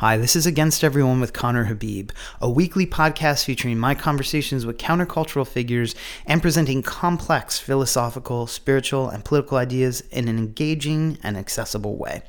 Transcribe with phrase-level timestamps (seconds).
[0.00, 4.76] Hi, this is Against Everyone with Conner Habib, a weekly podcast featuring my conversations with
[4.76, 5.94] countercultural figures
[6.26, 12.20] and presenting complex philosophical, spiritual, and political ideas in an engaging and accessible way.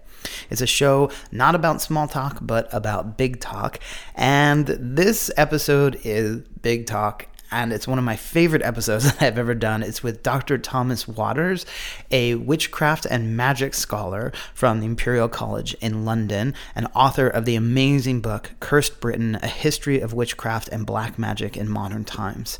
[0.49, 3.79] It's a show not about small talk, but about big talk.
[4.15, 9.37] And this episode is big talk and it's one of my favorite episodes that I've
[9.37, 9.83] ever done.
[9.83, 10.57] It's with Dr.
[10.57, 11.65] Thomas Waters,
[12.11, 17.55] a witchcraft and magic scholar from the Imperial College in London, and author of the
[17.55, 22.59] amazing book Cursed Britain A History of Witchcraft and Black Magic in Modern Times.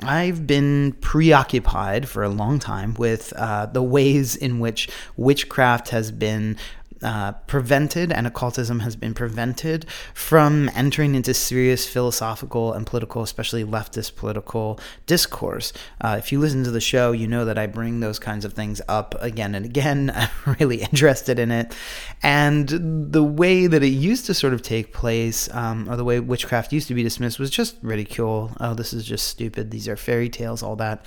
[0.00, 6.12] I've been preoccupied for a long time with uh, the ways in which witchcraft has
[6.12, 6.56] been
[7.02, 13.64] uh, prevented and occultism has been prevented from entering into serious philosophical and political, especially
[13.64, 15.72] leftist political discourse.
[16.00, 18.52] Uh, if you listen to the show, you know that I bring those kinds of
[18.52, 20.12] things up again and again.
[20.14, 21.74] I'm really interested in it.
[22.22, 22.68] And
[23.12, 26.72] the way that it used to sort of take place, um, or the way witchcraft
[26.72, 28.52] used to be dismissed, was just ridicule.
[28.60, 29.70] Oh, this is just stupid.
[29.70, 31.04] These are fairy tales, all that.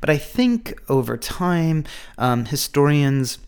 [0.00, 1.84] But I think over time,
[2.16, 3.38] um, historians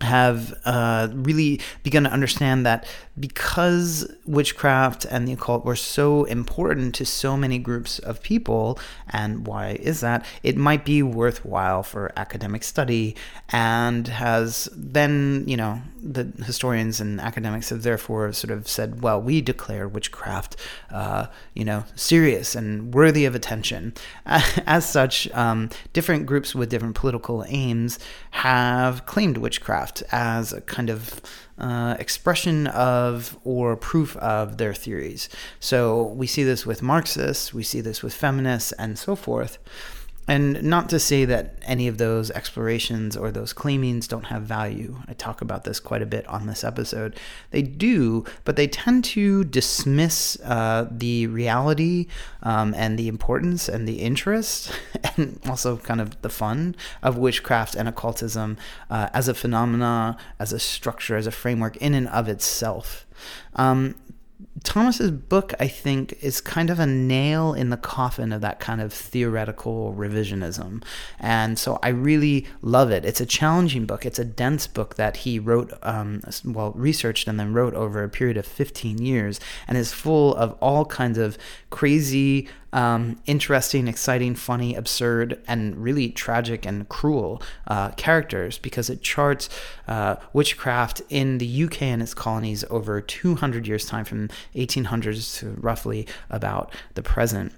[0.00, 2.86] have uh, really begun to understand that
[3.20, 8.78] because witchcraft and the occult were so important to so many groups of people,
[9.10, 10.24] and why is that?
[10.42, 13.14] It might be worthwhile for academic study,
[13.50, 19.20] and has then, you know, the historians and academics have therefore sort of said, well,
[19.20, 20.56] we declare witchcraft,
[20.90, 23.92] uh, you know, serious and worthy of attention.
[24.26, 27.98] As such, um, different groups with different political aims
[28.30, 31.20] have claimed witchcraft as a kind of
[31.60, 35.28] uh, expression of or proof of their theories.
[35.60, 39.58] So we see this with Marxists, we see this with feminists, and so forth.
[40.28, 44.96] And not to say that any of those explorations or those claimings don't have value.
[45.08, 47.18] I talk about this quite a bit on this episode.
[47.50, 52.06] They do, but they tend to dismiss uh, the reality
[52.44, 54.70] um, and the importance and the interest
[55.16, 58.56] and also kind of the fun of witchcraft and occultism
[58.88, 63.04] uh, as a phenomena, as a structure, as a framework in and of itself.
[63.56, 63.96] Um,
[64.62, 68.80] Thomas's book, I think, is kind of a nail in the coffin of that kind
[68.80, 70.82] of theoretical revisionism.
[71.18, 73.04] And so I really love it.
[73.04, 74.04] It's a challenging book.
[74.04, 78.08] It's a dense book that he wrote, um, well, researched and then wrote over a
[78.08, 81.38] period of 15 years and is full of all kinds of
[81.70, 89.02] crazy, um, interesting, exciting, funny, absurd, and really tragic and cruel uh, characters because it
[89.02, 89.48] charts
[89.88, 95.50] uh, witchcraft in the UK and its colonies over 200 years' time from 1800s to
[95.60, 97.52] roughly about the present.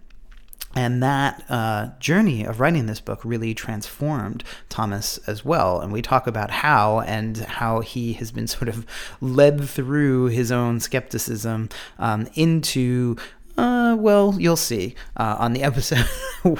[0.74, 5.80] And that uh, journey of writing this book really transformed Thomas as well.
[5.80, 8.86] And we talk about how and how he has been sort of
[9.20, 11.68] led through his own skepticism
[11.98, 13.16] um, into
[13.56, 16.06] uh, well, you'll see uh, on the episode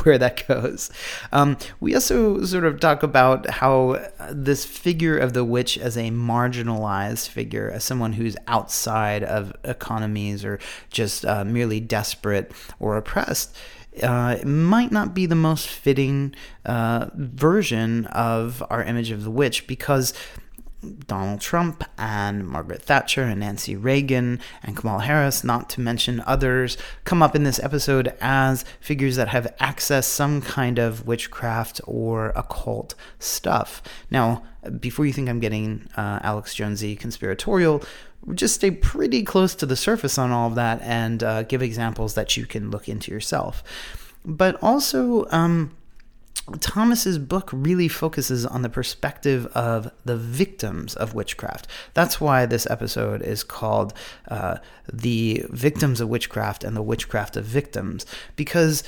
[0.03, 0.91] where that goes.
[1.33, 6.11] Um, we also sort of talk about how this figure of the witch as a
[6.11, 10.59] marginalized figure, as someone who's outside of economies or
[10.91, 13.57] just uh, merely desperate or oppressed,
[14.03, 19.67] uh, might not be the most fitting uh, version of our image of the witch
[19.67, 20.15] because
[21.07, 26.77] Donald Trump and Margaret Thatcher and Nancy Reagan and Kamala Harris, not to mention others,
[27.05, 32.31] come up in this episode as figures that have accessed some kind of witchcraft or
[32.31, 33.83] occult stuff.
[34.11, 34.43] Now,
[34.81, 37.83] before you think I'm getting uh, Alex Jonesy conspiratorial,
[38.35, 42.15] just stay pretty close to the surface on all of that and uh, give examples
[42.15, 43.63] that you can look into yourself.
[44.25, 45.73] But also, um,
[46.61, 51.69] Thomas's book really focuses on the perspective of the victims of witchcraft.
[51.95, 53.95] That's why this episode is called
[54.29, 54.57] uh,
[54.93, 58.83] "The Victims of Witchcraft" and "The Witchcraft of Victims," because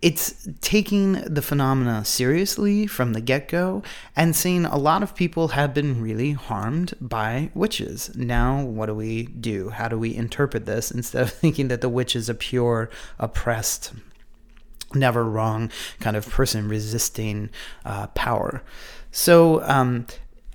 [0.00, 3.82] it's taking the phenomena seriously from the get go
[4.16, 8.14] and saying a lot of people have been really harmed by witches.
[8.16, 9.70] Now, what do we do?
[9.70, 13.92] How do we interpret this instead of thinking that the witch is a pure, oppressed
[14.94, 17.50] never wrong kind of person resisting
[17.84, 18.62] uh, power.
[19.10, 20.06] So, um,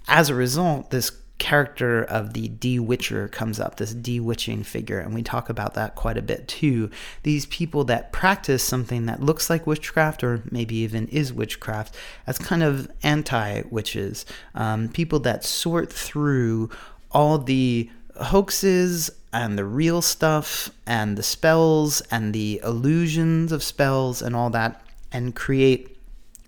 [0.08, 5.22] as a result, this character of the de-witcher comes up, this de-witching figure, and we
[5.22, 6.90] talk about that quite a bit too.
[7.24, 11.96] These people that practice something that looks like witchcraft or maybe even is witchcraft
[12.26, 14.26] as kind of anti-witches,
[14.56, 16.70] um, people that sort through
[17.12, 17.90] all the
[18.26, 24.50] hoaxes and the real stuff and the spells and the illusions of spells and all
[24.50, 24.82] that
[25.12, 25.98] and create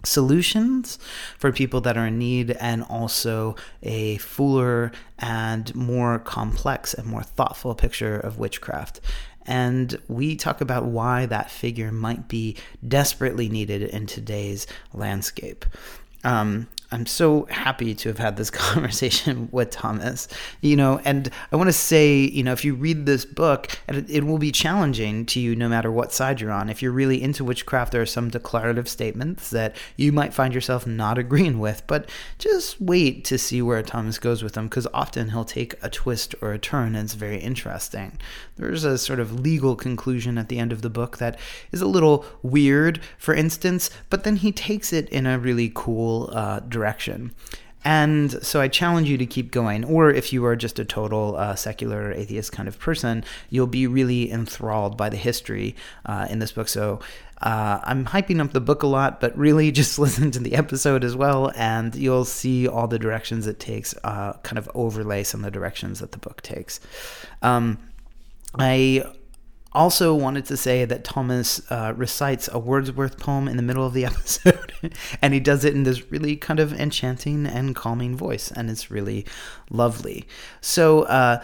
[0.04, 0.98] solutions
[1.38, 7.24] for people that are in need and also a fuller and more complex and more
[7.24, 9.02] thoughtful picture of witchcraft.
[9.46, 12.56] And we talk about why that figure might be
[12.88, 15.66] desperately needed in today's landscape.
[16.24, 20.28] Um, I'm so happy to have had this conversation with Thomas.
[20.62, 24.10] You know, and I want to say, you know, if you read this book, it,
[24.10, 26.70] it, will be challenging to you no matter what side you're on.
[26.70, 30.88] If you're really into witchcraft, there are some declarative statements that you might find yourself
[30.88, 32.10] not agreeing with, but
[32.40, 36.34] just wait to see where Thomas goes with them because often he'll take a twist
[36.42, 38.18] or a turn and it's very interesting.
[38.56, 41.40] There's a sort of legal conclusion at the end of the book that
[41.72, 46.30] is a little weird, for instance, but then he takes it in a really cool
[46.34, 46.79] uh, direction.
[47.86, 49.86] And so I challenge you to keep going.
[49.86, 53.88] Or if you are just a total uh, secular atheist kind of person, you'll be
[53.88, 56.68] really enthralled by the history uh, in this book.
[56.68, 57.00] So
[57.42, 61.04] uh, I'm hyping up the book a lot, but really just listen to the episode
[61.04, 65.42] as well, and you'll see all the directions it takes, uh, kind of overlay some
[65.42, 66.82] of the directions that the book takes.
[67.42, 67.78] Um,
[68.56, 69.04] I
[69.74, 73.94] also wanted to say that Thomas uh, recites a Wordsworth poem in the middle of
[73.94, 74.74] the episode,
[75.22, 78.92] and he does it in this really kind of enchanting and calming voice, and it's
[78.92, 79.26] really
[79.70, 80.26] lovely.
[80.62, 81.44] So, uh,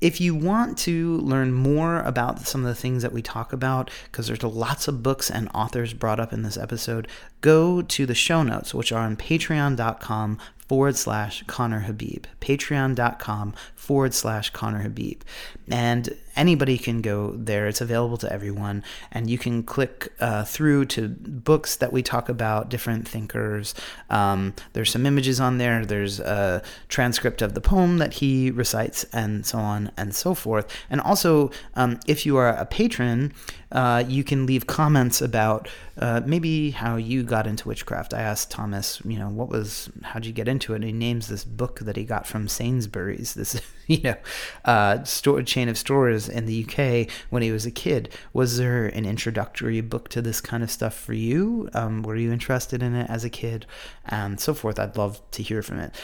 [0.00, 3.90] if you want to learn more about some of the things that we talk about,
[4.04, 7.08] because there's lots of books and authors brought up in this episode,
[7.40, 10.38] go to the show notes, which are on patreon.com
[10.68, 12.26] forward slash Conner Habib.
[12.40, 15.22] Patreon.com forward slash Conner Habib.
[15.70, 17.66] And anybody can go there.
[17.66, 18.82] It's available to everyone.
[19.12, 23.74] And you can click uh, through to books that we talk about, different thinkers.
[24.10, 25.84] Um, there's some images on there.
[25.86, 30.66] There's a transcript of the poem that he recites, and so on and so forth.
[30.90, 33.32] And also, um, if you are a patron,
[33.72, 35.68] uh, you can leave comments about
[35.98, 38.14] uh, maybe how you got into witchcraft.
[38.14, 40.76] I asked Thomas, you know, what was, how'd you get into it?
[40.76, 44.16] And he names this book that he got from Sainsbury's, this, you know,
[44.64, 48.08] uh, store, chain of stores in the UK when he was a kid.
[48.32, 51.68] Was there an introductory book to this kind of stuff for you?
[51.74, 53.66] Um, were you interested in it as a kid?
[54.06, 54.78] And so forth.
[54.78, 55.94] I'd love to hear from it,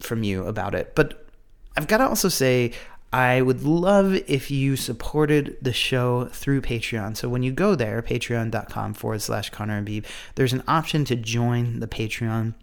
[0.00, 0.94] from you about it.
[0.94, 1.26] But
[1.76, 2.72] I've got to also say,
[3.12, 7.16] I would love if you supported the show through Patreon.
[7.16, 10.04] So when you go there, patreon.com forward slash Conner Habib,
[10.34, 12.54] there's an option to join the Patreon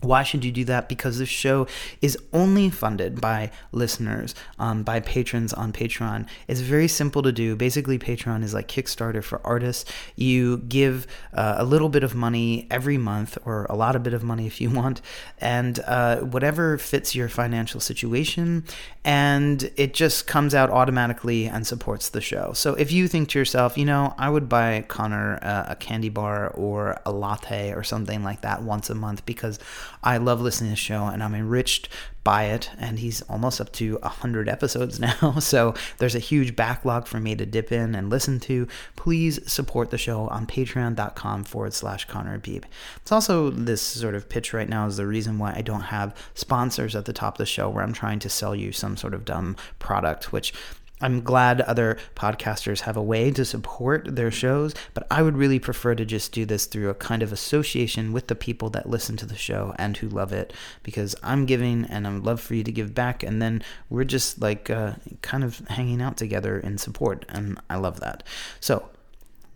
[0.00, 0.88] why should you do that?
[0.88, 1.66] Because this show
[2.00, 6.26] is only funded by listeners, um, by patrons on Patreon.
[6.46, 7.56] It's very simple to do.
[7.56, 9.90] Basically, Patreon is like Kickstarter for artists.
[10.14, 14.14] You give uh, a little bit of money every month, or a lot of bit
[14.14, 15.00] of money if you want,
[15.38, 18.64] and uh, whatever fits your financial situation,
[19.04, 22.52] and it just comes out automatically and supports the show.
[22.52, 26.08] So if you think to yourself, you know, I would buy Conner uh, a candy
[26.08, 29.58] bar or a latte or something like that once a month because
[30.02, 31.88] I love listening to the show and I'm enriched
[32.28, 32.70] by it.
[32.78, 35.38] And he's almost up to 100 episodes now.
[35.38, 38.68] So there's a huge backlog for me to dip in and listen to.
[38.96, 42.64] Please support the show on patreon.com forward slash Conner Habib.
[42.98, 46.14] It's also this sort of pitch right now is the reason why I don't have
[46.34, 49.14] sponsors at the top of the show where I'm trying to sell you some sort
[49.14, 50.52] of dumb product, which
[51.00, 55.58] I'm glad other podcasters have a way to support their shows, but I would really
[55.58, 59.16] prefer to just do this through a kind of association with the people that listen
[59.18, 60.52] to the show and who love it
[60.82, 63.22] because I'm giving and I'd love for you to give back.
[63.22, 67.24] And then we're just like uh, kind of hanging out together in support.
[67.28, 68.22] And I love that.
[68.60, 68.88] So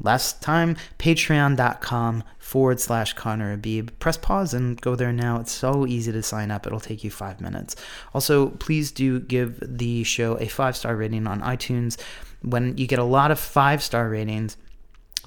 [0.01, 3.91] Last time, patreon.com forward slash Conner Habib.
[3.99, 5.41] Press pause and go there now.
[5.41, 6.67] It's so easy to sign up.
[6.67, 7.77] It'll take you five minutes.
[8.13, 12.01] Also, please do give the show a five star rating on iTunes.
[12.43, 14.57] When you get a lot of five star ratings,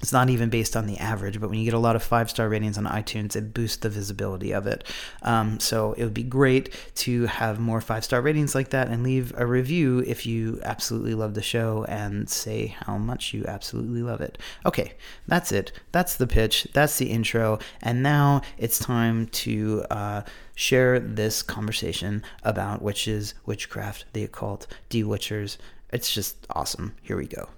[0.02, 2.28] it's not even based on the average, but when you get a lot of five
[2.28, 4.84] star ratings on iTunes, it boosts the visibility of it.
[5.22, 9.02] Um, so it would be great to have more five star ratings like that and
[9.02, 14.02] leave a review if you absolutely love the show and say how much you absolutely
[14.02, 14.36] love it.
[14.66, 14.92] Okay,
[15.26, 15.72] that's it.
[15.92, 16.68] That's the pitch.
[16.74, 17.58] That's the intro.
[17.80, 20.22] And now it's time to uh,
[20.54, 25.56] share this conversation about witches, witchcraft, the occult, de-witchers.
[25.90, 26.94] It's just awesome.
[27.00, 27.48] Here we go.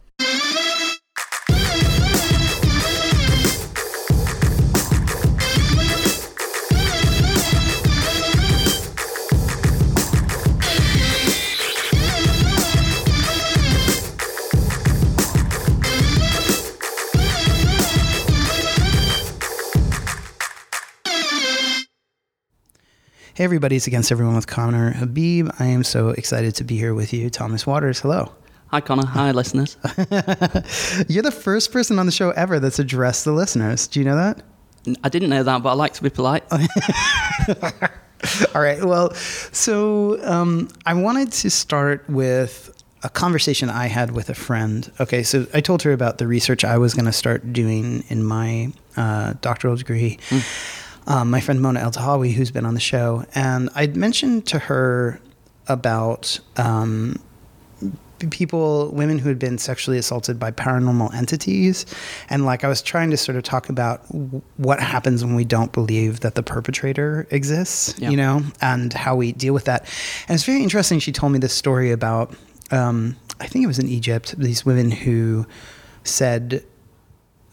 [23.39, 25.49] Hey, everybody, it's Against Everyone with Conner Habib.
[25.61, 27.31] I am so excited to be here with you.
[27.31, 28.33] Thomas Waters, hello.
[28.73, 29.07] Hi, Conner.
[29.07, 29.77] Hi, listeners.
[31.07, 33.87] You're the first person on the show ever that's addressed the listeners.
[33.87, 34.43] Do you know that?
[35.05, 36.43] I didn't know that, but I like to be polite.
[38.57, 38.83] All right.
[38.85, 44.91] Well, so um, I wanted to start with a conversation I had with a friend.
[44.99, 48.25] Okay, so I told her about the research I was going to start doing in
[48.25, 50.19] my uh, doctoral degree.
[50.31, 50.85] Mm.
[51.09, 55.21] Um, my friend Mona Eltahawy, who's been on the show, and I'd mentioned to her
[55.67, 57.19] about um,
[58.31, 61.87] people, women who had been sexually assaulted by paranormal entities.
[62.31, 64.01] And like I was trying to sort of talk about
[64.57, 68.11] what happens when we don't believe that the perpetrator exists, yeah.
[68.11, 69.83] you know, and how we deal with that.
[70.29, 70.99] And it's very interesting.
[70.99, 72.35] She told me this story about,
[72.71, 75.47] um, I think it was in Egypt, these women who
[76.05, 76.65] said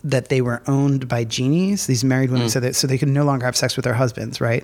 [0.06, 1.88] that they were owned by genies.
[1.88, 2.52] These married women mm.
[2.52, 4.64] said that so they could no longer have sex with their husbands, right?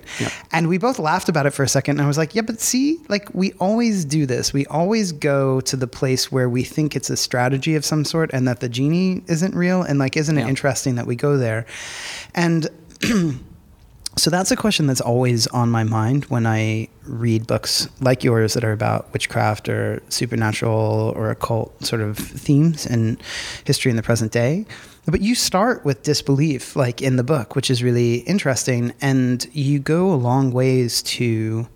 [0.52, 1.98] And we both laughed about it for a second.
[1.98, 4.54] And I was like, yeah, but see, like we always do this.
[4.54, 8.30] We always go to the place where we think it's a strategy of some sort
[8.34, 9.82] and that the genie isn't real.
[9.82, 11.66] And like, isn't it interesting that we go there?
[12.36, 12.70] And
[14.22, 18.54] so that's a question that's always on my mind when I read books like yours
[18.54, 23.18] that are about witchcraft or supernatural or occult sort of themes in
[23.66, 24.66] history in the present day
[25.06, 28.94] but you start with disbelief, like in the book, which is really interesting.
[29.02, 31.68] And you go a long ways to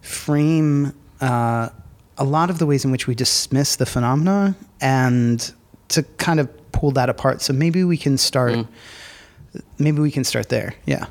[0.00, 1.68] frame uh,
[2.16, 5.52] a lot of the ways in which we dismiss the phenomena and
[5.88, 7.42] to kind of pull that apart.
[7.42, 8.52] So maybe we can start.
[8.52, 8.68] Mm.
[9.78, 10.74] Maybe we can start there.
[10.86, 11.06] Yeah.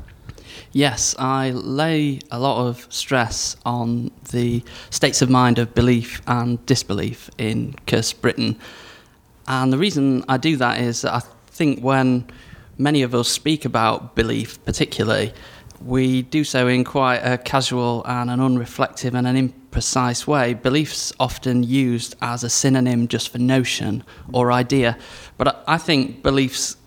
[0.73, 6.65] Yes, I lay a lot of stress on the states of mind of belief and
[6.65, 8.57] disbelief in Cursed Britain.
[9.47, 12.25] And the reason I do that is that I think when
[12.77, 15.33] many of us speak about belief, particularly,
[15.83, 20.53] we do so in quite a casual and an unreflective and an imprecise way.
[20.53, 24.97] Belief's often used as a synonym just for notion or idea.
[25.37, 26.77] But I think beliefs,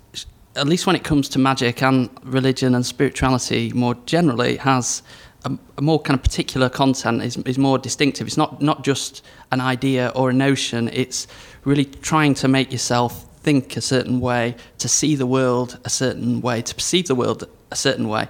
[0.56, 5.02] at least when it comes to magic and religion and spirituality more generally, has
[5.44, 8.26] a, a more kind of particular content, is, is more distinctive.
[8.26, 11.26] It's not, not just an idea or a notion, it's
[11.64, 16.40] really trying to make yourself think a certain way, to see the world a certain
[16.40, 18.28] way, to perceive the world a certain way.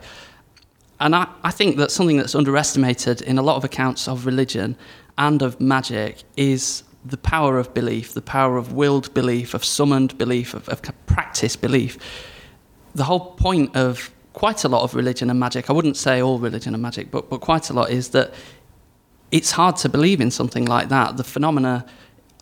[1.01, 4.77] And I, I think that something that's underestimated in a lot of accounts of religion
[5.19, 10.17] and of magic is the power of belief, the power of willed belief, of summoned
[10.17, 11.99] belief, of, of practice belief.
[12.95, 16.39] The whole point of quite a lot of religion and magic, I wouldn't say all
[16.39, 18.33] religion and magic, but, but quite a lot, is that
[19.31, 21.17] it's hard to believe in something like that.
[21.17, 21.85] The phenomena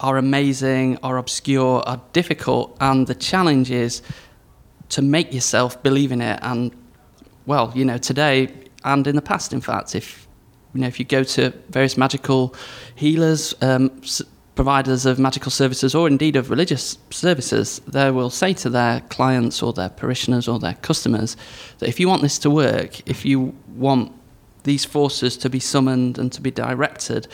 [0.00, 4.02] are amazing, are obscure, are difficult, and the challenge is
[4.90, 6.38] to make yourself believe in it.
[6.42, 6.72] And
[7.46, 8.52] well, you know, today
[8.84, 10.26] and in the past, in fact, if
[10.74, 12.54] you know, if you go to various magical
[12.94, 13.90] healers, um,
[14.54, 19.62] providers of magical services, or indeed of religious services, they will say to their clients
[19.62, 21.36] or their parishioners or their customers
[21.78, 24.12] that if you want this to work, if you want
[24.64, 27.26] these forces to be summoned and to be directed,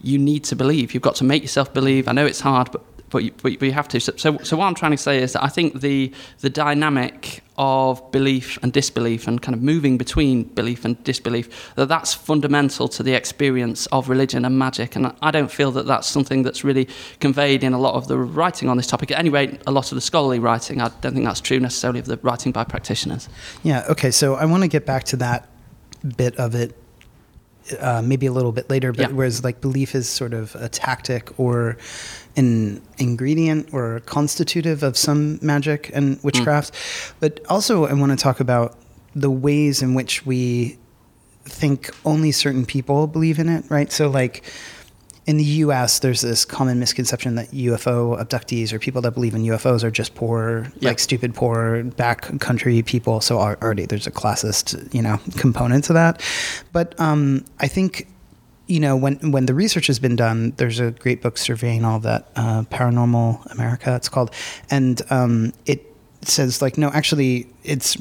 [0.00, 0.94] you need to believe.
[0.94, 2.08] You've got to make yourself believe.
[2.08, 2.82] I know it's hard, but
[3.12, 4.00] but you, but you have to.
[4.00, 7.44] So, so, so what I'm trying to say is that I think the the dynamic
[7.58, 12.88] of belief and disbelief and kind of moving between belief and disbelief that that's fundamental
[12.88, 14.96] to the experience of religion and magic.
[14.96, 16.88] And I don't feel that that's something that's really
[17.20, 19.10] conveyed in a lot of the writing on this topic.
[19.10, 22.00] At any rate a lot of the scholarly writing I don't think that's true necessarily
[22.00, 23.28] of the writing by practitioners.
[23.62, 25.48] Yeah okay so I want to get back to that
[26.16, 26.74] bit of it
[27.78, 29.14] uh, maybe a little bit later, but yeah.
[29.14, 31.76] whereas like belief is sort of a tactic or
[32.36, 36.74] an ingredient or constitutive of some magic and witchcraft.
[36.74, 37.12] Mm.
[37.20, 38.76] But also, I want to talk about
[39.14, 40.78] the ways in which we
[41.44, 43.92] think only certain people believe in it, right?
[43.92, 44.44] So, like,
[45.26, 49.42] in the US, there's this common misconception that UFO abductees or people that believe in
[49.42, 50.82] UFOs are just poor, yep.
[50.82, 53.20] like stupid, poor, backcountry people.
[53.20, 56.20] So already there's a classist, you know, component to that.
[56.72, 58.08] But um, I think,
[58.66, 62.00] you know, when when the research has been done, there's a great book surveying all
[62.00, 63.94] that uh, paranormal America.
[63.94, 64.32] It's called,
[64.70, 65.91] and um, it
[66.28, 67.96] says like no actually it's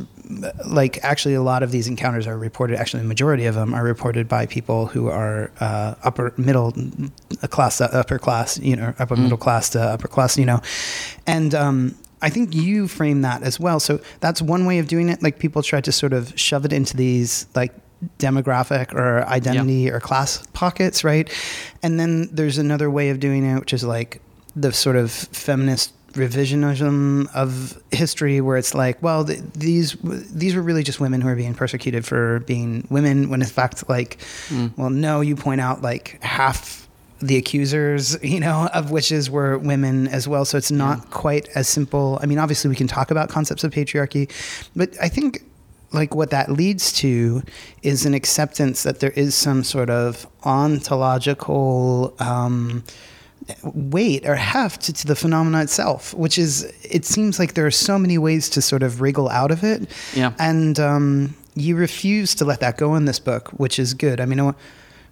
[0.67, 3.83] like actually a lot of these encounters are reported actually the majority of them are
[3.83, 6.73] reported by people who are uh, upper middle
[7.49, 9.23] class to upper class you know upper mm.
[9.23, 10.61] middle class to upper class you know
[11.27, 13.79] and um, I think you frame that as well.
[13.79, 15.23] So that's one way of doing it.
[15.23, 17.73] Like people try to sort of shove it into these like
[18.19, 19.93] demographic or identity yeah.
[19.93, 21.29] or class pockets, right?
[21.81, 24.21] And then there's another way of doing it, which is like
[24.55, 30.61] the sort of feminist revisionism of history where it's like well th- these these were
[30.61, 34.75] really just women who are being persecuted for being women when in fact like mm.
[34.77, 36.87] well no you point out like half
[37.19, 41.05] the accusers you know of witches were women as well so it's not yeah.
[41.11, 44.29] quite as simple i mean obviously we can talk about concepts of patriarchy
[44.75, 45.43] but i think
[45.93, 47.43] like what that leads to
[47.83, 52.83] is an acceptance that there is some sort of ontological um,
[53.63, 57.97] weight or heft to, the phenomena itself, which is, it seems like there are so
[57.97, 59.89] many ways to sort of wriggle out of it.
[60.13, 60.33] Yeah.
[60.39, 64.19] And um, you refuse to let that go in this book, which is good.
[64.19, 64.53] I mean, I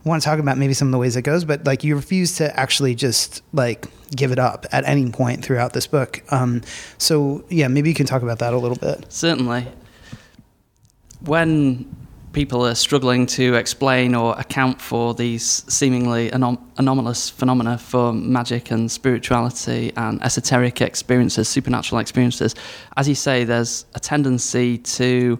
[0.03, 2.38] want to talk about maybe some of the ways it goes, but like you refuse
[2.38, 6.22] to actually just like give it up at any point throughout this book.
[6.31, 6.62] Um,
[6.98, 9.05] so yeah, maybe you can talk about that a little bit.
[9.12, 9.67] Certainly.
[11.22, 11.93] When
[12.31, 18.71] people are struggling to explain or account for these seemingly anom- anomalous phenomena for magic
[18.71, 22.53] and spirituality and esoteric experiences, supernatural experiences,
[22.98, 25.39] as you say, there's a tendency to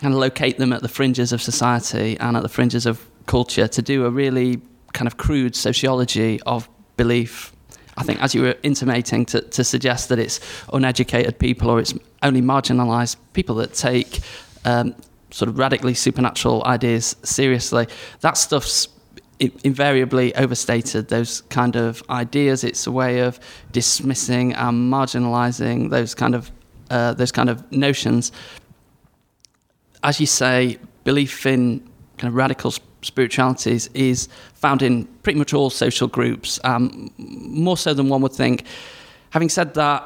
[0.00, 3.68] kind of locate them at the fringes of society and at the fringes of culture
[3.68, 4.60] to do a really
[4.92, 7.52] kind of crude sociology of belief.
[7.98, 10.40] I think, as you were intimating, to, to suggest that it's
[10.72, 14.20] uneducated people or it's only marginalised people that take
[14.66, 14.94] um,
[15.36, 17.86] sort of radically supernatural ideas seriously,
[18.20, 18.88] that stuff's
[19.38, 21.08] invariably overstated.
[21.08, 23.38] Those kind of ideas, it's a way of
[23.70, 26.50] dismissing and marginalising those kind of
[26.88, 28.32] uh, those kind of notions.
[30.02, 31.80] As you say, belief in
[32.16, 37.92] kind of radical spiritualities is found in pretty much all social groups, um, more so
[37.92, 38.64] than one would think.
[39.30, 40.02] Having said that,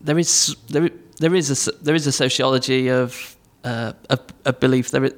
[0.00, 4.90] there is there, there is a there is a sociology of uh, of, of belief.
[4.90, 5.12] There, i-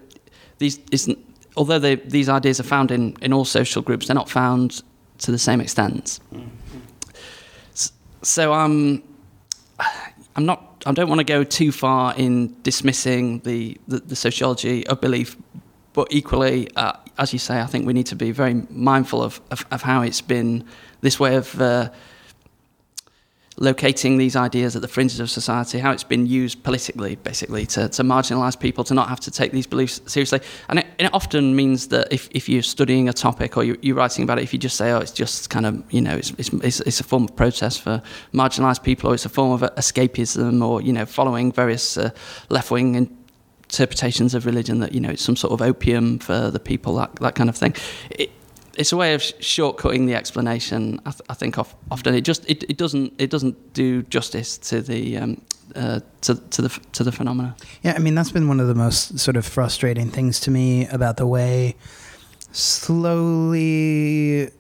[0.59, 1.19] these isn't
[1.57, 4.83] although they, these ideas are found in, in all social groups, they're not found
[5.19, 6.19] to the same extent.
[7.75, 9.03] S- So I'm
[10.37, 14.85] I'm not I don't want to go too far in dismissing the, the, the sociology
[14.89, 15.37] of belief,
[15.93, 19.41] but equally, uh, as you say, I think we need to be very mindful of,
[19.53, 20.65] of, of how it's been
[21.01, 21.91] this way of uh,
[23.59, 27.89] locating these ideas at the fringes of society, how it's been used politically, basically, to,
[27.89, 30.41] to marginalise people, to not have to take these beliefs seriously.
[30.69, 33.79] And it, and it often means that if, if you're studying a topic or you,
[33.83, 36.17] you're writing about it, if you just say, oh, it's just kind of, you know,
[36.17, 39.61] it's, it's, it's, a form of protest for marginalised people or it's a form of
[39.75, 42.11] escapism or, you know, following various uh,
[42.49, 42.95] left-wing
[43.69, 47.15] interpretations of religion that, you know, it's some sort of opium for the people, that,
[47.17, 47.75] that kind of thing.
[48.11, 48.31] It,
[48.77, 51.01] it's a way of sh- shortcutting the explanation.
[51.07, 54.59] I, th- I think of, often it just it, it doesn't it doesn't do justice
[54.59, 55.41] to the um,
[55.75, 57.55] uh, to, to the to the phenomena.
[57.83, 60.87] Yeah, I mean that's been one of the most sort of frustrating things to me
[60.89, 61.77] about the way
[62.53, 64.51] slowly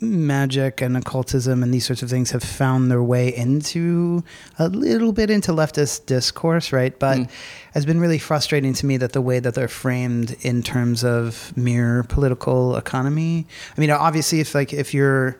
[0.00, 4.22] magic and occultism and these sorts of things have found their way into
[4.58, 6.98] a little bit into leftist discourse, right?
[6.98, 7.28] But Mm.
[7.74, 11.56] has been really frustrating to me that the way that they're framed in terms of
[11.56, 13.46] mere political economy.
[13.76, 15.36] I mean, obviously, if like if you're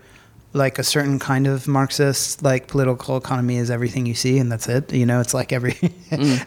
[0.53, 4.69] like a certain kind of Marxist, like political economy is everything you see, and that's
[4.69, 4.91] it.
[4.91, 5.77] You know, it's like every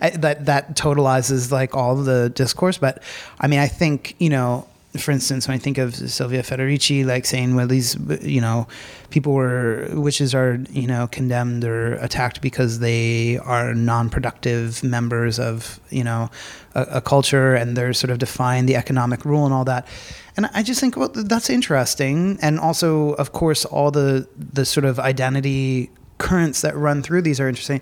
[0.02, 2.80] I- that that totalizes like all the discourse.
[2.80, 3.04] But
[3.40, 4.66] I mean, I think you know,
[4.98, 8.68] for instance, when I think of Silvia Federici, like saying, well, these you know,
[9.12, 15.80] people were witches are you know condemned or attacked because they are non-productive members of
[15.92, 16.32] you know
[16.74, 19.88] a, a culture, and they're sort of defying the economic rule and all that.
[20.36, 22.40] And I just think, well, that's interesting.
[22.42, 27.40] And also, of course, all the the sort of identity currents that run through these
[27.40, 27.82] are interesting.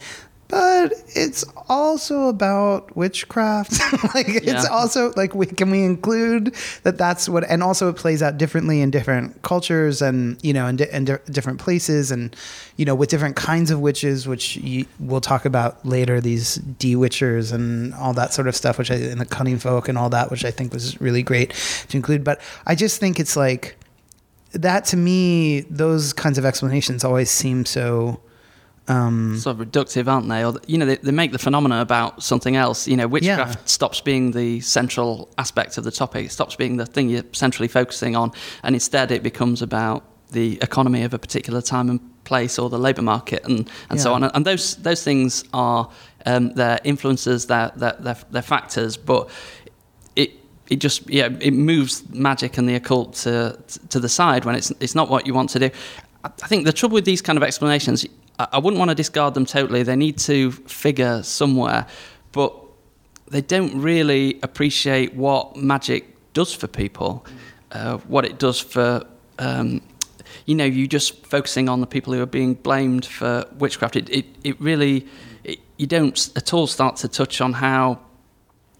[0.49, 3.73] But it's also about witchcraft.
[4.15, 8.23] like it's also like we can we include that that's what, and also it plays
[8.23, 12.33] out differently in different cultures and you know in, di- in di- different places and
[12.77, 16.21] you know with different kinds of witches, which you, we'll talk about later.
[16.21, 19.97] These de-witchers and all that sort of stuff, which I and the cunning folk and
[19.97, 21.53] all that, which I think was really great
[21.89, 22.23] to include.
[22.23, 23.77] But I just think it's like
[24.53, 25.61] that to me.
[25.69, 28.21] Those kinds of explanations always seem so.
[28.89, 30.45] Um, Sort of reductive, aren't they?
[30.45, 32.87] Or you know, they, they make the phenomena about something else.
[32.87, 33.65] You know, witchcraft Yeah.
[33.65, 36.25] stops being the central aspect of the topic.
[36.27, 38.31] It stops being the thing you're centrally focusing on,
[38.63, 42.79] and instead it becomes about the economy of a particular time and place, or the
[42.79, 44.23] labour market, and, and so on.
[44.23, 45.89] And those those things are
[46.25, 49.29] um, their influences, their, their their factors, but
[50.15, 50.31] it
[50.69, 53.57] it just yeah it moves magic and the occult to
[53.89, 55.69] to the side when it's it's not what you want to do.
[56.23, 58.05] I think the trouble with these kind of explanations,
[58.39, 59.83] I wouldn't want to discard them totally.
[59.83, 61.87] They need to figure somewhere,
[62.31, 62.53] but
[63.29, 67.25] they don't really appreciate what magic does for people,
[67.71, 69.05] uh, what it does for.
[69.39, 69.81] Um,
[70.45, 73.95] you know, you just focusing on the people who are being blamed for witchcraft.
[73.95, 75.07] It, it, it really,
[75.43, 77.99] it, you don't at all start to touch on how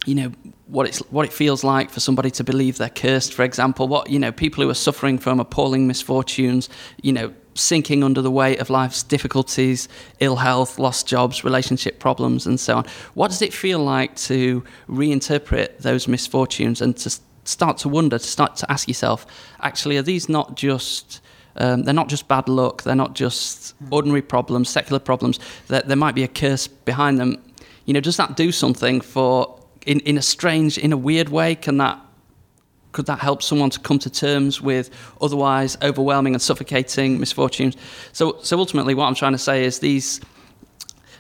[0.05, 0.31] you know
[0.67, 4.09] what it's what it feels like for somebody to believe they're cursed for example what
[4.09, 6.69] you know people who are suffering from appalling misfortunes
[7.01, 9.89] you know sinking under the weight of life's difficulties,
[10.19, 12.85] ill health, lost jobs, relationship problems, and so on.
[13.13, 18.27] What does it feel like to reinterpret those misfortunes and to start to wonder, to
[18.27, 19.25] start to ask yourself,
[19.61, 21.21] actually, are these not just
[21.59, 22.83] um, they're not just bad luck.
[22.83, 25.39] They're not just ordinary problems, secular problems.
[25.67, 27.41] There, there might be a curse behind them.
[27.85, 31.55] You know, does that do something for in, in a strange, in a weird way?
[31.55, 31.99] Can that
[32.97, 34.89] could that help someone to come to terms with
[35.21, 37.77] otherwise overwhelming and suffocating misfortunes?
[38.11, 40.19] So, so ultimately, what I'm trying to say is these,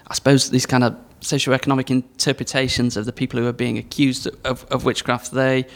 [0.07, 4.65] I suppose, these kind of socioeconomic interpretations of the people who are being accused of,
[4.71, 5.67] of witchcraft, they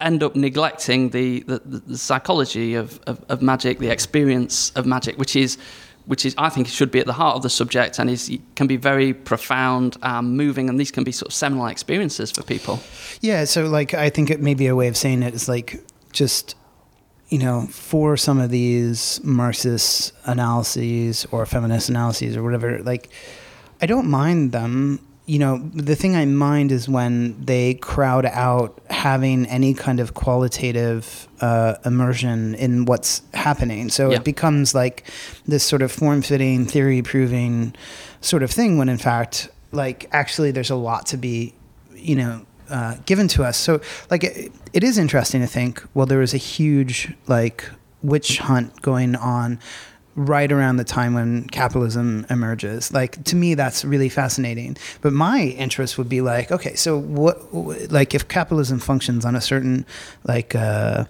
[0.00, 5.18] end up neglecting the, the, the psychology of, of, of, magic, the experience of magic,
[5.18, 5.58] which is,
[6.06, 8.66] which is, I think, should be at the heart of the subject and is can
[8.66, 12.80] be very profound, and moving, and these can be sort of seminal experiences for people.
[13.20, 15.82] Yeah, so like I think it may be a way of saying it is like
[16.12, 16.54] just
[17.28, 23.10] you know for some of these Marxist analyses or feminist analyses or whatever, like
[23.80, 28.80] I don't mind them you know, the thing I mind is when they crowd out
[28.88, 33.88] having any kind of qualitative uh, immersion in what's happening.
[33.88, 34.18] So yeah.
[34.18, 35.10] it becomes like
[35.44, 37.74] this sort of form fitting, theory proving
[38.20, 41.54] sort of thing, when in fact, like, actually, there's a lot to be,
[41.94, 43.56] you know, uh, given to us.
[43.56, 47.68] So, like, it, it is interesting to think, well, there was a huge, like,
[48.02, 49.58] witch hunt going on
[50.16, 52.92] right around the time when capitalism emerges.
[52.92, 54.76] Like to me, that's really fascinating.
[55.02, 57.52] But my interest would be like, okay, so what?
[57.92, 59.86] Like if capitalism functions on a certain
[60.24, 60.54] like.
[60.54, 61.04] Uh,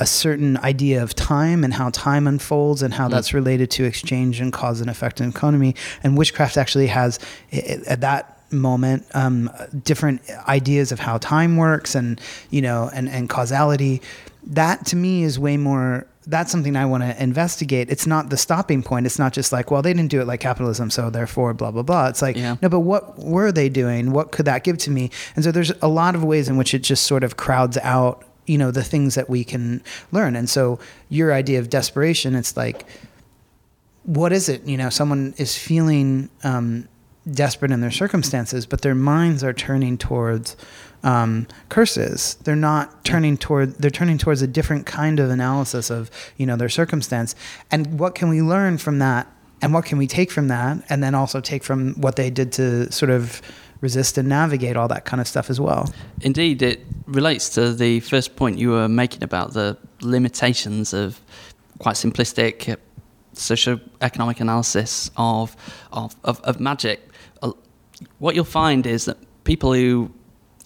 [0.00, 3.10] a certain idea of time and how time unfolds and how mm.
[3.10, 5.76] that's related to exchange and cause and effect in economy.
[6.02, 7.18] And witchcraft actually has,
[7.52, 9.50] at that moment, um,
[9.84, 14.00] different ideas of how time works and, you know, and, and causality.
[14.42, 17.90] That to me is way more that's something I want to investigate.
[17.90, 19.04] It's not the stopping point.
[19.04, 21.82] It's not just like, well, they didn't do it like capitalism, so therefore, blah blah
[21.82, 22.08] blah.
[22.08, 22.56] It's like, yeah.
[22.62, 24.12] no, but what were they doing?
[24.12, 25.10] What could that give to me?
[25.34, 28.24] And so there's a lot of ways in which it just sort of crowds out,
[28.46, 30.36] you know, the things that we can learn.
[30.36, 32.86] And so your idea of desperation, it's like,
[34.04, 34.64] what is it?
[34.64, 36.88] You know, someone is feeling um,
[37.30, 40.56] desperate in their circumstances, but their minds are turning towards
[41.02, 42.34] um, curses.
[42.44, 43.74] They're not turning toward.
[43.74, 47.34] They're turning towards a different kind of analysis of you know their circumstance.
[47.70, 49.26] And what can we learn from that?
[49.62, 50.82] And what can we take from that?
[50.88, 53.42] And then also take from what they did to sort of
[53.80, 55.92] resist and navigate all that kind of stuff as well.
[56.20, 61.20] Indeed, it relates to the first point you were making about the limitations of
[61.78, 62.76] quite simplistic
[63.32, 65.56] socio-economic analysis of,
[65.92, 67.00] of, of, of magic.
[68.18, 70.10] What you'll find is that people who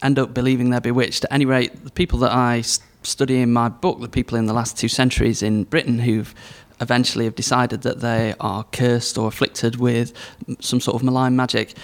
[0.04, 1.24] end up believing they're bewitched.
[1.24, 2.62] At any rate, the people that I
[3.02, 6.34] study in my book, the people in the last two centuries in Britain who've
[6.80, 10.12] eventually have decided that they are cursed or afflicted with
[10.60, 11.74] some sort of malign magic,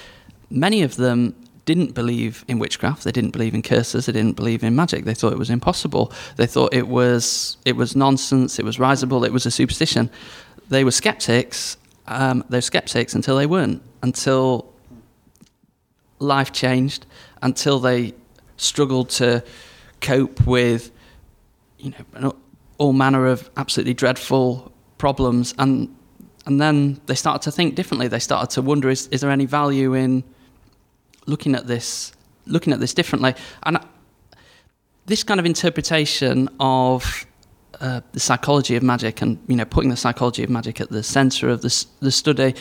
[0.51, 3.05] many of them didn't believe in witchcraft.
[3.05, 4.07] They didn't believe in curses.
[4.07, 5.05] They didn't believe in magic.
[5.05, 6.13] They thought it was impossible.
[6.37, 8.59] They thought it was it was nonsense.
[8.59, 9.25] It was risible.
[9.25, 10.11] It was a superstition.
[10.69, 11.77] They were skeptics.
[12.07, 13.83] Um, they were skeptics until they weren't.
[14.03, 14.73] Until
[16.19, 17.07] life changed
[17.43, 18.15] until they
[18.57, 19.43] struggled to
[20.01, 20.91] cope with,
[21.79, 22.37] you know,
[22.79, 25.95] all manner of absolutely dreadful problems, and
[26.47, 28.09] and then they started to think differently.
[28.09, 30.25] They started to wonder: is is there any value in
[31.27, 32.13] looking at this,
[32.47, 33.35] looking at this differently?
[33.63, 33.79] And
[35.07, 37.27] this kind of interpretation of
[37.81, 41.03] uh, the psychology of magic, and you know, putting the psychology of magic at the
[41.03, 42.55] centre of the the study,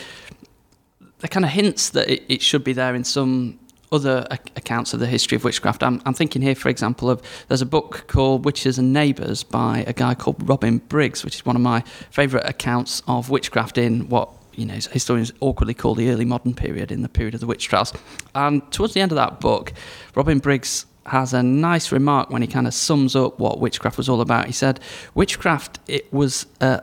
[1.18, 3.58] there kind of hints that it, it should be there in some
[3.92, 5.82] other accounts of the history of witchcraft.
[5.82, 9.84] I'm, I'm, thinking here, for example, of there's a book called Witches and Neighbours by
[9.86, 14.08] a guy called Robin Briggs, which is one of my favourite accounts of witchcraft in
[14.08, 17.46] what you know historians awkwardly call the early modern period, in the period of the
[17.46, 17.92] witch trials.
[18.34, 19.72] And towards the end of that book,
[20.14, 24.08] Robin Briggs has a nice remark when he kind of sums up what witchcraft was
[24.08, 24.46] all about.
[24.46, 24.78] He said,
[25.14, 26.80] "Witchcraft it was uh,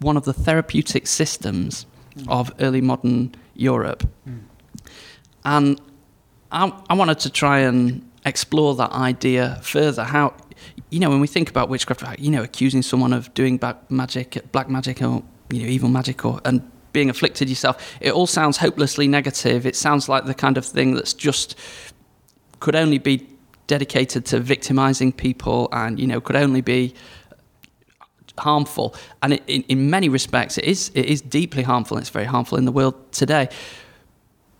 [0.00, 1.84] one of the therapeutic systems
[2.16, 2.26] mm.
[2.28, 4.40] of early modern Europe." Mm.
[5.44, 5.80] And
[6.52, 10.04] I, I wanted to try and explore that idea further.
[10.04, 10.34] How,
[10.90, 14.50] you know, when we think about witchcraft, you know, accusing someone of doing black magic,
[14.52, 18.56] black magic, or you know, evil magic, or and being afflicted yourself, it all sounds
[18.56, 19.64] hopelessly negative.
[19.66, 21.56] It sounds like the kind of thing that's just
[22.58, 23.26] could only be
[23.66, 26.94] dedicated to victimizing people, and you know, could only be
[28.38, 28.94] harmful.
[29.22, 31.96] And it, in, in many respects, it is it is deeply harmful.
[31.96, 33.48] And it's very harmful in the world today.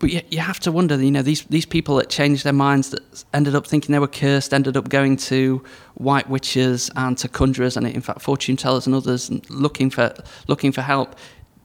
[0.01, 2.89] But you, you have to wonder, you know, these these people that changed their minds,
[2.89, 7.29] that ended up thinking they were cursed, ended up going to white witches and to
[7.29, 10.11] conjurers, and in fact fortune tellers and others, and looking for
[10.47, 11.15] looking for help.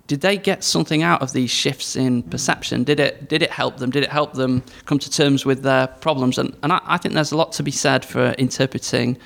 [0.07, 2.85] Did they get something out of these shifts in perception?
[2.85, 3.91] Did it did it help them?
[3.91, 6.37] Did it help them come to terms with their problems?
[6.37, 9.17] And and I, I think there's a lot to be said for interpreting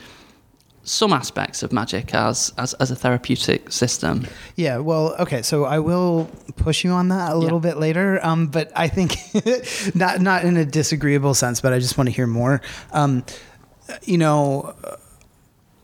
[0.90, 4.26] some aspects of magic as, as, as a therapeutic system.
[4.56, 7.70] Yeah, well, okay, so I will push you on that a little yeah.
[7.70, 9.16] bit later, um, but I think
[9.94, 12.60] not not in a disagreeable sense, but I just want to hear more.
[12.92, 13.24] Um,
[14.02, 14.74] you know,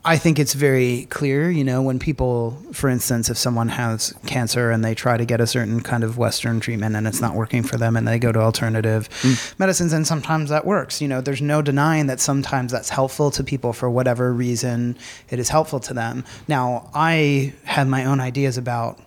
[0.07, 4.71] I think it's very clear, you know, when people, for instance, if someone has cancer
[4.71, 7.61] and they try to get a certain kind of Western treatment and it's not working
[7.61, 9.59] for them and they go to alternative mm.
[9.59, 11.01] medicines and sometimes that works.
[11.01, 14.97] You know, there's no denying that sometimes that's helpful to people for whatever reason
[15.29, 16.23] it is helpful to them.
[16.47, 18.97] Now, I have my own ideas about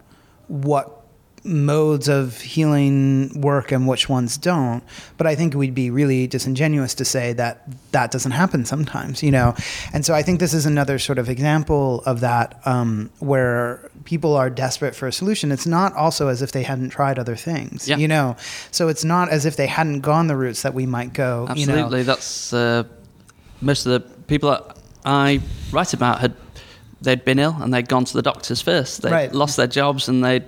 [0.49, 1.00] what
[1.43, 4.83] modes of healing work and which ones don't
[5.17, 9.31] but i think we'd be really disingenuous to say that that doesn't happen sometimes you
[9.31, 9.55] know
[9.95, 14.37] and so i think this is another sort of example of that um, where people
[14.37, 17.89] are desperate for a solution it's not also as if they hadn't tried other things
[17.89, 17.97] yeah.
[17.97, 18.37] you know
[18.71, 22.01] so it's not as if they hadn't gone the routes that we might go absolutely
[22.01, 22.13] you know?
[22.13, 22.85] that's uh,
[23.63, 24.77] most of the people that
[25.07, 25.41] i
[25.73, 26.35] write about had
[27.01, 29.33] they'd been ill and they'd gone to the doctors first they'd right.
[29.33, 30.45] lost their jobs and they'd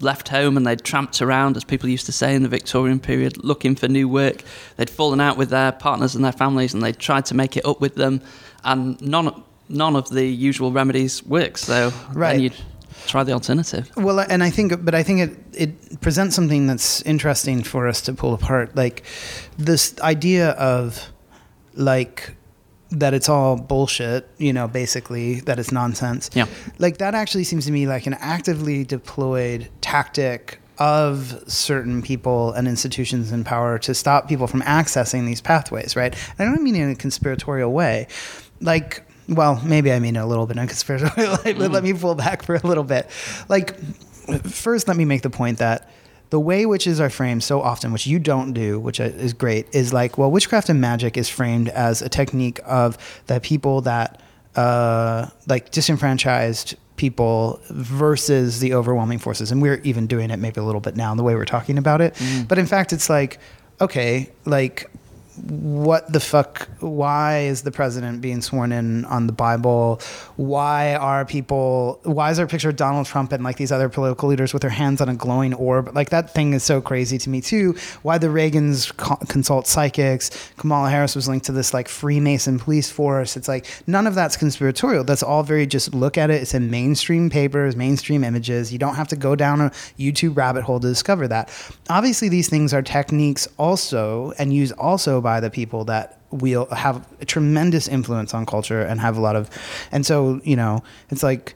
[0.00, 3.42] left home and they'd tramped around, as people used to say in the Victorian period,
[3.44, 4.42] looking for new work.
[4.76, 7.64] They'd fallen out with their partners and their families, and they'd tried to make it
[7.64, 8.20] up with them,
[8.64, 11.58] and none none of the usual remedies work.
[11.58, 12.34] So right.
[12.34, 12.54] then you'd
[13.06, 13.90] try the alternative.
[13.96, 18.00] Well, and I think, but I think it it presents something that's interesting for us
[18.02, 19.04] to pull apart, like
[19.58, 21.10] this idea of
[21.74, 22.36] like
[22.90, 26.30] that it's all bullshit, you know, basically that it's nonsense.
[26.34, 26.46] Yeah.
[26.78, 32.66] Like that actually seems to me like an actively deployed tactic of certain people and
[32.66, 36.12] institutions in power to stop people from accessing these pathways, right?
[36.36, 38.08] And I don't mean in a conspiratorial way.
[38.60, 41.72] Like well, maybe I mean a little bit in a conspiratorial way, but mm.
[41.72, 43.08] let me pull back for a little bit.
[43.48, 43.78] Like
[44.44, 45.88] first let me make the point that
[46.30, 49.92] the way witches are framed so often, which you don't do, which is great, is
[49.92, 54.20] like, well, witchcraft and magic is framed as a technique of the people that,
[54.56, 59.52] uh, like disenfranchised people versus the overwhelming forces.
[59.52, 61.78] And we're even doing it maybe a little bit now in the way we're talking
[61.78, 62.14] about it.
[62.14, 62.48] Mm.
[62.48, 63.38] But in fact, it's like,
[63.80, 64.90] okay, like
[65.36, 70.00] what the fuck why is the president being sworn in on the bible?
[70.36, 73.88] Why are people why is there a picture of donald trump and like these other
[73.88, 75.94] political leaders with their hands on a glowing orb?
[75.94, 77.74] Like that thing is so crazy to me too.
[78.02, 80.30] Why the reagans co- consult psychics.
[80.56, 83.36] Kamala harris was linked to this like freemason police force.
[83.36, 85.04] It's like none of that's conspiratorial.
[85.04, 86.42] That's all very just look at it.
[86.42, 88.72] It's in mainstream papers mainstream images.
[88.72, 91.50] You don't have to go down a youtube rabbit hole to discover that.
[91.90, 96.96] Obviously these things are techniques also and used also by the people that will have
[97.20, 99.50] a tremendous influence on culture and have a lot of
[99.90, 100.74] and so you know
[101.10, 101.54] it's like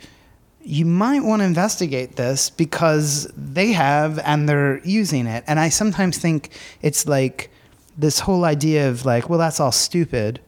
[0.62, 5.42] you might want to investigate this because they have and they're using it.
[5.46, 6.40] And i sometimes think
[6.82, 7.50] it's like
[7.96, 10.40] this whole idea of like well that's all stupid.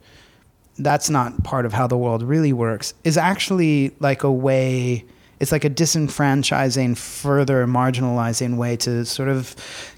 [0.79, 5.05] That's not part of how the world really works is actually like a way
[5.43, 9.57] it's like a disenfranchising further marginalizing way to sort of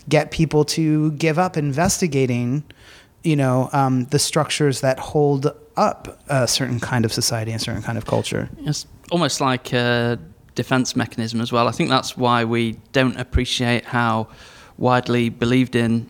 [0.08, 2.64] get people to give up investigating
[3.24, 7.82] you know um, the structures that hold up a certain kind of society and certain
[7.82, 8.48] kind of culture.
[8.60, 10.18] It's almost like a
[10.54, 11.66] defense mechanism as well.
[11.66, 14.28] I think that's why we don't appreciate how
[14.78, 16.08] widely believed in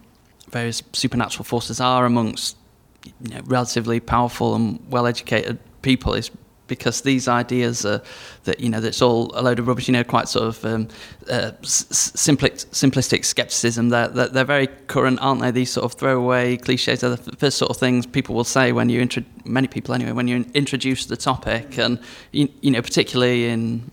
[0.51, 2.57] various supernatural forces are amongst
[3.05, 6.31] you know, relatively powerful and well educated people is
[6.67, 8.03] because these ideas are
[8.45, 9.89] that you know that's all a load of rubbish.
[9.89, 10.89] You know, quite sort of um,
[11.29, 13.91] uh, simplistic, simplistic skepticism.
[13.91, 15.51] They're, they're, very current, aren't they?
[15.51, 18.89] These sort of throwaway cliches are the first sort of things people will say when
[18.89, 22.01] you intro- many people anyway when you introduce the topic, and
[22.33, 23.91] you, you know particularly in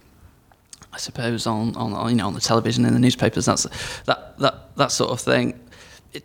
[0.94, 3.46] I suppose on, on you know on the television and the newspapers.
[3.46, 3.64] That's
[4.02, 5.60] that that that sort of thing.
[6.14, 6.24] It,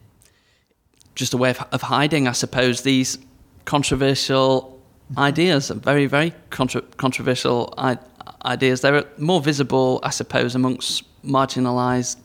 [1.14, 3.18] just a way of, of hiding, I suppose, these
[3.64, 4.75] controversial
[5.16, 7.98] ideas, very, very contra- controversial I-
[8.44, 8.80] ideas.
[8.80, 12.16] They're more visible, I suppose, amongst marginalised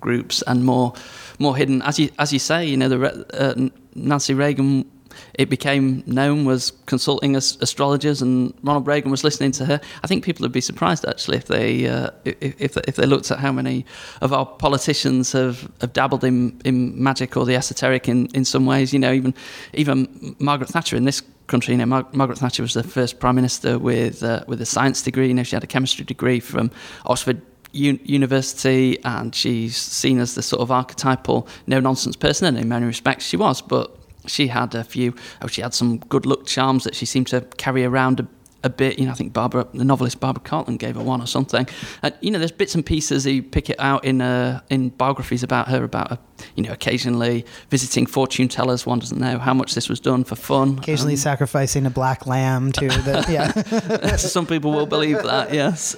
[0.00, 0.92] groups and more
[1.38, 1.82] more hidden.
[1.82, 4.90] As you as you say, you know, the uh, Nancy Reagan.
[5.38, 9.80] It became known was consulting as astrologers, and Ronald Reagan was listening to her.
[10.04, 13.38] I think people would be surprised actually if they uh, if if they looked at
[13.38, 13.86] how many
[14.20, 18.66] of our politicians have, have dabbled in, in magic or the esoteric in, in some
[18.66, 18.92] ways.
[18.92, 19.34] You know, even
[19.72, 21.72] even Margaret Thatcher in this country.
[21.72, 25.02] You know, Mar- Margaret Thatcher was the first prime minister with uh, with a science
[25.02, 25.28] degree.
[25.28, 26.70] You know, she had a chemistry degree from
[27.04, 27.40] Oxford
[27.72, 32.68] u- university, and she's seen as the sort of archetypal no nonsense person, and in
[32.68, 36.46] many respects she was, but she had a few, oh, she had some good luck
[36.46, 38.26] charms that she seemed to carry around a,
[38.66, 38.98] a bit.
[38.98, 41.66] You know, I think Barbara, the novelist Barbara Cartland gave her one or something.
[42.02, 45.42] And, you know, there's bits and pieces you pick it out in uh, in biographies
[45.42, 46.18] about her, about her,
[46.54, 48.84] you know, occasionally visiting fortune tellers.
[48.84, 50.78] One doesn't know how much this was done for fun.
[50.78, 54.16] Occasionally um, sacrificing a black lamb to the, yeah.
[54.16, 55.96] Some people will believe that, yes.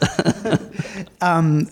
[1.20, 1.68] um,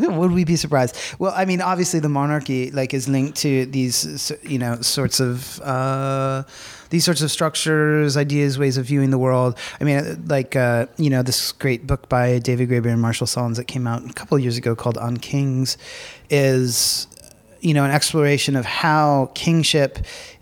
[0.00, 0.96] would we be surprised?
[1.18, 5.60] Well, I mean, obviously the monarchy like is linked to these, you know, sorts of.
[5.60, 6.44] Uh,
[6.90, 9.56] these sorts of structures, ideas, ways of viewing the world.
[9.80, 13.56] I mean, like uh, you know, this great book by David Graeber and Marshall Sahlins
[13.56, 15.78] that came out a couple of years ago called On Kings
[16.28, 17.06] is
[17.60, 19.98] you know an exploration of how kingship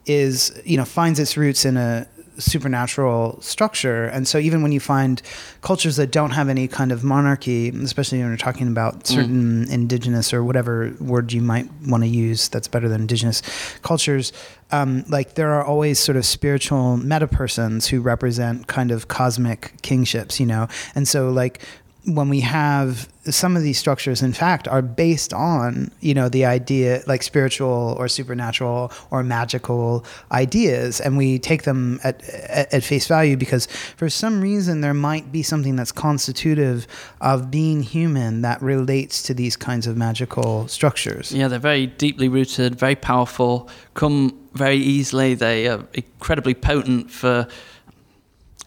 [0.06, 2.06] is you know finds its roots in a
[2.38, 4.04] supernatural structure.
[4.04, 5.20] And so even when you find
[5.60, 9.06] cultures that don't have any kind of monarchy, especially when you're talking about mm.
[9.06, 9.70] certain mm.
[9.72, 13.42] indigenous or whatever word you might want to use that's better than indigenous
[13.82, 14.32] cultures,
[14.70, 19.72] um, like there are always sort of spiritual meta persons who represent kind of cosmic
[19.82, 20.68] kingships, you know?
[20.94, 21.62] And so like
[22.04, 26.44] when we have some of these structures in fact are based on you know the
[26.44, 32.82] idea like spiritual or supernatural or magical ideas and we take them at, at, at,
[32.82, 36.86] face value because for some reason there might be something that's constitutive
[37.20, 41.32] of being human that relates to these kinds of magical structures.
[41.32, 45.34] Yeah they're very deeply rooted very powerful come very easily.
[45.34, 47.46] They are incredibly potent for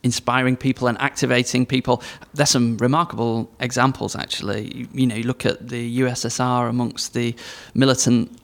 [0.04, 2.02] inspiring people and activating people.
[2.34, 4.88] There's some remarkable examples, actually.
[4.94, 7.36] You know, you look at the USSR amongst the
[7.74, 8.38] militant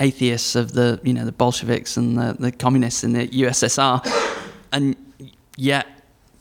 [0.00, 4.04] atheists of the, you know, the Bolsheviks and the, the communists in the USSR,
[4.72, 4.96] and
[5.56, 5.86] yet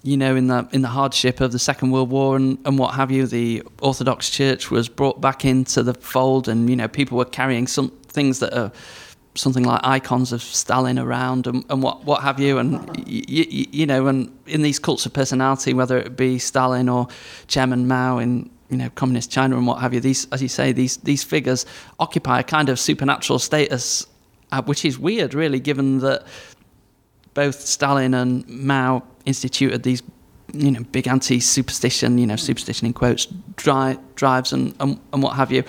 [0.03, 2.93] you know, in the in the hardship of the Second World War and, and what
[2.93, 7.17] have you, the Orthodox Church was brought back into the fold, and you know, people
[7.17, 8.71] were carrying some things that are
[9.37, 12.57] something like icons of Stalin around and, and what, what have you.
[12.57, 17.07] And, you, you know, and in these cults of personality, whether it be Stalin or
[17.47, 20.71] Chairman Mao in, you know, communist China and what have you, these, as you say,
[20.71, 21.65] these, these figures
[21.99, 24.05] occupy a kind of supernatural status,
[24.51, 26.25] uh, which is weird, really, given that
[27.33, 30.01] both Stalin and Mao instituted these
[30.53, 35.35] you know, big anti-superstition, you know, superstition in quotes, dri- drives and, and, and what
[35.35, 35.63] have you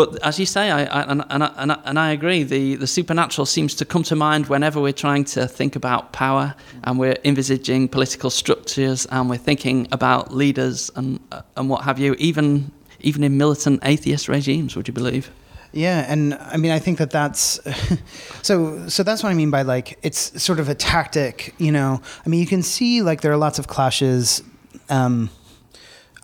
[0.00, 3.44] but as you say, I, I, and, and, I, and I agree, the, the supernatural
[3.44, 7.86] seems to come to mind whenever we're trying to think about power and we're envisaging
[7.86, 11.20] political structures and we're thinking about leaders and,
[11.54, 15.30] and what have you, even, even in militant atheist regimes, would you believe?
[15.72, 17.60] Yeah, and I mean, I think that that's
[18.42, 18.88] so.
[18.88, 21.54] So that's what I mean by like it's sort of a tactic.
[21.58, 24.42] You know, I mean, you can see like there are lots of clashes.
[24.88, 25.30] Um,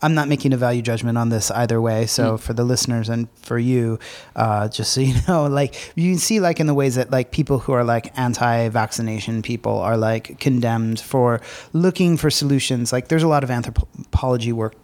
[0.03, 2.07] I'm not making a value judgment on this either way.
[2.07, 2.41] So mm.
[2.41, 3.99] for the listeners and for you,
[4.35, 7.31] uh, just so you know, like you can see like in the ways that like
[7.31, 11.41] people who are like anti-vaccination people are like condemned for
[11.73, 12.93] looking for solutions.
[12.93, 14.75] Like there's a lot of anthropology work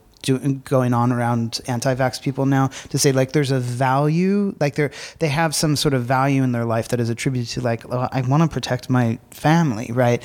[0.65, 5.29] going on around anti-vax people now to say like there's a value like they're they
[5.29, 8.21] have some sort of value in their life that is attributed to like oh, I
[8.23, 10.23] want to protect my family right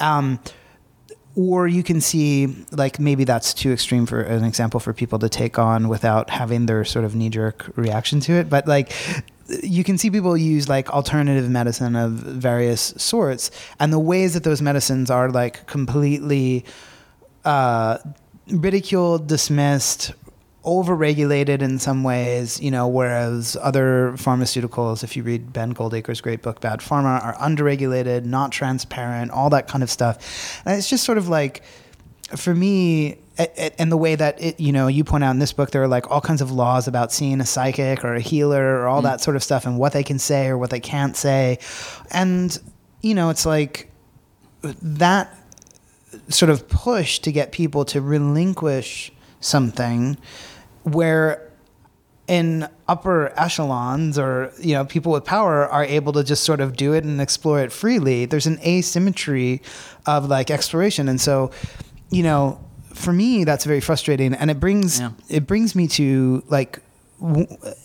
[0.00, 0.38] um,
[1.36, 5.28] or you can see like maybe that's too extreme for an example for people to
[5.28, 8.48] take on without having their sort of knee jerk reaction to it.
[8.48, 8.92] But like
[9.62, 13.50] you can see people use like alternative medicine of various sorts.
[13.80, 16.64] And the ways that those medicines are like completely
[17.44, 17.98] uh,
[18.48, 20.12] ridiculed dismissed
[20.64, 26.42] overregulated in some ways, you know, whereas other pharmaceuticals, if you read Ben Goldacre's great
[26.42, 30.62] book, Bad Pharma, are underregulated, not transparent, all that kind of stuff.
[30.64, 31.62] And it's just sort of like,
[32.36, 33.18] for me,
[33.78, 35.88] and the way that it, you know, you point out in this book, there are
[35.88, 39.04] like all kinds of laws about seeing a psychic or a healer or all mm.
[39.04, 41.58] that sort of stuff and what they can say or what they can't say.
[42.10, 42.56] And,
[43.02, 43.90] you know, it's like
[44.62, 45.36] that
[46.28, 50.16] sort of push to get people to relinquish something
[50.84, 51.50] where
[52.26, 56.74] in upper echelons or you know people with power are able to just sort of
[56.74, 59.60] do it and explore it freely there's an asymmetry
[60.06, 61.50] of like exploration and so
[62.10, 62.58] you know
[62.94, 65.10] for me that's very frustrating and it brings yeah.
[65.28, 66.80] it brings me to like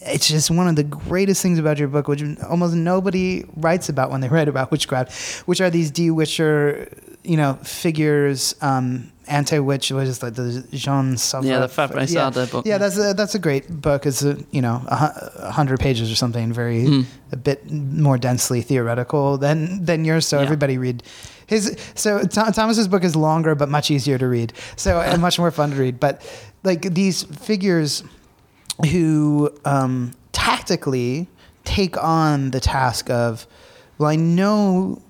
[0.01, 4.11] it's just one of the greatest things about your book, which almost nobody writes about
[4.11, 6.89] when they write about witchcraft, which are these de-witcher,
[7.23, 11.47] you know, figures, um, anti-witch was like the Jean Savard.
[11.47, 12.45] Yeah, the Favret yeah.
[12.45, 12.65] book.
[12.65, 14.05] Yeah, that's a, that's a great book.
[14.05, 17.05] It's a, you know a hundred pages or something, very mm.
[17.31, 20.25] a bit more densely theoretical than than yours.
[20.25, 20.43] So yeah.
[20.43, 21.03] everybody read
[21.47, 21.77] his.
[21.95, 24.53] So Th- Thomas's book is longer but much easier to read.
[24.75, 25.99] So and much more fun to read.
[25.99, 26.21] But
[26.63, 28.03] like these figures
[28.91, 31.27] who um, tactically
[31.65, 33.45] take on the task of,
[33.97, 35.01] well, I know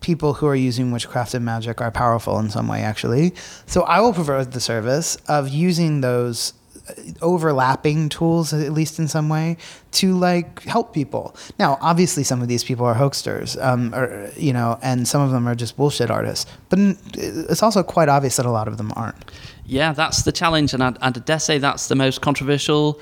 [0.00, 3.34] people who are using witchcraft and magic are powerful in some way, actually.
[3.66, 6.54] So I will provide the service of using those
[6.88, 9.56] uh, overlapping tools at least in some way
[9.90, 14.52] to like help people now obviously some of these people are hoaxers um, or you
[14.52, 16.78] know and some of them are just bullshit artists but
[17.14, 19.30] it's also quite obvious that a lot of them aren't
[19.66, 22.98] yeah that's the challenge and i'd, I'd dare say that's the most controversial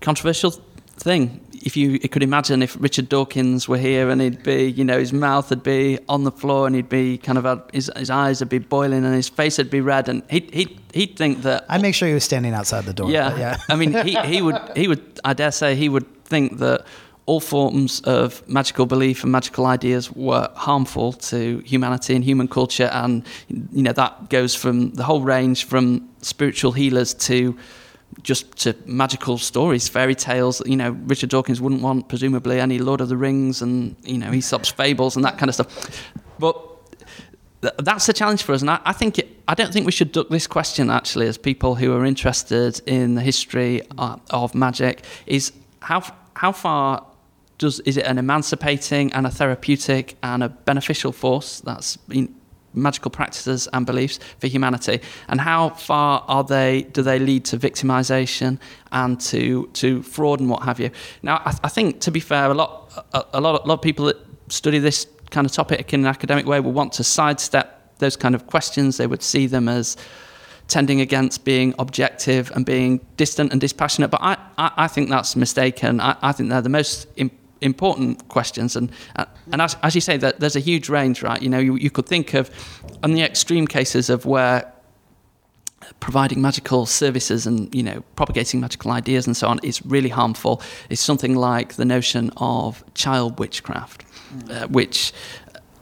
[0.00, 0.54] controversial
[0.96, 1.40] thing.
[1.52, 5.12] If you could imagine if Richard Dawkins were here and he'd be, you know, his
[5.12, 8.48] mouth would be on the floor and he'd be kind of, his, his eyes would
[8.48, 11.64] be boiling and his face would be red and he'd, he'd, he'd think that.
[11.68, 13.10] I make sure he was standing outside the door.
[13.10, 13.36] Yeah.
[13.36, 13.56] yeah.
[13.68, 16.86] I mean, he, he would, he would, I dare say, he would think that
[17.26, 22.88] all forms of magical belief and magical ideas were harmful to humanity and human culture.
[22.92, 27.58] And, you know, that goes from the whole range from spiritual healers to
[28.22, 30.62] just to magical stories, fairy tales.
[30.66, 34.32] You know, Richard Dawkins wouldn't want, presumably, any Lord of the Rings and, you know,
[34.32, 36.12] Aesop's fables and that kind of stuff.
[36.38, 36.56] But
[37.62, 38.62] th- that's the challenge for us.
[38.62, 41.38] And I, I think it, I don't think we should duck this question, actually, as
[41.38, 46.02] people who are interested in the history uh, of magic, is how,
[46.34, 47.06] how far
[47.58, 51.98] does, is it an emancipating and a therapeutic and a beneficial force that's
[52.76, 56.82] magical practices and beliefs for humanity, and how far are they?
[56.92, 58.58] Do they lead to victimization
[58.92, 60.90] and to to fraud and what have you?
[61.22, 63.82] Now, I, I think to be fair, a lot a, a, lot a lot of
[63.82, 64.16] people that
[64.48, 68.34] study this kind of topic in an academic way will want to sidestep those kind
[68.34, 68.96] of questions.
[68.96, 69.96] They would see them as
[70.68, 74.10] tending against being objective and being distant and dispassionate.
[74.10, 76.00] But I, I, I think that's mistaken.
[76.00, 78.76] I, I think they're the most important important questions.
[78.76, 81.40] And uh, and as, as you say, that there's a huge range, right?
[81.40, 82.50] You know, you, you could think of
[83.02, 84.72] on the extreme cases of where
[86.00, 90.60] providing magical services and you know propagating magical ideas and so on is really harmful
[90.90, 94.04] is something like the notion of child witchcraft,
[94.34, 94.50] mm.
[94.50, 95.12] uh, which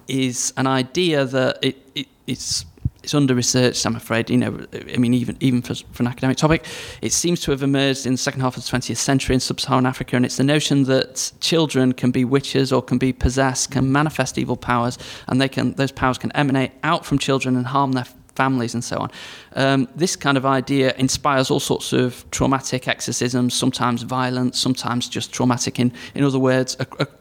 [0.09, 2.65] is an idea that it, it it's
[3.05, 3.87] it's under researched.
[3.87, 4.31] I'm afraid.
[4.31, 6.65] You know, I mean, even even for, for an academic topic,
[7.03, 9.87] it seems to have emerged in the second half of the 20th century in sub-Saharan
[9.87, 13.93] Africa, and it's the notion that children can be witches or can be possessed, can
[13.93, 14.99] manifest evil powers,
[15.29, 18.83] and they can those powers can emanate out from children and harm their families and
[18.83, 19.11] so on.
[19.55, 25.33] Um, this kind of idea inspires all sorts of traumatic exorcisms, sometimes violent, sometimes just
[25.33, 26.77] traumatic in, in other words,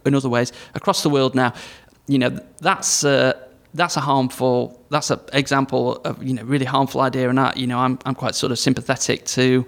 [0.06, 1.54] in other ways across the world now.
[2.08, 3.34] You know, that's uh,
[3.74, 7.68] that's a harmful that's an example of you know really harmful idea and that you
[7.68, 9.66] know I'm I'm quite sort of sympathetic to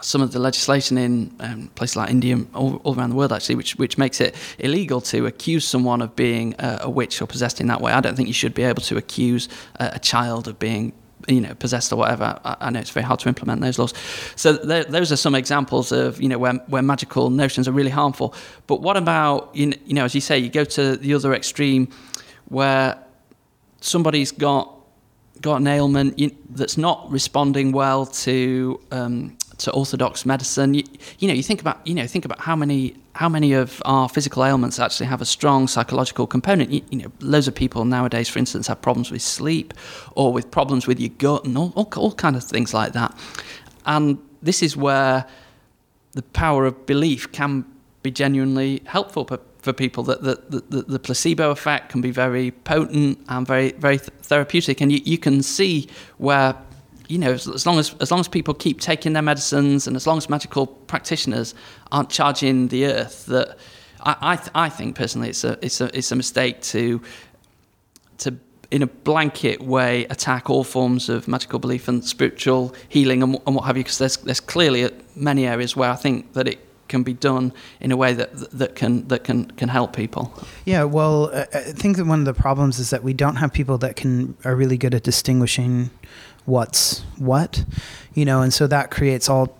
[0.00, 3.56] some of the legislation in um, places like India all, all, around the world actually
[3.56, 7.60] which which makes it illegal to accuse someone of being a, a witch or possessed
[7.60, 7.92] in that way.
[7.92, 10.92] I don't think you should be able to accuse a, a child of being
[11.26, 12.38] you know possessed or whatever.
[12.44, 13.94] I, I, know it's very hard to implement those laws.
[14.36, 18.34] So those are some examples of you know where, where magical notions are really harmful.
[18.66, 21.34] But what about you know, you know as you say you go to the other
[21.34, 21.88] extreme
[22.48, 22.98] where
[23.80, 24.74] somebody's got
[25.40, 26.18] got an ailment
[26.56, 30.74] that's not responding well to um, to orthodox medicine.
[30.74, 30.84] You,
[31.18, 34.08] you, know, you think about you know think about how many how many of our
[34.08, 36.70] physical ailments actually have a strong psychological component.
[36.70, 39.74] You, you know, loads of people nowadays, for instance, have problems with sleep
[40.14, 43.16] or with problems with your gut and all, all, all kind of things like that.
[43.86, 45.26] And this is where
[46.12, 47.64] the power of belief can
[48.02, 49.24] be genuinely helpful.
[49.24, 53.72] But for people that the, the, the, placebo effect can be very potent and very
[53.72, 54.80] very therapeutic.
[54.80, 55.88] And you, you can see
[56.18, 56.54] where
[57.08, 60.06] you know as long as as long as people keep taking their medicines and as
[60.06, 61.54] long as magical practitioners
[61.90, 63.58] aren't charging the earth that
[64.02, 67.00] I I, I think personally it's a it's a it's a mistake to
[68.18, 68.36] to
[68.70, 73.56] in a blanket way attack all forms of magical belief and spiritual healing and, and
[73.56, 76.67] what have you because there's there's clearly uh, many areas where I think that it
[76.88, 80.32] can be done in a way that that can that can can help people.
[80.64, 83.36] Yeah, well, uh, uh, I think that one of the problems is that we don't
[83.36, 85.90] have people that can are really good at distinguishing
[86.46, 87.64] what's what,
[88.14, 89.56] you know, and so that creates all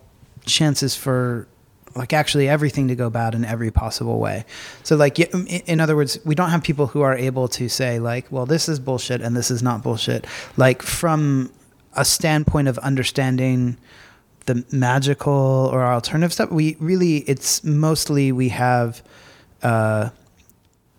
[0.47, 1.47] chances for
[1.95, 4.45] like actually everything to go bad in every possible way.
[4.83, 7.99] So like um, in other words, we don't have people who are able to say
[7.99, 10.27] like, well, this is bullshit and this is not bullshit.
[10.57, 11.53] Like from
[11.95, 13.77] a standpoint of understanding
[14.49, 16.51] the magical or alternative stuff.
[16.51, 19.03] We really, it's mostly we have,
[19.63, 20.09] uh,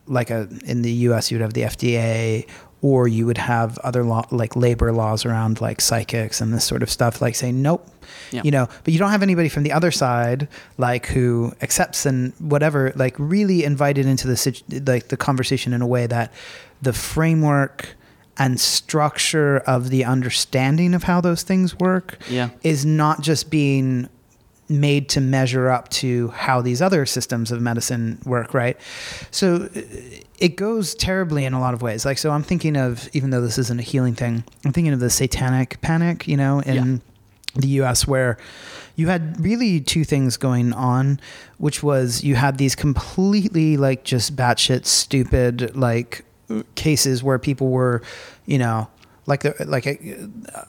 [0.05, 1.29] like a in the U.S.
[1.29, 2.47] you would have the FDA,
[2.81, 6.83] or you would have other law, like labor laws around like psychics and this sort
[6.83, 7.87] of stuff, like saying nope,
[8.31, 8.41] yeah.
[8.43, 8.67] you know.
[8.83, 10.47] But you don't have anybody from the other side,
[10.77, 15.87] like who accepts and whatever, like really invited into the like the conversation in a
[15.87, 16.31] way that
[16.81, 17.95] the framework
[18.39, 22.49] and structure of the understanding of how those things work yeah.
[22.63, 24.07] is not just being
[24.69, 28.77] made to measure up to how these other systems of medicine work, right?
[29.31, 29.81] So uh,
[30.37, 32.05] it goes terribly in a lot of ways.
[32.05, 34.99] Like, so I'm thinking of, even though this isn't a healing thing, I'm thinking of
[34.99, 36.93] the satanic panic, you know, in
[37.55, 37.59] yeah.
[37.61, 38.37] the US where
[38.95, 41.19] you had really two things going on,
[41.57, 46.25] which was you had these completely like just batshit stupid like
[46.75, 48.01] cases where people were,
[48.45, 48.87] you know,
[49.29, 49.91] like the like a,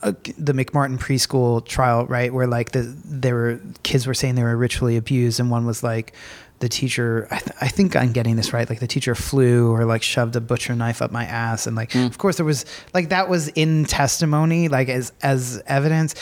[0.03, 2.31] a, the McMartin preschool trial, right?
[2.31, 5.81] Where like the there were kids were saying they were ritually abused, and one was
[5.83, 6.13] like
[6.59, 7.27] the teacher.
[7.31, 8.69] I, th- I think I'm getting this right.
[8.69, 11.91] Like the teacher flew or like shoved a butcher knife up my ass, and like
[11.91, 12.05] mm.
[12.05, 16.13] of course there was like that was in testimony, like as as evidence,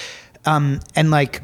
[0.45, 1.41] um, and like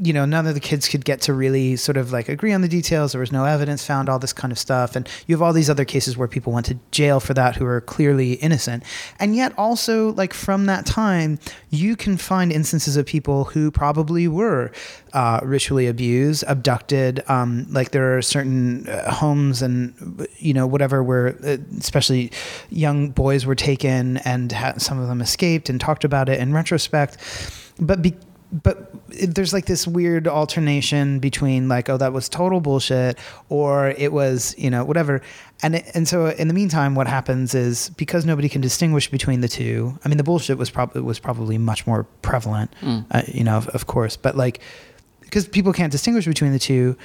[0.00, 2.60] you know, none of the kids could get to really sort of like agree on
[2.60, 3.12] the details.
[3.12, 4.96] There was no evidence found, all this kind of stuff.
[4.96, 7.66] And you have all these other cases where people went to jail for that who
[7.66, 8.82] are clearly innocent.
[9.18, 11.38] And yet, also, like from that time,
[11.70, 14.72] you can find instances of people who probably were
[15.12, 17.22] uh, ritually abused, abducted.
[17.28, 22.30] Um, like there are certain uh, homes and, you know, whatever, where uh, especially
[22.70, 26.52] young boys were taken and ha- some of them escaped and talked about it in
[26.52, 27.16] retrospect.
[27.80, 28.16] But be-
[28.50, 33.18] but there's like this weird alternation between like oh that was total bullshit
[33.48, 35.20] or it was you know whatever
[35.62, 39.40] and it, and so in the meantime what happens is because nobody can distinguish between
[39.42, 43.04] the two i mean the bullshit was probably was probably much more prevalent mm.
[43.10, 44.60] uh, you know of, of course but like
[45.20, 46.96] because people can't distinguish between the two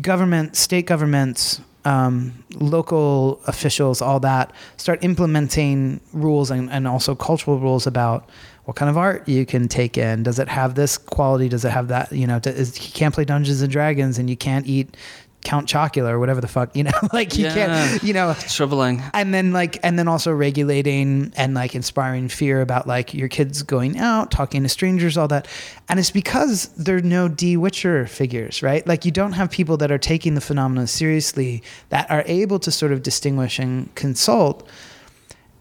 [0.00, 7.60] government state governments um, local officials all that start implementing rules and, and also cultural
[7.60, 8.28] rules about
[8.66, 10.24] what kind of art you can take in.
[10.24, 11.48] Does it have this quality?
[11.48, 12.10] Does it have that?
[12.10, 14.96] You know, is, you can't play Dungeons and Dragons and you can't eat
[15.44, 19.04] Count Chocula or whatever the fuck, you know, like you yeah, can't, you know, troubling.
[19.14, 23.62] And then like, and then also regulating and like inspiring fear about like your kids
[23.62, 25.46] going out, talking to strangers, all that.
[25.88, 28.84] And it's because there are no D Witcher figures, right?
[28.84, 32.72] Like you don't have people that are taking the phenomenon seriously that are able to
[32.72, 34.68] sort of distinguish and consult.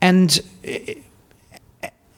[0.02, 0.96] And eh,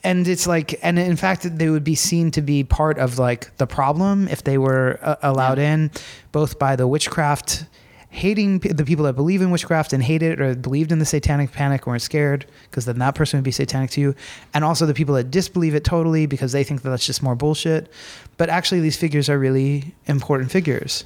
[0.07, 3.55] and it's like and in fact they would be seen to be part of like
[3.57, 5.73] the problem if they were uh, allowed yeah.
[5.73, 5.91] in
[6.31, 7.65] both by the witchcraft
[8.09, 11.51] hating the people that believe in witchcraft and hate it or believed in the satanic
[11.51, 14.15] panic weren't scared because then that person would be satanic to you.
[14.53, 17.35] And also the people that disbelieve it totally because they think that that's just more
[17.35, 17.91] bullshit.
[18.37, 21.03] But actually these figures are really important figures.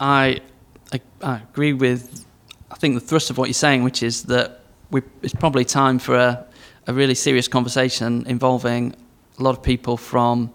[0.00, 0.40] I
[0.92, 2.24] i, I agree with
[2.70, 4.60] i think the thrust of what you're saying which is that
[4.90, 6.46] we, it's probably time for a
[6.86, 8.94] a really serious conversation involving
[9.38, 10.52] a lot of people from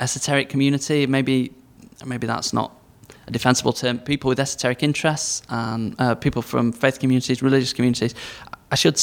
[0.00, 1.06] esoteric community.
[1.06, 1.52] Maybe
[2.04, 2.72] maybe that's not
[3.26, 3.98] a defensible term.
[3.98, 8.14] People with esoteric interests and uh, people from faith communities, religious communities.
[8.70, 9.00] I should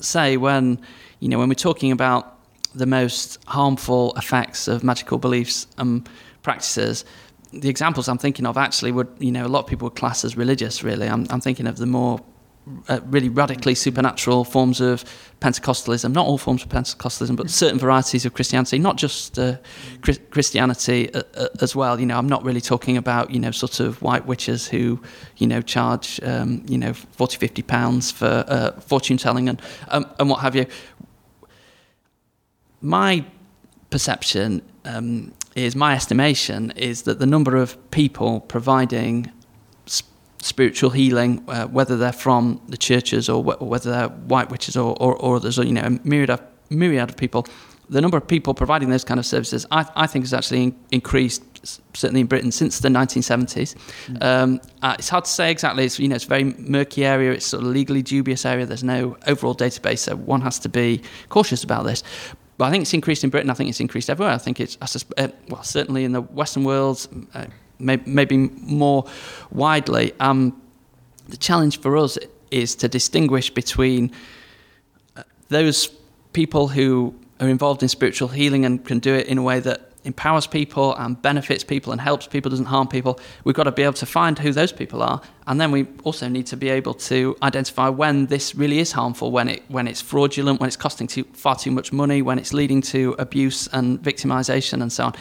[0.00, 0.80] say when
[1.20, 2.38] you know when we're talking about
[2.74, 6.08] the most harmful effects of magical beliefs and
[6.42, 7.04] practices.
[7.52, 10.24] The examples I'm thinking of actually would, you know, a lot of people would class
[10.24, 10.84] as religious.
[10.84, 12.20] Really, I'm, I'm thinking of the more
[12.88, 15.04] uh, really radically supernatural forms of
[15.40, 19.56] Pentecostalism, not all forms of Pentecostalism, but certain varieties of Christianity, not just uh,
[20.30, 22.00] Christianity uh, uh, as well.
[22.00, 25.00] You know, I'm not really talking about, you know, sort of white witches who,
[25.36, 30.28] you know, charge, um, you know, 40, 50 pounds for fortune telling and, um, and
[30.28, 30.66] what have you.
[32.80, 33.24] My
[33.90, 39.32] perception um, is, my estimation is that the number of people providing
[40.42, 44.96] spiritual healing, uh, whether they're from the churches or, wh- whether they're white witches or,
[45.00, 47.46] or, or others, or, you know, a myriad of, myriad of people.
[47.90, 50.76] The number of people providing those kind of services, I, I think, has actually in-
[50.90, 51.42] increased,
[51.94, 53.74] certainly in Britain, since the 1970s.
[54.06, 54.22] Mm.
[54.22, 55.84] Um, uh, it's hard to say exactly.
[55.84, 57.32] It's, you know, it's a very murky area.
[57.32, 58.66] It's sort of legally dubious area.
[58.66, 62.02] There's no overall database, so one has to be cautious about this.
[62.58, 63.50] But I think it's increased in Britain.
[63.50, 64.34] I think it's increased everywhere.
[64.34, 64.86] I think it's, I
[65.22, 67.46] uh, well, certainly in the Western world, uh,
[67.78, 69.04] maybe more
[69.50, 70.12] widely.
[70.20, 70.60] Um,
[71.28, 72.18] the challenge for us
[72.50, 74.10] is to distinguish between
[75.16, 75.90] uh, those
[76.32, 79.88] people who are involved in spiritual healing and can do it in a way that
[80.04, 83.20] empowers people and benefits people and helps people, doesn't harm people.
[83.44, 86.28] We've got to be able to find who those people are, and then we also
[86.28, 90.00] need to be able to identify when this really is harmful, when it when it's
[90.00, 94.02] fraudulent, when it's costing too, far too much money, when it's leading to abuse and
[94.02, 95.14] victimization and so on.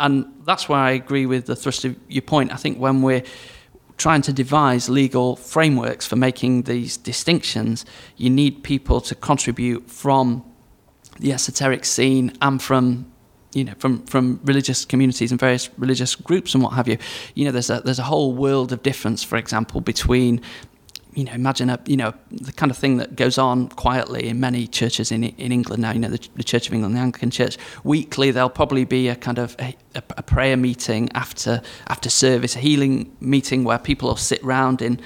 [0.00, 2.52] And that's why I agree with the thrust of your point.
[2.52, 3.22] I think when we're
[3.98, 7.84] trying to devise legal frameworks for making these distinctions,
[8.16, 10.42] you need people to contribute from
[11.18, 13.12] the esoteric scene and from
[13.52, 16.96] you know from from religious communities and various religious groups and what have you
[17.34, 20.40] you know there's a there's a whole world of difference for example between
[21.14, 24.40] you know, imagine a, you know, the kind of thing that goes on quietly in
[24.40, 25.92] many churches in in England now.
[25.92, 27.58] You know, the, the Church of England, the Anglican Church.
[27.84, 32.60] Weekly, there'll probably be a kind of a, a prayer meeting after after service, a
[32.60, 35.00] healing meeting where people will sit round in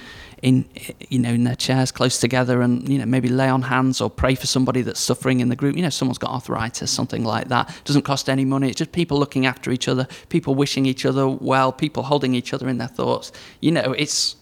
[0.44, 0.66] in
[1.08, 4.10] you know in their chairs close together and you know maybe lay on hands or
[4.10, 7.48] pray for somebody that's suffering in the group you know someone's got arthritis something like
[7.48, 11.06] that doesn't cost any money it's just people looking after each other people wishing each
[11.06, 14.36] other well people holding each other in their thoughts you know it's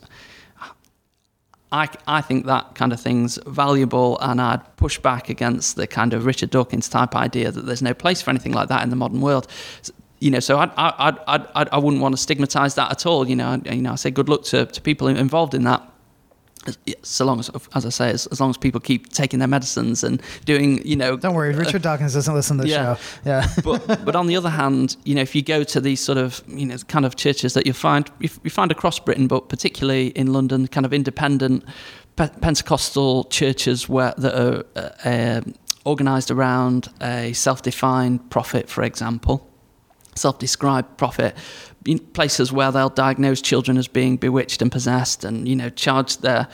[1.73, 6.13] I, I think that kind of thing's valuable, and I'd push back against the kind
[6.13, 8.97] of Richard Dawkins type idea that there's no place for anything like that in the
[8.97, 9.49] modern world
[10.23, 13.29] you know, so I, I, I, I, I wouldn't want to stigmatise that at all.
[13.29, 15.83] You know, I, you know, I say good luck to, to people involved in that
[17.03, 20.05] so long as, as I say, as, as, long as people keep taking their medicines
[20.05, 21.17] and doing, you know.
[21.17, 22.95] Don't worry, Richard Dawkins doesn't listen to the yeah.
[22.95, 23.01] show.
[23.25, 23.49] Yeah.
[23.65, 26.43] but but on the other hand, you know, if you go to these sort of
[26.47, 30.09] you know kind of churches that you find you, you find across Britain, but particularly
[30.09, 31.65] in London, kind of independent
[32.17, 35.55] Pentecostal churches where that are uh, um,
[35.85, 39.49] organised around a self-defined prophet, for example
[40.15, 41.37] self-described prophet
[42.13, 46.49] places where they'll diagnose children as being bewitched and possessed and you know charge their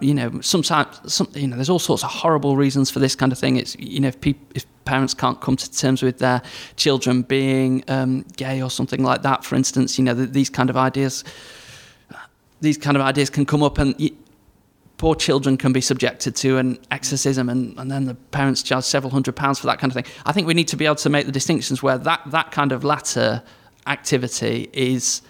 [0.00, 3.32] you know sometimes some, you know there's all sorts of horrible reasons for this kind
[3.32, 6.42] of thing it's you know if, people, if parents can't come to terms with their
[6.76, 10.76] children being um, gay or something like that for instance you know these kind of
[10.76, 11.24] ideas
[12.60, 13.94] these kind of ideas can come up and
[14.98, 19.12] poor children can be subjected to an exorcism and, and then the parents charge several
[19.12, 20.12] hundred pounds for that kind of thing.
[20.26, 22.72] I think we need to be able to make the distinctions where that, that kind
[22.72, 23.42] of latter
[23.88, 25.22] activity is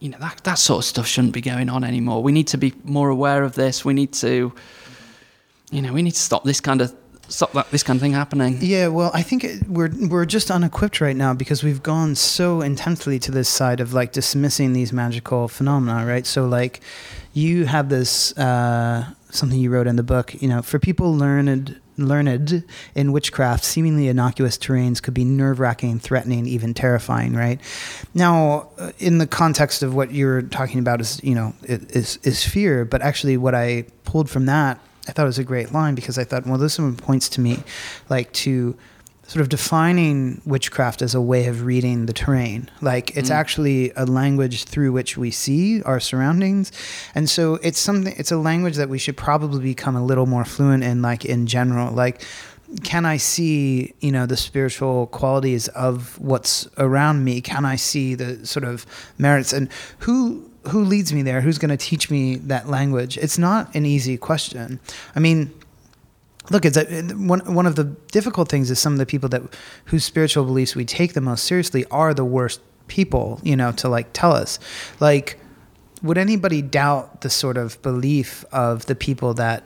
[0.00, 2.22] you know that, that sort of stuff shouldn't be going on anymore.
[2.22, 3.84] We need to be more aware of this.
[3.84, 4.52] We need to
[5.72, 6.94] you know, we need to stop this kind of
[7.28, 8.58] stop that this kind of thing happening.
[8.60, 12.60] Yeah, well, I think it, we're we're just unequipped right now because we've gone so
[12.60, 16.26] intensely to this side of like dismissing these magical phenomena, right?
[16.26, 16.80] So like
[17.32, 20.40] you have this uh, something you wrote in the book.
[20.40, 22.64] You know, for people learned learned
[22.94, 27.34] in witchcraft, seemingly innocuous terrains could be nerve wracking, threatening, even terrifying.
[27.34, 27.60] Right
[28.14, 32.44] now, uh, in the context of what you're talking about is you know is is
[32.44, 34.78] fear, but actually what I pulled from that.
[35.08, 37.40] I thought it was a great line because I thought, well, this one points to
[37.40, 37.58] me
[38.08, 38.76] like to
[39.32, 42.70] sort of defining witchcraft as a way of reading the terrain.
[42.82, 43.34] Like it's mm.
[43.34, 46.70] actually a language through which we see our surroundings.
[47.14, 50.44] And so it's something it's a language that we should probably become a little more
[50.44, 51.94] fluent in like in general.
[51.94, 52.22] Like
[52.84, 57.40] can I see, you know, the spiritual qualities of what's around me?
[57.40, 58.84] Can I see the sort of
[59.16, 59.70] merits and
[60.00, 61.40] who who leads me there?
[61.40, 63.16] Who's going to teach me that language?
[63.16, 64.78] It's not an easy question.
[65.16, 65.54] I mean,
[66.52, 69.42] look, it's a, one one of the difficult things is some of the people that
[69.86, 73.88] whose spiritual beliefs we take the most seriously are the worst people, you know, to
[73.88, 74.58] like tell us.
[75.00, 75.38] Like,
[76.02, 79.64] would anybody doubt the sort of belief of the people that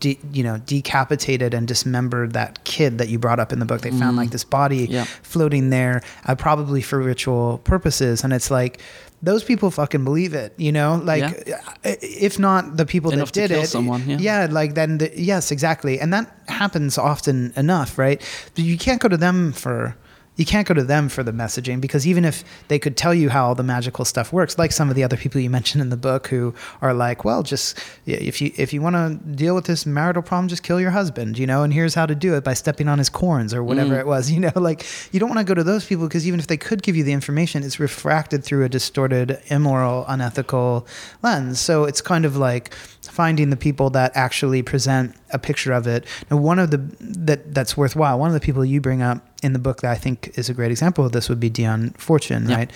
[0.00, 3.82] De, you know, decapitated and dismembered that kid that you brought up in the book.
[3.82, 4.32] They found like mm.
[4.32, 5.04] this body yeah.
[5.04, 8.24] floating there, uh, probably for ritual purposes.
[8.24, 8.80] And it's like,
[9.22, 11.60] those people fucking believe it, you know, like yeah.
[11.84, 14.18] Uh, if not the people enough that did it, someone, yeah.
[14.18, 14.48] yeah.
[14.50, 16.00] like then the, yes, exactly.
[16.00, 18.20] And that happens often enough, right?
[18.54, 19.96] But you can't go to them for
[20.40, 23.28] you can't go to them for the messaging because even if they could tell you
[23.28, 25.90] how all the magical stuff works, like some of the other people you mentioned in
[25.90, 29.66] the book who are like, well, just if you if you want to deal with
[29.66, 32.42] this marital problem, just kill your husband, you know, and here's how to do it
[32.42, 34.00] by stepping on his corns or whatever mm.
[34.00, 36.40] it was, you know, like you don't want to go to those people because even
[36.40, 40.86] if they could give you the information, it's refracted through a distorted, immoral, unethical
[41.22, 41.60] lens.
[41.60, 42.72] So it's kind of like
[43.02, 46.06] finding the people that actually present a picture of it.
[46.30, 48.18] Now, one of the that that's worthwhile.
[48.18, 50.54] One of the people you bring up in the book that I think is a
[50.54, 52.56] great example of this would be Dion Fortune, yeah.
[52.56, 52.72] right?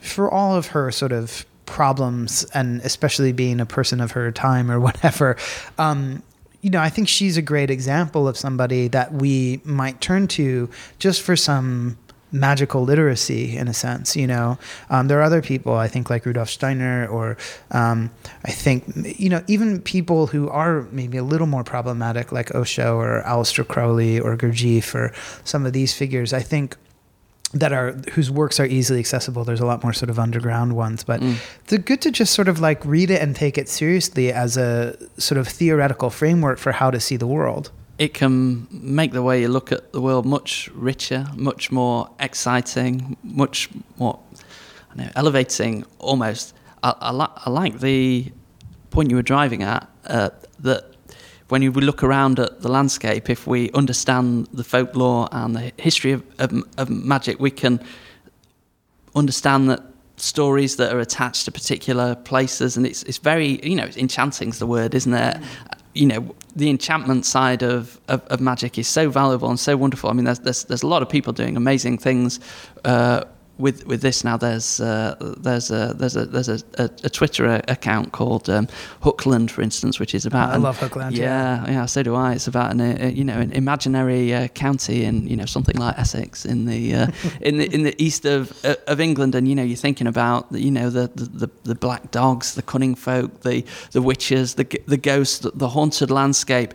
[0.00, 4.70] For all of her sort of problems, and especially being a person of her time
[4.70, 5.36] or whatever,
[5.78, 6.22] um,
[6.60, 10.68] you know, I think she's a great example of somebody that we might turn to
[10.98, 11.96] just for some
[12.32, 14.58] magical literacy in a sense you know?
[14.90, 17.36] Um, there are other people i think like rudolf steiner or
[17.70, 18.10] um,
[18.44, 18.84] i think
[19.18, 23.66] you know even people who are maybe a little more problematic like osho or Aleister
[23.66, 25.12] crowley or gurdjieff or
[25.44, 26.76] some of these figures i think
[27.54, 29.42] that are whose works are easily accessible.
[29.44, 31.36] There's a lot more sort of underground ones but mm.
[31.66, 34.96] they're good to just sort of like read it and take it seriously as a
[35.18, 39.40] sort of theoretical framework for how to see the world it can make the way
[39.40, 44.20] you look at the world much richer, much more exciting, much more
[44.98, 46.54] know, elevating almost.
[46.82, 48.30] I, I, li- I, like the
[48.90, 50.30] point you were driving at uh,
[50.60, 50.84] that
[51.48, 56.12] when you look around at the landscape, if we understand the folklore and the history
[56.12, 57.80] of, of, of magic, we can
[59.14, 59.82] understand that
[60.16, 64.50] stories that are attached to particular places, and it's it's very you know it's enchanting
[64.50, 65.38] is the word, isn't it?
[65.98, 70.10] You know, the enchantment side of, of, of, magic is so valuable and so wonderful.
[70.10, 72.40] I mean, there's there's, there's a lot of people doing amazing things.
[72.84, 73.24] Uh,
[73.58, 77.60] with with this now, there's uh, there's a there's a there's a, a, a Twitter
[77.66, 78.68] account called um,
[79.02, 80.50] Hookland, for instance, which is about.
[80.50, 81.12] I an, love Hookland.
[81.12, 82.34] Yeah, yeah, yeah, so do I.
[82.34, 85.98] It's about an uh, you know an imaginary uh, county in you know something like
[85.98, 87.06] Essex in the uh,
[87.40, 90.46] in the in the east of uh, of England, and you know you're thinking about
[90.52, 94.96] you know the, the, the black dogs, the cunning folk, the the witches, the the
[94.96, 96.74] ghosts, the haunted landscape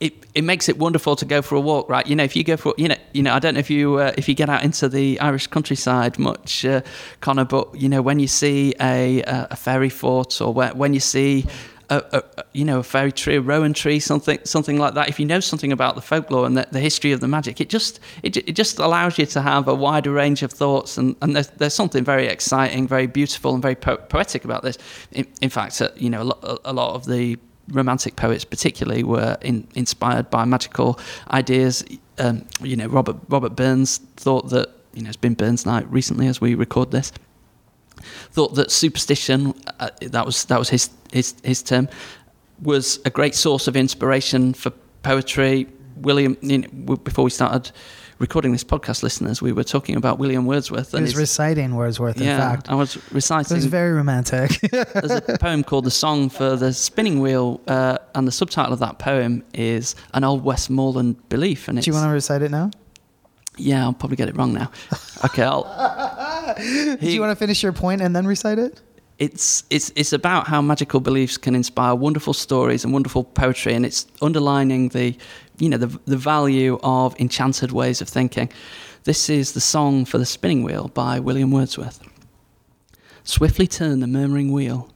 [0.00, 2.06] it, it makes it wonderful to go for a walk, right?
[2.06, 3.96] You know, if you go for you know you know I don't know if you
[3.96, 6.80] uh, if you get out into the Irish countryside much, uh,
[7.20, 11.46] Conner, but you know when you see a a fairy fort or when you see
[11.90, 15.08] a, a, you know a fairy tree, a rowan tree, something something like that.
[15.10, 17.68] If you know something about the folklore and the, the history of the magic, it
[17.68, 20.96] just it, it just allows you to have a wider range of thoughts.
[20.96, 24.78] And, and there's, there's something very exciting, very beautiful, and very po- poetic about this.
[25.12, 27.36] In, in fact, uh, you know a lot, a lot of the
[27.70, 30.98] Romantic poets, particularly, were in, inspired by magical
[31.30, 31.84] ideas.
[32.18, 36.26] Um, you know, Robert Robert Burns thought that you know it's been Burns Night recently
[36.26, 37.12] as we record this.
[38.32, 41.88] Thought that superstition, uh, that was that was his his his term,
[42.60, 44.70] was a great source of inspiration for
[45.02, 45.66] poetry.
[45.96, 47.70] William, you know, before we started
[48.20, 50.94] recording this podcast, listeners, we were talking about William Wordsworth.
[50.94, 52.70] And he was reciting Wordsworth, yeah, in fact.
[52.70, 53.56] I was reciting.
[53.56, 54.60] It was very romantic.
[54.70, 58.78] there's a poem called The Song for the Spinning Wheel, uh, and the subtitle of
[58.78, 61.66] that poem is An Old Westmoreland Belief.
[61.66, 62.70] And Do you want to recite it now?
[63.56, 64.70] Yeah, I'll probably get it wrong now.
[65.24, 65.64] Okay, I'll.
[66.56, 68.80] he, Do you want to finish your point and then recite it?
[69.20, 73.84] It's it's it's about how magical beliefs can inspire wonderful stories and wonderful poetry, and
[73.84, 75.14] it's underlining the
[75.58, 78.50] you know the the value of enchanted ways of thinking.
[79.04, 82.00] This is the song for the spinning wheel by William Wordsworth.
[83.22, 84.88] Swiftly turn the murmuring wheel.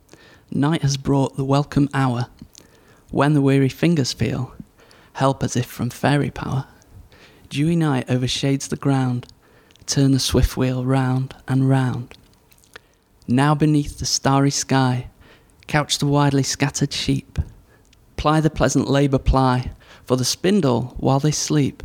[0.51, 2.27] Night has brought the welcome hour.
[3.11, 4.55] When the weary fingers feel
[5.12, 6.66] help as if from fairy power.
[7.49, 9.27] Dewy night overshades the ground.
[9.87, 12.16] Turn the swift wheel round and round
[13.27, 15.09] now beneath the starry sky,
[15.66, 17.39] couch the widely scattered sheep.
[18.16, 19.70] Ply the pleasant labour ply,
[20.05, 21.83] for the spindle, while they sleep,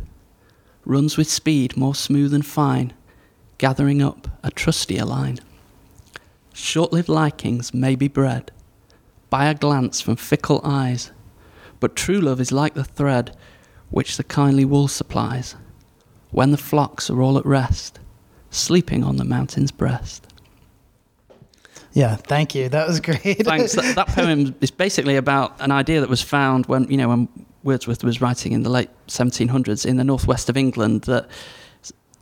[0.84, 2.92] runs with speed more smooth and fine,
[3.58, 5.38] gathering up a trustier line.
[6.52, 8.50] Short lived likings may be bred
[9.30, 11.10] by a glance from fickle eyes,
[11.78, 13.36] but true love is like the thread
[13.88, 15.56] which the kindly wool supplies,
[16.30, 17.98] when the flocks are all at rest,
[18.50, 20.26] sleeping on the mountain's breast.
[21.92, 22.68] Yeah, thank you.
[22.68, 23.44] That was great.
[23.44, 23.72] Thanks.
[23.72, 27.28] That, that, poem is basically about an idea that was found when you know when
[27.62, 31.28] Wordsworth was writing in the late 1700s in the northwest of England that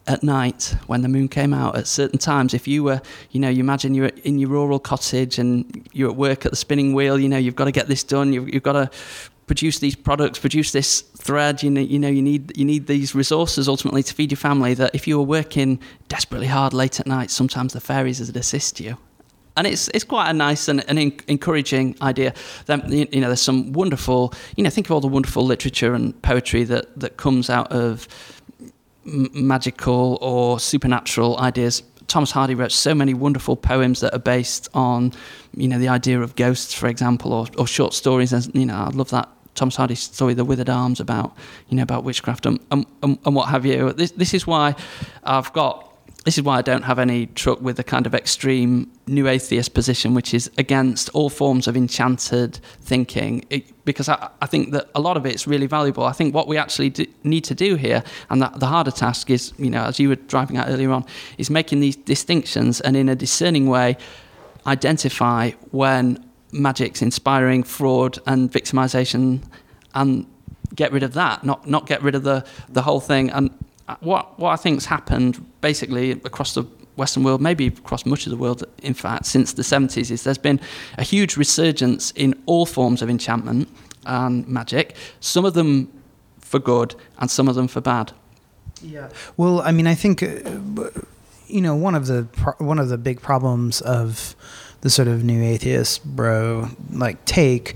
[0.09, 3.01] at night when the moon came out at certain times if you were
[3.31, 6.57] you know you imagine you're in your rural cottage and you're at work at the
[6.57, 8.91] spinning wheel you know you've got to get this done you've, you've got to
[9.47, 13.15] produce these products produce this thread you know you know you need you need these
[13.15, 17.07] resources ultimately to feed your family that if you were working desperately hard late at
[17.07, 18.97] night sometimes the fairies would assist you
[19.59, 20.83] and it's it's quite a nice and,
[21.29, 22.33] encouraging idea.
[22.67, 26.21] That you know, there's some wonderful, you know, think of all the wonderful literature and
[26.23, 28.09] poetry that that comes out of
[29.05, 31.83] magical or supernatural ideas.
[32.07, 35.13] Thomas Hardy wrote so many wonderful poems that are based on,
[35.55, 38.33] you know, the idea of ghosts, for example, or, or short stories.
[38.33, 41.37] And you know, I love that Thomas Hardy's story, The Withered Arms, about
[41.69, 43.93] you know about witchcraft and, and, and what have you.
[43.93, 44.77] This this is why
[45.25, 45.88] I've got
[46.29, 49.73] this is why I don't have any truck with the kind of extreme new atheist
[49.73, 54.91] position, which is against all forms of enchanted thinking, it, because I, I, think that
[54.95, 56.05] a lot of it's really valuable.
[56.05, 59.55] I think what we actually do, need to do here, and the harder task is,
[59.57, 61.07] you know, as you were driving out earlier on,
[61.39, 63.97] is making these distinctions and in a discerning way
[64.67, 66.23] identify when
[66.53, 69.43] magic's inspiring fraud and victimization
[69.95, 70.27] and
[70.75, 73.31] get rid of that, not not get rid of the the whole thing.
[73.31, 73.49] And
[74.01, 76.65] what what I think's happened basically across the
[76.97, 80.37] Western world, maybe across much of the world, in fact, since the 70s, is there's
[80.37, 80.61] been
[80.99, 83.69] a huge resurgence in all forms of enchantment
[84.05, 84.97] and magic.
[85.21, 85.93] Some of them
[86.41, 88.13] for good, and some of them for bad.
[88.83, 89.11] Yeah.
[89.37, 90.91] Well, I mean, I think uh,
[91.47, 92.23] you know one of the
[92.59, 94.37] one of the big problems of
[94.81, 97.75] the sort of new atheist bro like take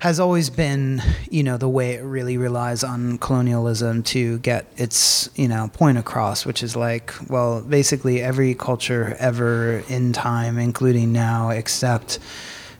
[0.00, 5.28] has always been, you know, the way it really relies on colonialism to get its,
[5.34, 11.12] you know, point across, which is like, well, basically every culture ever in time, including
[11.12, 12.18] now, except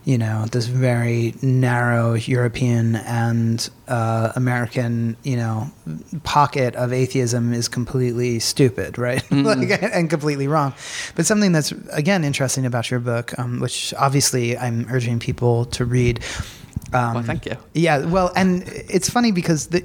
[0.05, 5.69] you know this very narrow European and uh, American you know
[6.23, 9.23] pocket of atheism is completely stupid, right?
[9.29, 9.45] Mm-hmm.
[9.45, 10.73] like, and completely wrong.
[11.15, 15.85] But something that's again interesting about your book, um, which obviously I'm urging people to
[15.85, 16.23] read.
[16.93, 17.55] Um, well, thank you.
[17.73, 19.81] Yeah, well, and it's funny because the,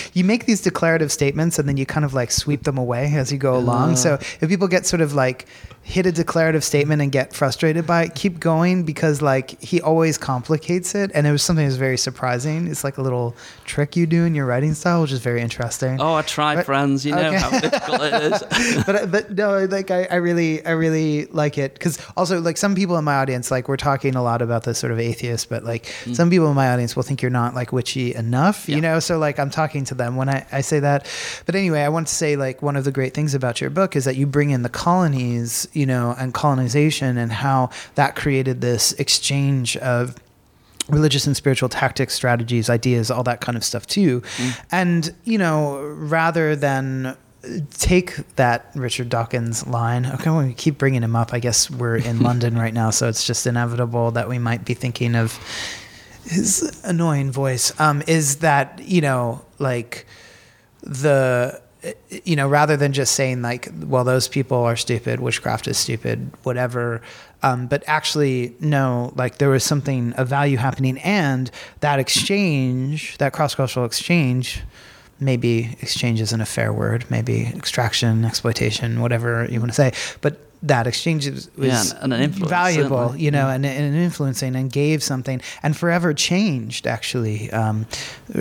[0.14, 3.30] you make these declarative statements and then you kind of like sweep them away as
[3.30, 3.92] you go along.
[3.92, 3.96] Uh.
[3.96, 5.46] So if people get sort of like
[5.90, 10.16] hit a declarative statement and get frustrated by it, keep going because like he always
[10.16, 12.68] complicates it, and it was something that was very surprising.
[12.68, 13.34] It's like a little
[13.64, 16.00] trick you do in your writing style, which is very interesting.
[16.00, 17.04] Oh, I tried, but, friends.
[17.04, 18.84] You know how difficult it is.
[18.86, 22.74] but but no, like I, I really I really like it because also like some
[22.74, 25.64] people in my audience like we're talking a lot about this sort of atheist, but
[25.64, 26.14] like mm.
[26.14, 28.76] some people in my audience will think you're not like witchy enough, yeah.
[28.76, 29.00] you know.
[29.00, 31.10] So like I'm talking to them when I I say that.
[31.46, 33.96] But anyway, I want to say like one of the great things about your book
[33.96, 38.60] is that you bring in the colonies you know, and colonization and how that created
[38.60, 40.14] this exchange of
[40.90, 44.20] religious and spiritual tactics, strategies, ideas, all that kind of stuff too.
[44.20, 44.64] Mm.
[44.70, 47.16] And, you know, rather than
[47.70, 50.04] take that Richard Dawkins line.
[50.04, 51.32] Okay, well, we keep bringing him up.
[51.32, 54.74] I guess we're in London right now, so it's just inevitable that we might be
[54.74, 55.38] thinking of
[56.24, 57.72] his annoying voice.
[57.80, 60.06] Um, is that you know like
[60.82, 61.62] the
[62.24, 66.30] you know, rather than just saying like, well, those people are stupid, witchcraft is stupid,
[66.42, 67.00] whatever.
[67.42, 71.50] Um, but actually, no, like there was something of value happening, and
[71.80, 74.60] that exchange, that cross cultural exchange,
[75.20, 80.49] maybe exchange isn't a fair word, maybe extraction, exploitation, whatever you want to say, but
[80.62, 83.22] that exchange was, yeah, and an valuable, certainly.
[83.22, 87.86] you know, and, and influencing and gave something and forever changed actually, um,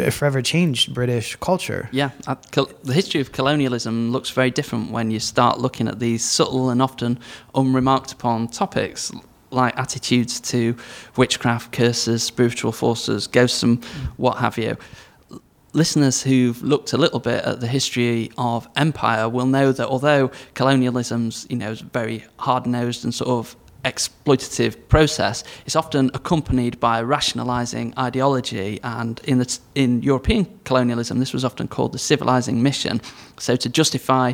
[0.10, 1.90] forever changed British culture.
[1.92, 2.36] Yeah, uh,
[2.84, 6.82] the history of colonialism looks very different when you start looking at these subtle and
[6.82, 7.20] often
[7.56, 9.12] unremarked upon topics
[9.52, 10.76] like attitudes to
[11.16, 13.84] witchcraft, curses, spiritual forces, ghosts, and
[14.18, 14.78] what have you
[15.74, 20.32] listeners who've looked a little bit at the history of empire will know that although
[20.56, 23.56] colonialism's you know a very hard-nosed and sort of
[23.86, 28.80] exploitative process it's often accompanied by a rationalizing ideology.
[28.84, 33.02] And in the in European colonialism this was often called the civilizing mission.
[33.38, 34.34] So to justify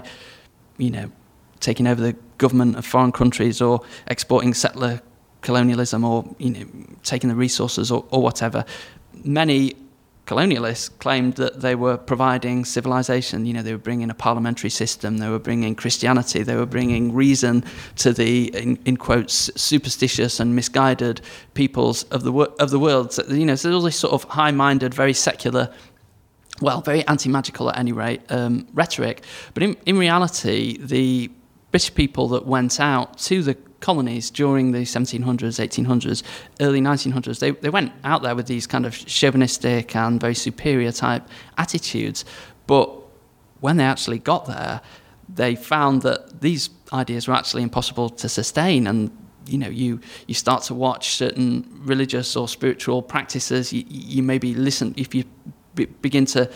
[0.77, 1.11] you know
[1.59, 5.01] taking over the government of foreign countries or exporting settler
[5.41, 6.65] colonialism or you know
[7.03, 8.65] taking the resources or, or whatever
[9.23, 9.75] many
[10.25, 13.45] colonialists claimed that they were providing civilization.
[13.45, 17.13] You know, they were bringing a parliamentary system, they were bringing Christianity, they were bringing
[17.13, 17.63] reason
[17.97, 21.21] to the, in, in quotes, superstitious and misguided
[21.53, 23.13] peoples of the of the world.
[23.13, 25.73] So, you know, so all this sort of high-minded, very secular.
[26.61, 29.23] Well, very anti-magical at any rate um, rhetoric,
[29.53, 31.29] but in, in reality, the
[31.71, 36.23] British people that went out to the colonies during the 1700s, 1800s,
[36.61, 40.91] early 1900s, they, they went out there with these kind of chauvinistic and very superior
[40.91, 42.25] type attitudes.
[42.67, 42.89] But
[43.59, 44.81] when they actually got there,
[45.27, 49.11] they found that these ideas were actually impossible to sustain and
[49.47, 54.53] you know you you start to watch certain religious or spiritual practices you, you maybe
[54.53, 55.23] listen if you
[56.01, 56.49] begin to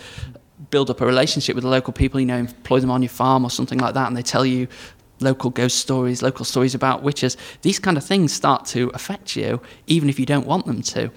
[0.70, 3.44] build up a relationship with the local people you know employ them on your farm
[3.44, 4.68] or something like that and they tell you
[5.20, 9.62] local ghost stories, local stories about witches, these kind of things start to affect you,
[9.88, 11.12] even if you don't want them to.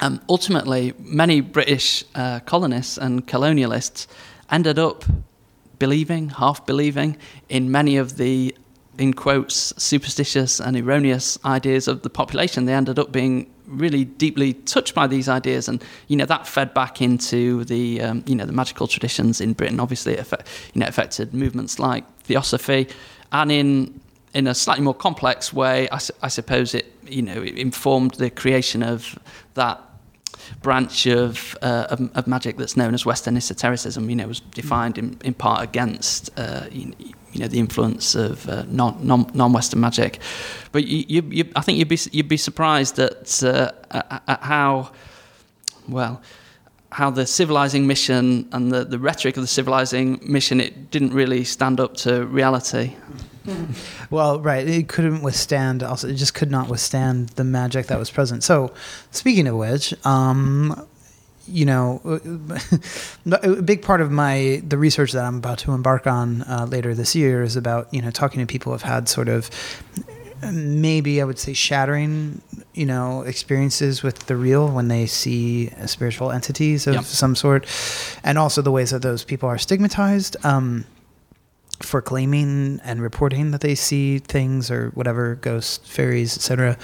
[0.00, 4.06] Um, ultimately, many British uh, colonists and colonialists
[4.50, 5.04] ended up
[5.78, 7.16] believing, half believing,
[7.48, 8.54] in many of the,
[8.98, 12.66] in quotes, superstitious and erroneous ideas of the population.
[12.66, 16.74] They ended up being really deeply touched by these ideas, and you know that fed
[16.74, 19.80] back into the um, you know the magical traditions in Britain.
[19.80, 22.88] Obviously, it affect, you know affected movements like Theosophy,
[23.32, 24.00] and in
[24.34, 28.30] in a slightly more complex way, I, I suppose it you know it informed the
[28.30, 29.18] creation of
[29.54, 29.80] that
[30.62, 34.08] branch of, uh, of, of, magic that's known as Western esotericism.
[34.08, 36.92] You know, was defined in, in part against uh, you,
[37.36, 40.18] you, know the influence of uh, non, non non-Western magic.
[40.72, 44.90] But you, you, you, I think you'd be you'd be surprised at, uh, at how
[45.88, 46.22] well
[46.92, 51.44] how the civilizing mission and the, the rhetoric of the civilizing mission it didn't really
[51.44, 52.94] stand up to reality.
[54.10, 55.82] well, right, it couldn't withstand.
[55.82, 58.42] Also, it just could not withstand the magic that was present.
[58.42, 58.72] So,
[59.10, 60.86] speaking of which, um,
[61.48, 62.00] you know,
[63.30, 66.94] a big part of my the research that I'm about to embark on uh, later
[66.94, 69.50] this year is about you know talking to people who've had sort of
[70.52, 72.40] maybe I would say shattering,
[72.74, 77.04] you know, experiences with the real when they see spiritual entities of yep.
[77.04, 77.66] some sort,
[78.22, 80.84] and also the ways that those people are stigmatized um,
[81.80, 86.76] for claiming and reporting that they see things or whatever, ghosts, fairies, etc.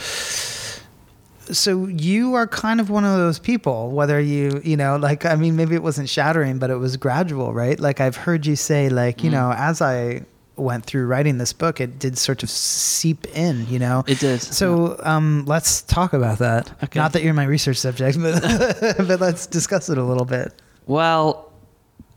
[1.51, 5.35] so you are kind of one of those people whether you you know like i
[5.35, 8.89] mean maybe it wasn't shattering but it was gradual right like i've heard you say
[8.89, 9.33] like you Mm.
[9.35, 10.23] know as i
[10.57, 14.43] went through writing this book it did sort of seep in you know It did.
[14.43, 16.99] so um, let's talk about that Okay.
[17.01, 18.41] not that you're my research subject but,
[19.09, 20.53] but let's discuss it a little bit
[20.87, 21.51] Well,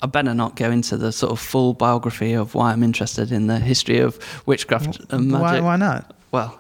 [0.04, 3.48] I better not go into the sort of full biography of why I'm interested in
[3.48, 5.42] the history of witchcraft and magic.
[5.42, 6.60] why, why not Well,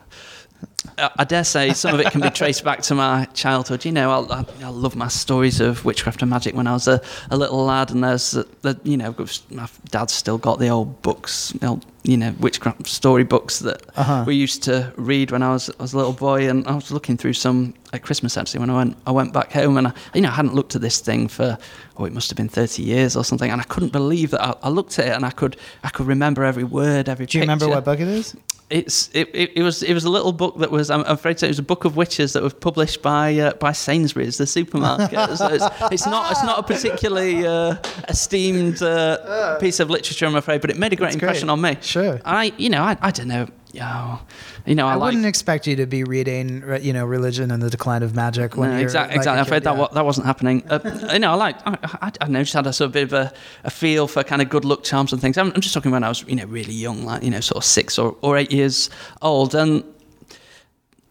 [0.97, 3.85] I dare say some of it can be traced back to my childhood.
[3.85, 6.87] You know, I, I, I love my stories of witchcraft and magic when I was
[6.87, 9.15] a, a little lad, and there's, the, the, you know,
[9.51, 13.82] my dad's still got the old books, the old, you know, witchcraft story books that
[13.97, 14.24] Uh-huh.
[14.28, 16.91] we used to read when I was, I was a little boy, and I was
[16.91, 19.93] looking through some at Christmas actually when I went, I went back home, and I,
[20.14, 21.58] you know, I hadn't looked at this thing for,
[21.97, 24.53] oh, it must have been 30 years or something, and I couldn't believe that I,
[24.64, 27.26] I looked at it and I could, I could remember every word, every.
[27.26, 28.36] do you remember what book it is
[28.70, 31.39] It's it, it, it was it was a little book that was I'm afraid to
[31.41, 34.47] say it was a book of witches that was published by uh, by Sainsbury's the
[34.47, 35.38] supermarket.
[35.38, 37.76] so it's, it's not it's not a particularly uh,
[38.10, 41.30] esteemed uh, piece of literature I'm afraid, but it made a great That's great.
[41.30, 41.78] impression on me.
[41.95, 42.19] Sure.
[42.25, 43.47] I you know I, I don't know
[43.81, 44.21] oh,
[44.65, 47.63] you know I, I, like wouldn't expect you to be reading, you know, religion and
[47.63, 49.39] the decline of magic when no, you're exactly, like exactly.
[49.39, 49.79] I'm afraid that yeah.
[49.79, 50.63] wa- that wasn't happening.
[50.69, 53.03] Uh, you know, I like I, I, I know, just had a sort of bit
[53.03, 53.33] of a,
[53.63, 55.37] a feel for kind of good luck charms and things.
[55.37, 57.57] I'm, I'm just talking when I was you know really young, like you know sort
[57.57, 58.89] of six or, or eight years
[59.21, 59.83] old, and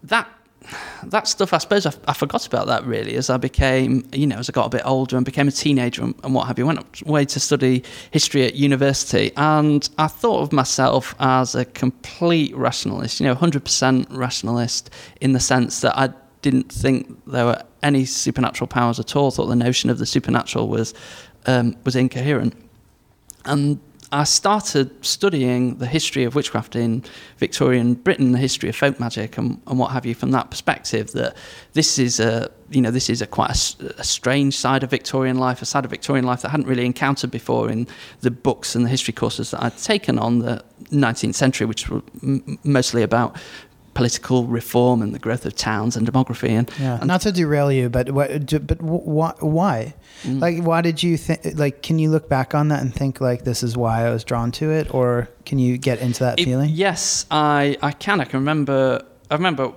[0.03, 0.29] that
[1.05, 4.37] that stuff I suppose I, I forgot about that really as I became you know
[4.37, 6.67] as I got a bit older and became a teenager and, and what have you.
[6.67, 12.55] Went away to study history at university, and I thought of myself as a complete
[12.57, 13.21] rationalist.
[13.21, 14.91] You know, 100% rationalist
[15.21, 16.11] in the sense that I
[16.43, 19.31] didn't think there were any supernatural powers at all.
[19.31, 20.95] Thought the notion of the supernatural was
[21.47, 22.55] um, was incoherent,
[23.45, 23.79] and
[24.15, 27.03] I started studying the history of witchcraft in
[27.39, 30.15] Victorian Britain, the history of folk magic, and, and what have you.
[30.15, 31.37] From that perspective, that
[31.73, 35.37] this is a you know this is a quite a a, strange side of Victorian
[35.37, 37.89] life, a side of Victorian life that I hadn't really encountered before in
[38.21, 42.03] the books and the history courses that I'd taken on the 19th century, which were
[42.23, 43.37] m- mostly about
[43.95, 47.71] political reform and the growth of towns and demography and, Yeah, and not to derail
[47.73, 49.33] you, but what, but wh- why?
[49.41, 49.95] Why?
[50.25, 50.41] Mm.
[50.41, 51.41] Like, why did you think?
[51.59, 54.25] Like, can you look back on that and think like this is why I was
[54.25, 56.71] drawn to it, or can you get into that It- feeling?
[56.73, 58.21] Yes, I, I can.
[58.21, 59.03] I can remember.
[59.31, 59.73] I remember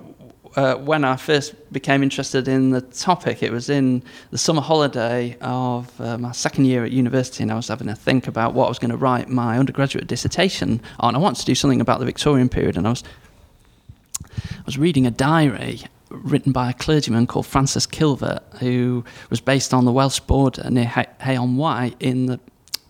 [0.56, 3.42] uh, when I first became interested in the topic.
[3.42, 7.54] It was in the summer holiday of uh, my second year at university, and I
[7.54, 11.14] was having a think about what I was going to write my undergraduate dissertation on.
[11.14, 13.04] I wanted to do something about the Victorian period, and I was
[14.68, 19.86] was reading a diary written by a clergyman called Francis Kilvert, who was based on
[19.86, 22.38] the Welsh border near Hay- Hay-on-Wye in the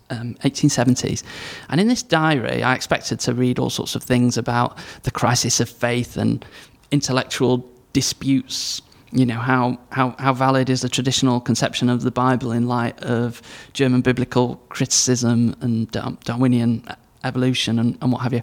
[0.09, 1.23] um, 1870s.
[1.69, 5.61] And in this diary, I expected to read all sorts of things about the crisis
[5.61, 6.45] of faith and
[6.91, 8.81] intellectual disputes.
[9.13, 13.01] You know, how, how, how valid is the traditional conception of the Bible in light
[13.01, 16.83] of German biblical criticism and Dar- Darwinian
[17.23, 18.41] evolution and, and what have you.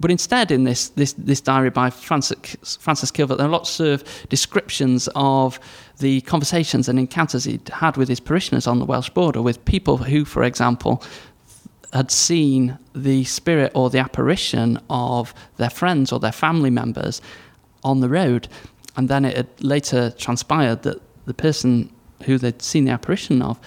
[0.00, 4.02] But instead, in this, this, this diary by Francis, Francis Kilvert, there are lots of
[4.30, 5.60] descriptions of
[5.98, 9.98] the conversations and encounters he'd had with his parishioners on the Welsh border, with people
[9.98, 11.02] who, for example,
[11.92, 17.20] had seen the spirit or the apparition of their friends or their family members
[17.84, 18.48] on the road.
[18.96, 21.92] And then it had later transpired that the person
[22.24, 23.60] who they'd seen the apparition of,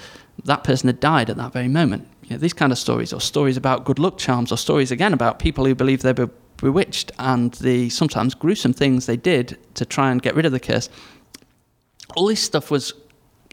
[0.46, 2.08] that person had died at that very moment.
[2.24, 5.14] You know, these kind of stories, or stories about good luck charms, or stories again
[5.14, 9.86] about people who believe they were bewitched and the sometimes gruesome things they did to
[9.86, 10.90] try and get rid of the curse.
[12.16, 12.94] All this stuff was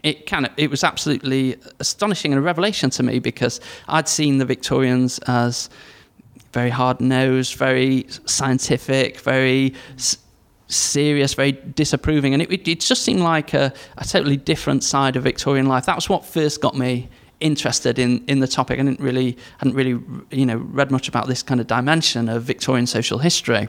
[0.03, 4.37] it kind of it was absolutely astonishing and a revelation to me because I'd seen
[4.37, 5.69] the Victorians as
[6.53, 9.73] very hard nosed, very scientific, very
[10.67, 15.15] serious, very disapproving, and it, it, it just seemed like a, a totally different side
[15.15, 15.85] of Victorian life.
[15.85, 17.09] That was what first got me
[17.41, 18.79] interested in, in the topic.
[18.79, 19.99] I didn't really hadn't really
[20.31, 23.67] you know read much about this kind of dimension of Victorian social history.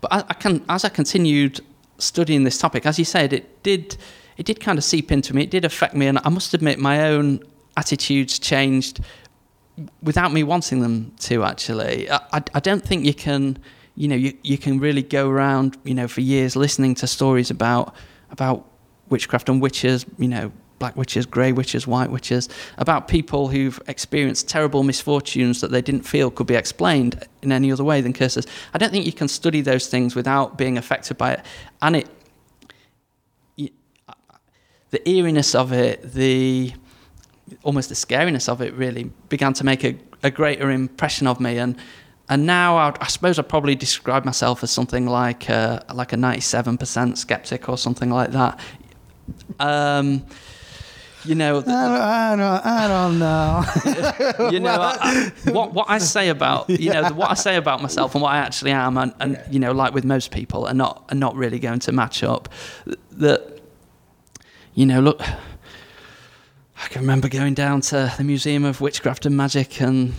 [0.00, 1.60] But I, I can, as I continued
[1.98, 3.96] studying this topic, as you said, it did
[4.36, 5.42] it did kind of seep into me.
[5.42, 7.40] It did affect me, and I must admit, my own
[7.76, 9.00] attitudes changed
[10.02, 11.44] without me wanting them to.
[11.44, 13.58] Actually, I, I, I don't think you can,
[13.94, 17.50] you know, you, you can really go around, you know, for years listening to stories
[17.50, 17.94] about
[18.30, 18.66] about
[19.08, 20.50] witchcraft and witches, you know,
[20.82, 26.02] black witches, grey witches, white witches, about people who've experienced terrible misfortunes that they didn't
[26.02, 28.48] feel could be explained in any other way than curses.
[28.74, 31.46] I don't think you can study those things without being affected by it,
[31.80, 32.08] and it
[34.90, 36.72] the eeriness of it, the
[37.62, 41.58] almost the scariness of it, really began to make a, a greater impression of me.
[41.58, 41.76] And
[42.28, 46.16] and now I'd, I suppose I'd probably describe myself as something like a, like a
[46.16, 48.58] 97% skeptic or something like that.
[49.60, 50.24] Um,
[51.24, 54.50] you know, I don't, I don't, I don't know.
[54.50, 57.80] you know I, I, what what I say about you know what I say about
[57.80, 60.74] myself and what I actually am, and, and you know, like with most people, are
[60.74, 62.48] not are not really going to match up.
[63.12, 63.60] That
[64.74, 69.80] you know, look, I can remember going down to the Museum of Witchcraft and Magic,
[69.80, 70.14] and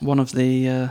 [0.00, 0.88] one of the uh,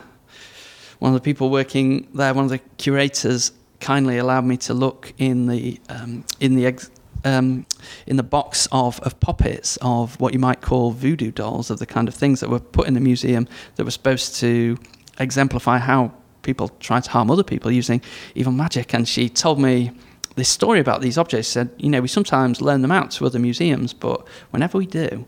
[1.00, 5.14] one of the people working there, one of the curators, kindly allowed me to look
[5.18, 6.92] in the um, in the ex-
[7.24, 7.65] um,
[8.07, 11.86] in the box of, of puppets of what you might call voodoo dolls of the
[11.86, 14.78] kind of things that were put in the museum that were supposed to
[15.19, 16.11] exemplify how
[16.41, 18.01] people try to harm other people using
[18.36, 18.93] evil magic.
[18.93, 19.91] And she told me
[20.36, 21.47] this story about these objects.
[21.47, 24.86] She said, you know, we sometimes loan them out to other museums, but whenever we
[24.86, 25.26] do,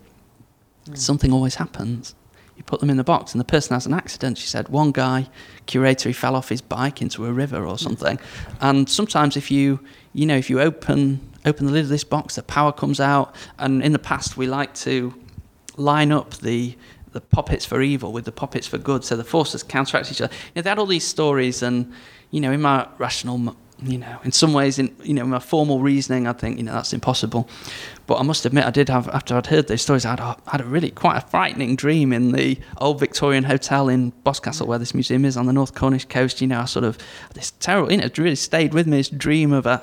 [0.86, 0.98] mm.
[0.98, 2.16] something always happens.
[2.56, 4.38] You put them in the box, and the person has an accident.
[4.38, 5.28] She said, one guy,
[5.66, 8.20] curator, he fell off his bike into a river or something.
[8.62, 9.80] And sometimes, if you,
[10.14, 13.36] you know, if you open open the lid of this box, the power comes out.
[13.60, 15.14] And in the past, we like to
[15.78, 16.78] line up the
[17.14, 20.34] the puppets for evil with the puppets for good, so the forces counteract each other.
[20.34, 21.94] You know, they had all these stories, and
[22.32, 25.80] you know, in my rational, you know, in some ways, in you know, my formal
[25.80, 27.48] reasoning, I think you know that's impossible.
[28.08, 30.38] But I must admit, I did have after I'd heard those stories, I had a,
[30.48, 34.80] had a really quite a frightening dream in the old Victorian hotel in Boscastle, where
[34.80, 36.42] this museum is on the North Cornish coast.
[36.42, 36.98] You know, I sort of
[37.36, 38.98] this terrible, you know, it really stayed with me.
[38.98, 39.82] This dream of a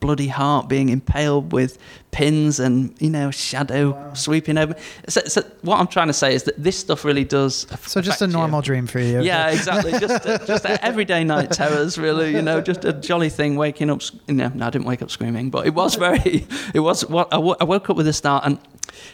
[0.00, 1.78] bloody heart being impaled with
[2.10, 4.14] pins and you know shadow wow.
[4.14, 4.74] sweeping over.
[5.08, 7.66] So, so, what I'm trying to say is that this stuff really does.
[7.82, 8.64] So just a normal you.
[8.64, 9.20] dream for you.
[9.20, 9.92] Yeah, exactly.
[9.92, 12.32] just a, just a everyday night terrors, really.
[12.32, 13.56] You know, just a jolly thing.
[13.56, 14.02] Waking up.
[14.26, 16.46] You know, no, I didn't wake up screaming, but it was very.
[16.74, 18.58] It was what I, w- I woke up with a start and.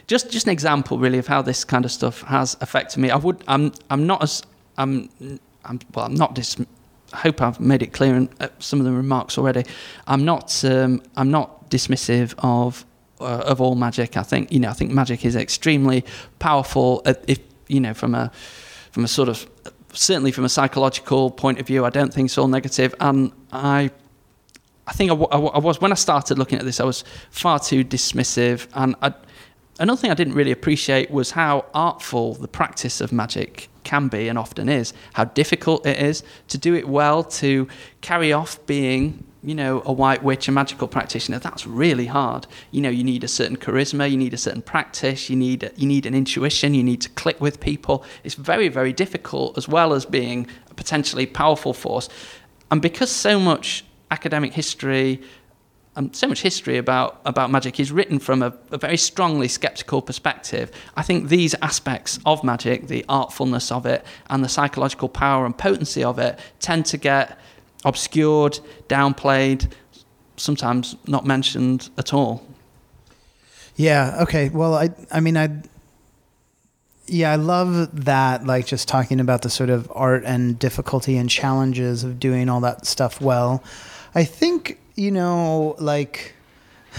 [0.06, 3.10] Just, just an example, really, of how this kind of stuff has affected me.
[3.10, 4.42] I would, I'm, I'm not as,
[4.78, 5.10] I'm,
[5.64, 6.56] I'm, well, I'm not dis-
[7.16, 9.64] hope I've made it clear in uh, some of the remarks already.
[10.06, 12.84] I'm not um, I'm not dismissive of
[13.20, 14.16] uh, of all magic.
[14.16, 16.04] I think you know I think magic is extremely
[16.38, 17.02] powerful.
[17.06, 17.38] Uh, if
[17.68, 18.30] you know from a
[18.90, 19.48] from a sort of
[19.92, 22.94] certainly from a psychological point of view, I don't think it's all negative.
[23.00, 23.90] And I
[24.86, 27.58] I think I, I, I was when I started looking at this, I was far
[27.58, 28.68] too dismissive.
[28.74, 29.14] And I,
[29.78, 34.28] another thing I didn't really appreciate was how artful the practice of magic can be
[34.28, 37.68] and often is, how difficult it is to do it well, to
[38.00, 42.46] carry off being you know, a white witch, a magical practitioner, that's really hard.
[42.70, 45.86] You know, you need a certain charisma, you need a certain practice, you need you
[45.86, 48.04] need an intuition, you need to click with people.
[48.24, 52.08] It's very, very difficult as well as being a potentially powerful force.
[52.70, 55.20] And because so much academic history
[55.96, 60.02] um, so much history about, about magic is written from a, a, very strongly skeptical
[60.02, 60.72] perspective.
[60.96, 65.56] I think these aspects of magic, the artfulness of it, and the psychological power and
[65.56, 67.38] potency of it, tend to get
[67.84, 69.70] obscured, downplayed,
[70.36, 72.44] sometimes not mentioned at all.
[73.76, 74.18] Yeah.
[74.22, 74.48] Okay.
[74.48, 75.50] Well, I I mean I.
[77.06, 78.46] Yeah, I love that.
[78.46, 82.60] Like just talking about the sort of art and difficulty and challenges of doing all
[82.60, 83.62] that stuff well.
[84.14, 86.34] I think you know, like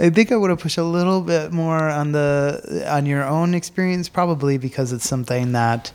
[0.00, 3.54] I think I would have pushed a little bit more on the on your own
[3.54, 5.92] experience, probably because it's something that.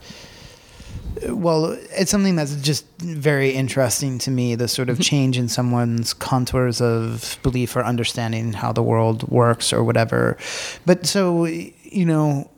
[1.29, 4.55] Well, it's something that's just very interesting to me.
[4.55, 5.03] The sort of mm-hmm.
[5.03, 10.37] change in someone's contours of belief or understanding how the world works or whatever.
[10.85, 12.49] But so you know,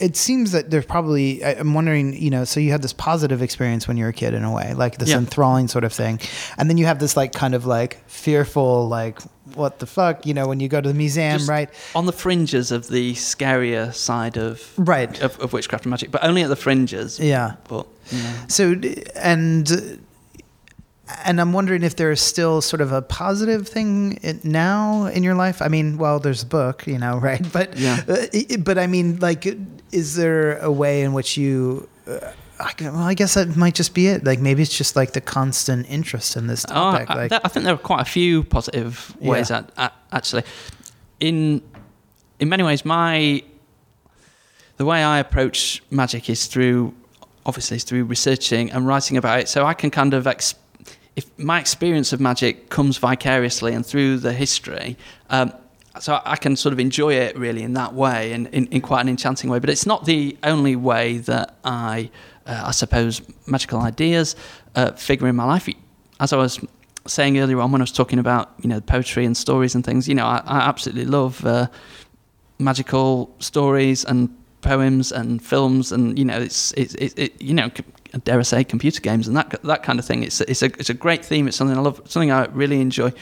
[0.00, 3.86] it seems that there's probably i'm wondering you know so you had this positive experience
[3.86, 5.18] when you were a kid in a way like this yeah.
[5.18, 6.20] enthralling sort of thing.
[6.58, 9.20] And then you have this like kind of like fearful like
[9.54, 11.70] what the fuck you know when you go to the museum Just right?
[11.94, 15.20] on the fringes of the scarier side of right.
[15.20, 17.20] of, of witchcraft and magic but only at the fringes.
[17.20, 17.54] Yeah.
[17.68, 17.86] But
[18.48, 18.74] so
[19.16, 20.00] and
[21.24, 25.62] and I'm wondering if there's still sort of a positive thing now in your life.
[25.62, 27.44] I mean, well, there's a book, you know, right?
[27.52, 28.00] But yeah.
[28.08, 28.26] Uh,
[28.60, 29.46] but I mean, like,
[29.92, 31.88] is there a way in which you?
[32.06, 34.24] Uh, I, well, I guess that might just be it.
[34.24, 37.08] Like maybe it's just like the constant interest in this topic.
[37.08, 39.48] Oh, I, like, I think there are quite a few positive ways.
[39.48, 39.58] Yeah.
[39.58, 40.42] At, at, actually,
[41.20, 41.62] in
[42.38, 43.42] in many ways, my
[44.76, 46.94] the way I approach magic is through
[47.46, 49.48] obviously is through researching and writing about it.
[49.48, 50.54] So I can kind of exp-
[51.20, 54.96] if my experience of magic comes vicariously and through the history,
[55.28, 55.52] um,
[56.00, 59.02] so I can sort of enjoy it really in that way, and in, in quite
[59.02, 59.58] an enchanting way.
[59.58, 62.10] But it's not the only way that I,
[62.46, 64.34] uh, I suppose, magical ideas
[64.74, 65.68] uh, figure in my life.
[66.20, 66.58] As I was
[67.06, 70.08] saying earlier on when I was talking about you know poetry and stories and things,
[70.08, 71.66] you know, I, I absolutely love uh,
[72.58, 77.70] magical stories and poems and films, and you know, it's it's it, it, you know,
[78.24, 80.22] dare I say, computer games and that that kind of thing.
[80.22, 81.48] It's it's a it's a great theme.
[81.48, 83.12] It's something I love, something I really enjoy.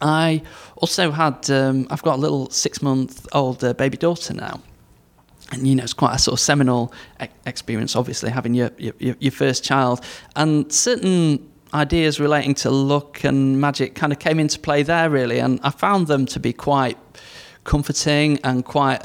[0.00, 0.42] I
[0.76, 4.60] also had um, I've got a little six month old uh, baby daughter now,
[5.52, 6.92] and you know it's quite a sort of seminal
[7.22, 7.96] e- experience.
[7.96, 10.04] Obviously, having your, your your first child,
[10.36, 15.38] and certain ideas relating to luck and magic kind of came into play there really,
[15.38, 16.96] and I found them to be quite
[17.64, 19.04] comforting and quite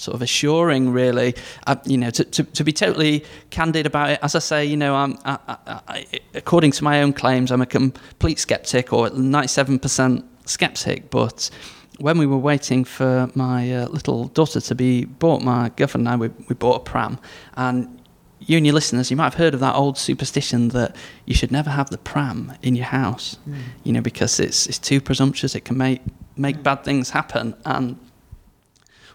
[0.00, 1.34] sort of assuring, really.
[1.66, 4.18] Uh, you know, to, to, to, be totally candid about it.
[4.22, 7.60] As I say, you know, I'm, I, I, I, according to my own claims, I'm
[7.60, 11.10] a complete skeptic or 97% skeptic.
[11.10, 11.50] But
[11.98, 16.14] when we were waiting for my uh, little daughter to be bought, my girlfriend and
[16.14, 17.18] I, we, we bought a pram.
[17.54, 18.00] And
[18.40, 20.96] you and your listeners, you might have heard of that old superstition that
[21.26, 23.58] you should never have the pram in your house, mm.
[23.84, 25.54] you know, because it's it's too presumptuous.
[25.54, 26.00] It can make
[26.36, 27.98] make bad things happen, and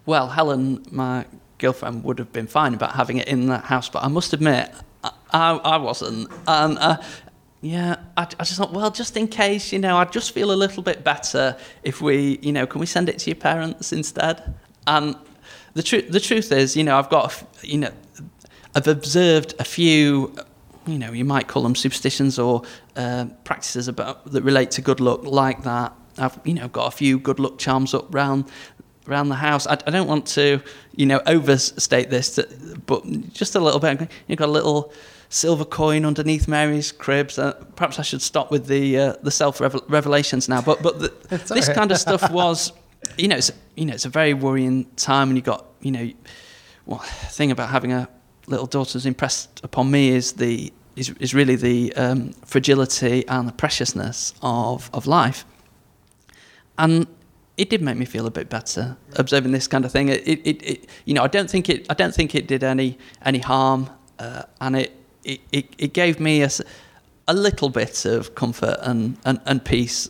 [0.06, 1.26] well, Helen, my
[1.58, 4.72] girlfriend, would have been fine about having it in that house, but I must admit,
[5.32, 6.32] I, I wasn't.
[6.48, 6.98] And uh,
[7.62, 10.56] yeah, I, I, just thought, well, just in case, you know, I'd just feel a
[10.56, 14.54] little bit better if we, you know, can we send it to your parents instead?
[14.88, 15.16] And
[15.74, 17.92] the truth, the truth is, you know, I've got, you know,
[18.76, 20.36] I've observed a few,
[20.86, 22.64] you know, you might call them superstitions or
[22.96, 25.94] uh, practices about that relate to good luck, like that.
[26.18, 28.46] I've, you know, got a few good luck charms up round
[29.08, 29.68] around the house.
[29.68, 30.62] I, I, don't want to,
[30.96, 32.40] you know, overstate this,
[32.86, 33.04] but
[33.34, 34.10] just a little bit.
[34.28, 34.92] You've got a little
[35.30, 37.38] silver coin underneath Mary's cribs.
[37.38, 40.62] Uh, perhaps I should stop with the uh, the self revelations now.
[40.62, 41.76] But but the, this right.
[41.76, 42.72] kind of stuff was,
[43.18, 46.12] you know, it's you know it's a very worrying time, and you got you know,
[46.86, 48.08] well, thing about having a
[48.48, 53.48] little daughter is impressed upon me is the is, is really the um, fragility and
[53.48, 55.46] the preciousness of of life.
[56.78, 57.08] And
[57.58, 60.10] it did make me feel a bit better observing this kind of thing.
[60.10, 62.98] It, it, it, you know, I don't think it, I don't think it did any
[63.24, 64.92] any harm, uh, and it,
[65.24, 66.50] it, it gave me a,
[67.28, 70.10] a little bit of comfort and, and, and peace.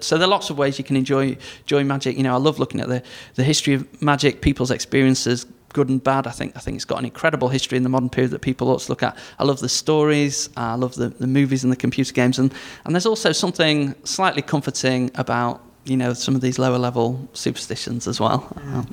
[0.00, 2.16] So there are lots of ways you can enjoy enjoy magic.
[2.16, 3.02] You know, I love looking at the,
[3.34, 5.44] the history of magic, people's experiences,
[5.74, 6.26] good and bad.
[6.26, 8.70] I think I think it's got an incredible history in the modern period that people
[8.70, 9.18] ought to look at.
[9.38, 12.54] I love the stories, I love the, the movies and the computer games, and,
[12.84, 18.06] and there's also something slightly comforting about you know some of these lower level superstitions
[18.06, 18.52] as well.
[18.56, 18.84] Yeah.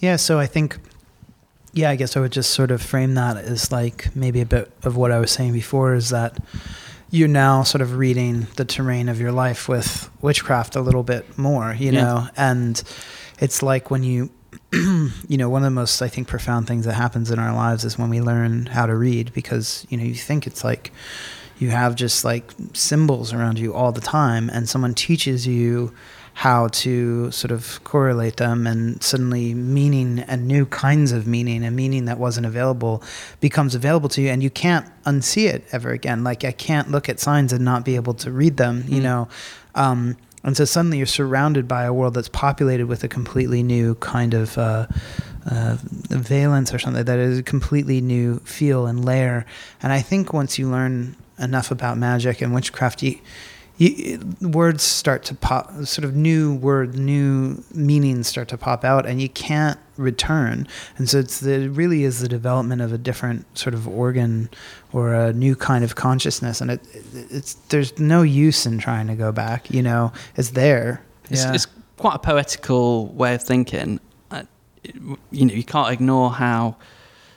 [0.00, 0.78] yeah, so I think
[1.72, 4.72] yeah, I guess I would just sort of frame that as like maybe a bit
[4.82, 6.38] of what I was saying before is that
[7.10, 11.36] you're now sort of reading the terrain of your life with witchcraft a little bit
[11.38, 12.02] more, you yeah.
[12.02, 12.82] know, and
[13.38, 14.30] it's like when you
[14.72, 17.84] you know, one of the most I think profound things that happens in our lives
[17.84, 20.92] is when we learn how to read because, you know, you think it's like
[21.58, 25.92] you have just like symbols around you all the time and someone teaches you
[26.36, 31.74] how to sort of correlate them and suddenly meaning and new kinds of meaning and
[31.74, 33.02] meaning that wasn't available
[33.40, 36.22] becomes available to you and you can't unsee it ever again.
[36.22, 38.92] Like i can't look at signs and not be able to read them mm-hmm.
[38.92, 39.28] you know?
[39.74, 43.94] Um, and so suddenly you're surrounded by a world that's populated with a completely new
[43.94, 44.88] kind of uh,
[45.50, 45.78] uh,
[46.10, 49.46] valence or something that is a completely new feel and layer.
[49.82, 53.20] And i think once you learn enough about magic and witchcraft you
[53.78, 59.06] you, words start to pop, sort of new word, new meanings start to pop out,
[59.06, 60.66] and you can't return.
[60.96, 64.48] And so it's the, it really is the development of a different sort of organ
[64.92, 66.80] or a new kind of consciousness, and it,
[67.12, 69.70] it's there's no use in trying to go back.
[69.70, 71.02] You know, it's there.
[71.30, 71.54] It's, yeah.
[71.54, 71.66] it's
[71.98, 74.00] quite a poetical way of thinking.
[74.30, 74.44] Uh,
[75.30, 76.76] you know, you can't ignore how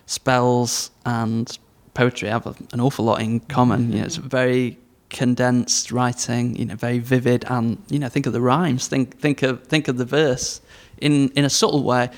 [0.06, 1.58] spells and
[1.94, 3.92] poetry have an awful lot in common.
[3.92, 4.79] You know, it's very
[5.10, 9.44] condensed writing, you know, very vivid, and you know, think of the rhymes, think think
[9.44, 10.62] of think of the verse
[11.00, 12.10] in in a subtle way.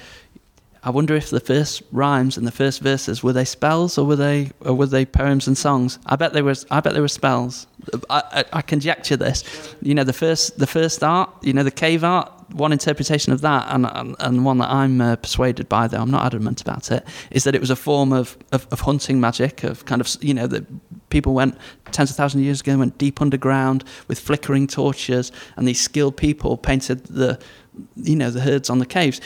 [0.83, 4.15] I wonder if the first rhymes and the first verses were they spells or were
[4.15, 5.99] they or were they poems and songs?
[6.07, 6.55] I bet they were.
[6.71, 7.67] I bet they were spells.
[8.09, 9.75] I, I, I conjecture this.
[9.81, 13.41] You know, the first the first art, you know, the cave art one interpretation of
[13.41, 16.91] that, and and, and one that I'm uh, persuaded by, though I'm not adamant about
[16.91, 20.09] it, is that it was a form of, of, of hunting magic, of kind of
[20.21, 20.65] you know that
[21.11, 21.57] people went
[21.91, 26.17] tens of thousands of years ago, went deep underground with flickering torches, and these skilled
[26.17, 27.39] people painted the
[27.95, 29.21] you know the herds on the caves.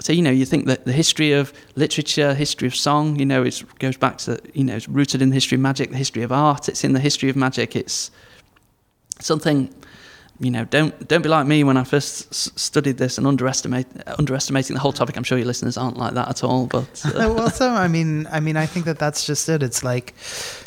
[0.00, 3.42] So you know you think that the history of literature, history of song, you know,
[3.42, 6.22] it goes back to you know it's rooted in the history of magic, the history
[6.22, 6.68] of art.
[6.68, 7.74] It's in the history of magic.
[7.74, 8.10] It's
[9.20, 9.72] something
[10.40, 13.86] you know, don't don't be like me when I first s- studied this and underestimate
[14.18, 15.16] underestimating the whole topic.
[15.16, 16.66] I'm sure your listeners aren't like that at all.
[16.66, 17.32] But uh.
[17.34, 19.64] well, so I mean, I mean, I think that that's just it.
[19.64, 20.14] It's like,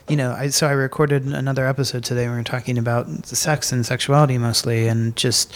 [0.10, 2.28] you know, I, so I recorded another episode today.
[2.28, 5.54] We were talking about sex and sexuality mostly, and just,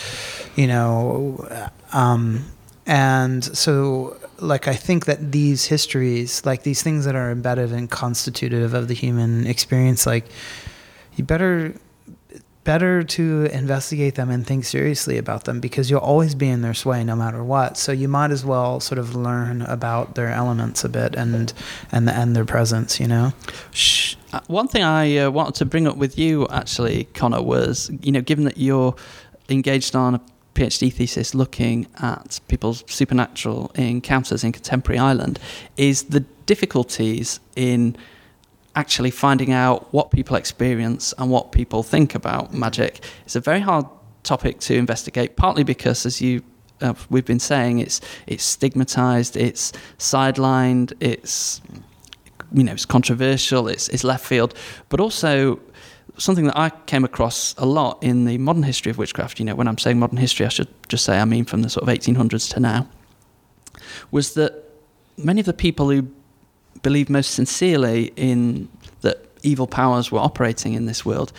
[0.56, 1.46] you know,
[1.92, 2.46] um,
[2.86, 7.92] and so like I think that these histories, like these things that are embedded and
[7.92, 10.26] constitutive of the human experience, like
[11.16, 11.74] you better
[12.66, 16.74] better to investigate them and think seriously about them because you'll always be in their
[16.74, 17.78] sway no matter what.
[17.78, 21.54] So you might as well sort of learn about their elements a bit and
[21.92, 23.00] and and their presence.
[23.00, 23.34] You know.
[23.72, 24.16] Shh.
[24.34, 28.12] Uh, one thing I uh, wanted to bring up with you actually, Conner, was you
[28.12, 28.96] know given that you're
[29.48, 30.22] engaged on a
[30.56, 35.40] PhD thesis looking at people's supernatural encounters in contemporary Ireland,
[35.78, 37.96] is the difficulties in
[38.76, 43.60] actually finding out what people experience and what people think about magic is a very
[43.60, 43.86] hard
[44.24, 46.44] topic to investigate, partly because, as you
[46.82, 51.62] uh, we've been saying, it's it's stigmatized, it's sidelined, it's
[52.52, 54.54] you know it's controversial, it's it's left field,
[54.90, 55.60] but also
[56.18, 59.40] something that I came across a lot in the modern history of witchcraft.
[59.40, 61.70] You know, when I'm saying modern history, I should just say I mean from the
[61.70, 62.88] sort of 1800s to now,
[64.12, 64.64] was that
[65.18, 66.08] many of the people who
[66.86, 68.70] believed most sincerely in
[69.02, 71.34] that evil powers were operating in this world,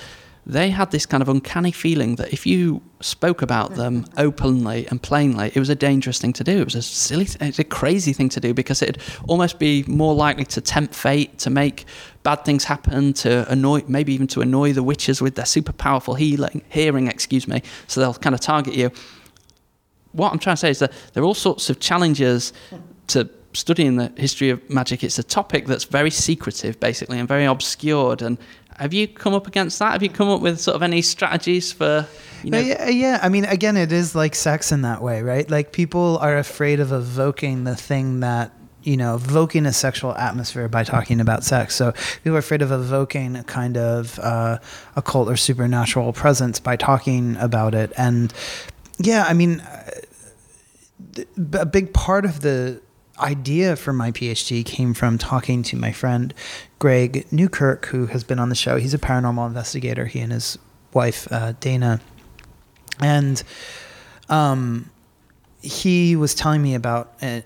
[0.44, 5.01] they had this kind of uncanny feeling that if you spoke about them openly and
[5.01, 6.60] plainly, it was a dangerous thing to do.
[6.62, 10.16] It was a silly, it's a crazy thing to do because it'd almost be more
[10.16, 11.85] likely to tempt fate, to make
[12.24, 16.16] bad things happen, to annoy, maybe even to annoy the witches with their super powerful
[16.16, 17.62] healing, hearing, excuse me.
[17.86, 18.90] So they'll kind of target you.
[20.10, 22.52] What I'm trying to say is that there are all sorts of challenges
[23.09, 27.44] to studying the history of magic, it's a topic that's very secretive, basically, and very
[27.44, 28.22] obscured.
[28.22, 28.38] And
[28.78, 29.92] have you come up against that?
[29.92, 32.06] Have you come up with sort of any strategies for?
[32.42, 32.58] You know?
[32.58, 35.50] yeah, yeah, I mean, again, it is like sex in that way, right?
[35.50, 38.52] Like people are afraid of evoking the thing that
[38.86, 41.74] you know, evoking a sexual atmosphere by talking about sex.
[41.74, 41.90] So
[42.22, 44.58] people are afraid of evoking a kind of uh,
[44.94, 47.92] occult or supernatural presence by talking about it.
[47.98, 48.32] And
[48.98, 49.90] yeah, I mean, uh,
[51.54, 52.80] a big part of the
[53.18, 56.34] idea for my PhD came from talking to my friend
[56.78, 58.76] Greg Newkirk, who has been on the show.
[58.76, 60.06] He's a paranormal investigator.
[60.06, 60.59] He and his
[60.93, 62.01] wife uh, Dana,
[63.01, 63.43] and
[64.28, 64.90] um,
[65.62, 67.43] he was telling me about a,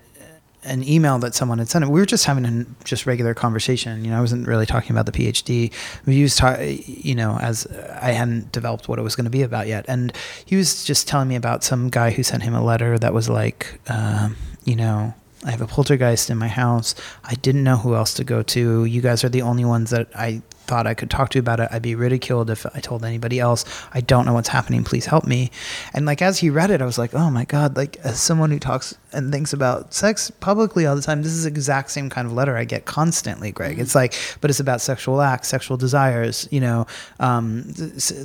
[0.63, 1.89] an email that someone had sent him.
[1.89, 4.03] We were just having a just regular conversation.
[4.05, 5.71] You know, I wasn't really talking about the PhD.
[6.05, 6.41] We used,
[6.85, 7.65] you know, as
[8.01, 9.85] I hadn't developed what it was going to be about yet.
[9.87, 10.13] And
[10.45, 13.27] he was just telling me about some guy who sent him a letter that was
[13.29, 14.29] like, uh,
[14.63, 16.93] you know, I have a poltergeist in my house.
[17.23, 18.85] I didn't know who else to go to.
[18.85, 20.41] You guys are the only ones that I
[20.71, 21.67] thought I could talk to about it.
[21.71, 23.65] I'd be ridiculed if I told anybody else.
[23.91, 24.83] I don't know what's happening.
[24.83, 25.49] Please help me.
[25.93, 27.75] And like as he read it, I was like, oh my god!
[27.75, 31.43] Like as someone who talks and thinks about sex publicly all the time, this is
[31.43, 33.73] the exact same kind of letter I get constantly, Greg.
[33.73, 33.81] Mm-hmm.
[33.81, 36.47] It's like, but it's about sexual acts, sexual desires.
[36.51, 36.87] You know,
[37.19, 37.73] um,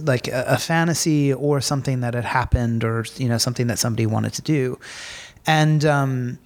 [0.02, 4.06] like a, a fantasy or something that had happened, or you know, something that somebody
[4.06, 4.78] wanted to do,
[5.46, 5.84] and.
[5.84, 6.38] Um,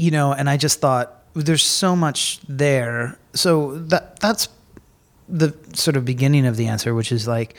[0.00, 3.18] you know, and I just thought there's so much there.
[3.34, 4.48] So that that's
[5.28, 7.54] the sort of beginning of the answer, which is like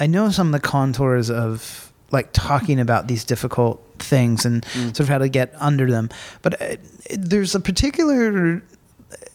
[0.00, 4.86] I know some of the contours of like talking about these difficult things and mm.
[4.88, 6.10] sort of how to get under them,
[6.42, 6.80] but it,
[7.10, 8.62] there's a particular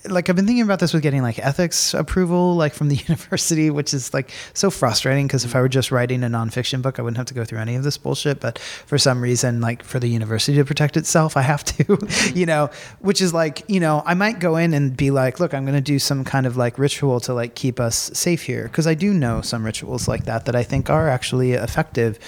[0.06, 3.70] like I've been thinking about this with getting like ethics approval, like from the university,
[3.70, 7.02] which is like so frustrating because if I were just writing a nonfiction book, I
[7.02, 8.40] wouldn't have to go through any of this bullshit.
[8.40, 12.38] But for some reason, like for the university to protect itself, I have to, mm-hmm.
[12.38, 12.70] you know,
[13.00, 15.76] which is like, you know, I might go in and be like, look, I'm going
[15.76, 18.70] to do some kind of like ritual to like keep us safe here.
[18.70, 22.20] Cause I do know some rituals like that that I think are actually effective.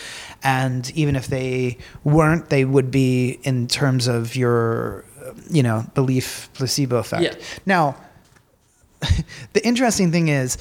[0.43, 5.06] And even if they weren't, they would be in terms of your
[5.52, 7.23] you know, belief placebo effect.
[7.23, 7.34] Yeah.
[7.65, 7.98] Now,
[9.53, 10.57] the interesting thing is,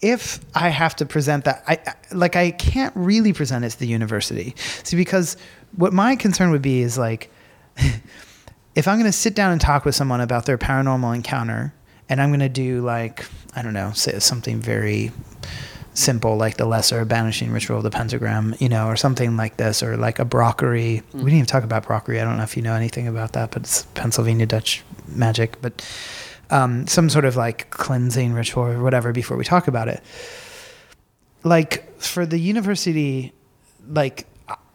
[0.00, 1.78] if I have to present that, I
[2.14, 4.54] like I can't really present it to the university.
[4.84, 5.36] See, because
[5.76, 7.30] what my concern would be is like,
[8.74, 11.74] if I'm going to sit down and talk with someone about their paranormal encounter,
[12.08, 13.26] and I'm going to do like
[13.56, 15.10] I don't know, say something very
[15.98, 19.82] simple like the lesser banishing ritual of the pentagram, you know, or something like this,
[19.82, 21.02] or like a braucherei.
[21.02, 21.14] Mm.
[21.14, 22.20] We didn't even talk about braucherei.
[22.20, 25.60] I don't know if you know anything about that, but it's Pennsylvania Dutch magic.
[25.60, 25.86] But
[26.50, 30.02] um, some sort of like cleansing ritual or whatever before we talk about it.
[31.44, 33.32] Like for the university,
[33.88, 34.26] like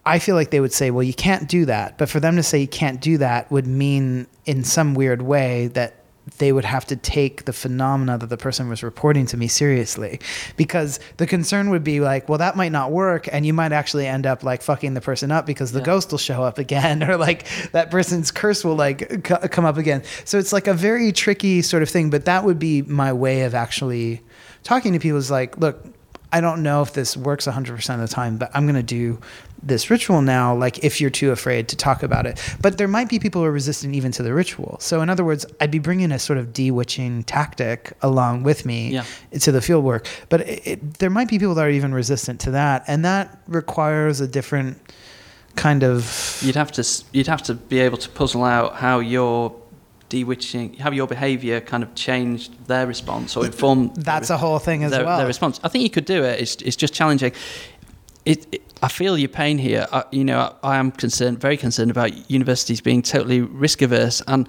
[0.05, 1.97] I feel like they would say, well, you can't do that.
[1.97, 5.67] But for them to say you can't do that would mean in some weird way
[5.67, 6.02] that
[6.37, 10.19] they would have to take the phenomena that the person was reporting to me seriously
[10.55, 14.07] because the concern would be like well that might not work and you might actually
[14.07, 15.85] end up like fucking the person up because the yeah.
[15.85, 19.77] ghost will show up again or like that person's curse will like c- come up
[19.77, 23.11] again so it's like a very tricky sort of thing but that would be my
[23.11, 24.21] way of actually
[24.63, 25.85] talking to people is like look
[26.33, 29.19] I don't know if this works 100% of the time, but I'm going to do
[29.65, 32.39] this ritual now, like if you're too afraid to talk about it.
[32.61, 34.77] But there might be people who are resistant even to the ritual.
[34.79, 38.91] So, in other words, I'd be bringing a sort of de-witching tactic along with me
[38.91, 39.05] Yeah.
[39.39, 40.07] to the field work.
[40.29, 42.83] But it, it, there might be people that are even resistant to that.
[42.87, 44.79] And that requires a different
[45.55, 46.39] kind of.
[46.43, 49.55] You'd have to you'd have to be able to puzzle out how your
[50.09, 53.95] de-witching, how your behaviour kind of changed their response or informed.
[53.95, 55.17] That's a whole thing as their, well.
[55.17, 55.59] their response.
[55.63, 56.39] I think you could do it.
[56.39, 57.31] It's, it's just challenging.
[58.25, 59.87] It, it, I feel your pain here.
[59.93, 64.21] I, you know, I, I am concerned, very concerned about universities being totally risk averse,
[64.27, 64.45] and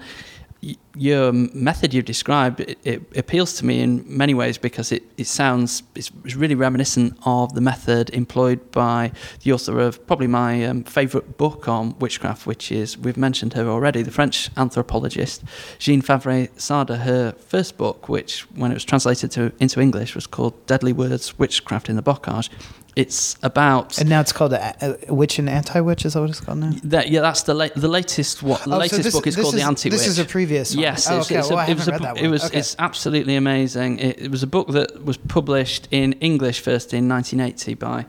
[0.61, 5.03] y- your method you've described it, it appeals to me in many ways because it,
[5.17, 9.13] it sounds it's, really reminiscent of the method employed by
[9.43, 13.69] the author of probably my um, favourite book on witchcraft, which is we've mentioned her
[13.69, 15.45] already, the French anthropologist
[15.79, 16.97] Jean Favret-Saada.
[17.03, 21.39] Her first book, which when it was translated to into English was called Deadly Words:
[21.39, 22.49] Witchcraft in the Bocage.
[22.95, 26.05] It's about and now it's called a, a witch and anti-witch.
[26.05, 26.71] Is that what it's called now?
[26.85, 28.41] that, yeah, that's the la- the latest.
[28.41, 29.99] What the Oh, so latest this- book is called is- the Anti Witch.
[29.99, 30.81] This is a previous one.
[30.83, 31.39] Yes, Oh, it's, okay.
[31.39, 32.57] it's well, a, I it was haven't a, read that it was okay.
[32.59, 33.99] it's absolutely amazing.
[33.99, 38.05] It, it was a book that was published in English first in 1980 by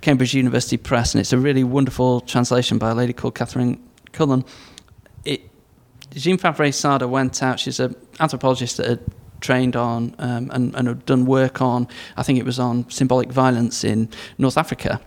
[0.00, 3.78] Cambridge University Press, and it's a really wonderful translation by a lady called Catherine
[4.12, 4.42] Cullen.
[5.26, 5.50] It
[6.14, 7.60] Jean Favret-Saada went out.
[7.60, 9.00] She's an anthropologist that had
[9.40, 11.88] trained on um, and, and done work on.
[12.16, 14.08] I think it was on symbolic violence in
[14.38, 15.00] North Africa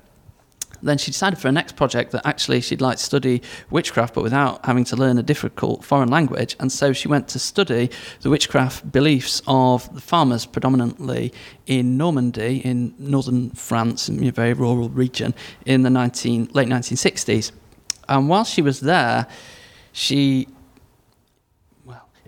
[0.84, 4.24] then she decided for her next project that actually she'd like to study witchcraft but
[4.24, 7.90] without having to learn a difficult foreign language and so she went to study
[8.22, 11.34] the witchcraft beliefs of the farmers predominantly
[11.66, 15.34] in Normandy in northern France in a very rural region
[15.66, 17.52] in the 19 late 1960s
[18.10, 19.26] and while she was there
[19.94, 20.48] she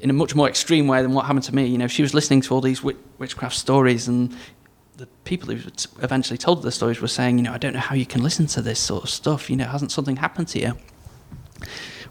[0.06, 2.14] in a much more extreme way than what happened to me you know she was
[2.14, 4.34] listening to all these witch- witchcraft stories and
[4.98, 5.70] the people who
[6.02, 8.48] eventually told the stories were saying, you know, I don't know how you can listen
[8.48, 9.50] to this sort of stuff.
[9.50, 10.78] You know, hasn't something happened to you?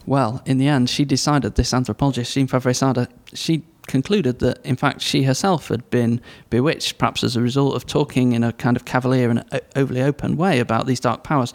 [0.06, 4.76] Well, in the end, she decided, this anthropologist, Jean Favret-Saada, uh, she concluded that, in
[4.76, 8.76] fact, she herself had been bewitched, perhaps as a result of talking in a kind
[8.76, 9.44] of cavalier and
[9.76, 11.54] overly open way about these dark powers.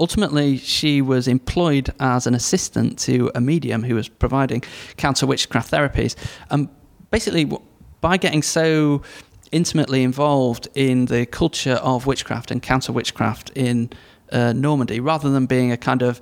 [0.00, 4.62] Ultimately, she was employed as an assistant to a medium who was providing
[4.96, 6.14] counter witchcraft therapies.
[6.50, 6.68] And
[7.10, 7.50] basically,
[8.00, 9.02] by getting so
[9.50, 13.90] intimately involved in the culture of witchcraft and counter witchcraft in
[14.30, 16.20] uh, Normandy, rather than being a kind of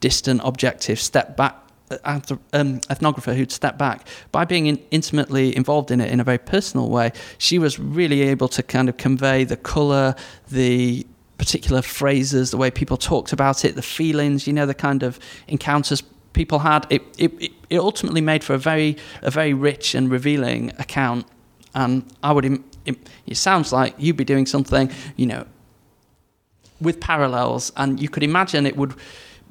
[0.00, 2.20] distant, objective, step back uh,
[2.52, 4.08] um, ethnographer who'd step back.
[4.32, 8.22] By being in, intimately involved in it in a very personal way, she was really
[8.22, 10.16] able to kind of convey the colour,
[10.48, 11.06] the
[11.38, 15.18] particular phrases, the way people talked about it, the feelings, you know, the kind of
[15.48, 16.02] encounters
[16.32, 16.86] people had.
[16.90, 21.26] It, it, it- it ultimately made for a very, a very rich and revealing account.
[21.74, 25.46] And I would, im- im- it sounds like you'd be doing something, you know,
[26.80, 28.94] with parallels, and you could imagine it would,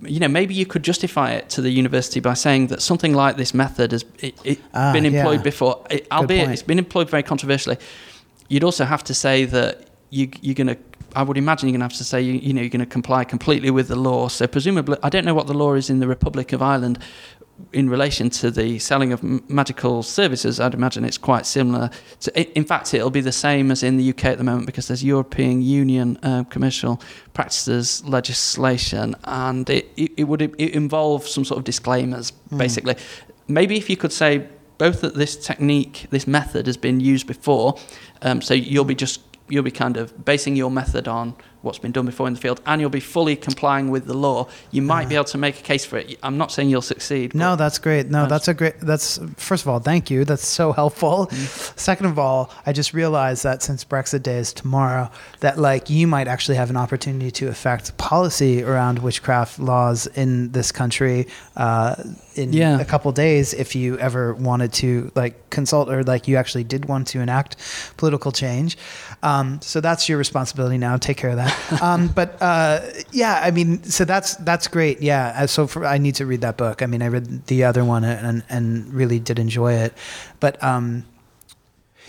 [0.01, 3.35] you know, maybe you could justify it to the university by saying that something like
[3.35, 5.43] this method has it, it Ah, been employed yeah.
[5.43, 7.77] before, it, albeit it's been employed very controversially.
[8.47, 10.77] You'd also have to say that you, you're going to.
[11.15, 12.85] I would imagine you're going to have to say you, you know you're going to
[12.85, 14.27] comply completely with the law.
[14.27, 16.99] So presumably, I don't know what the law is in the Republic of Ireland
[17.71, 21.89] in relation to the selling of magical services, I'd imagine it's quite similar.
[22.21, 24.87] To, in fact, it'll be the same as in the UK at the moment because
[24.87, 27.01] there's European Union uh, commercial
[27.33, 32.95] practices legislation, and it, it, it would it involve some sort of disclaimers, basically.
[33.47, 34.47] Maybe if you could say
[34.77, 37.77] both that this technique, this method has been used before,
[38.21, 41.91] um, so you'll be just you'll be kind of basing your method on what's been
[41.91, 44.47] done before in the field, and you'll be fully complying with the law.
[44.69, 46.19] You might be able to make a case for it.
[46.21, 47.33] I'm not saying you'll succeed.
[47.33, 48.05] No, that's great.
[48.05, 48.79] No, That's- that's a great.
[48.81, 50.25] That's first of all, thank you.
[50.25, 51.27] That's so helpful.
[51.31, 55.09] Second of all, I just realized that since Brexit Day is tomorrow,
[55.39, 60.51] that like you might actually have an opportunity to affect policy around witchcraft laws in
[60.51, 61.25] this country
[61.57, 61.95] uh,
[62.35, 62.79] in Yeah.
[62.79, 66.85] a couple days if you ever wanted to like consult or like you actually did
[66.85, 67.55] want to enact
[67.97, 68.77] political change.
[69.25, 70.97] Um, so that's your responsibility now.
[70.97, 71.81] Take care of that.
[71.81, 72.81] um, but uh,
[73.11, 75.01] yeah, I mean, so that's that's great.
[75.01, 75.33] Yeah.
[75.35, 76.81] Uh, So for, I need to read that book.
[76.81, 79.93] I mean, I read the other one and and really did enjoy it.
[80.39, 81.05] But um,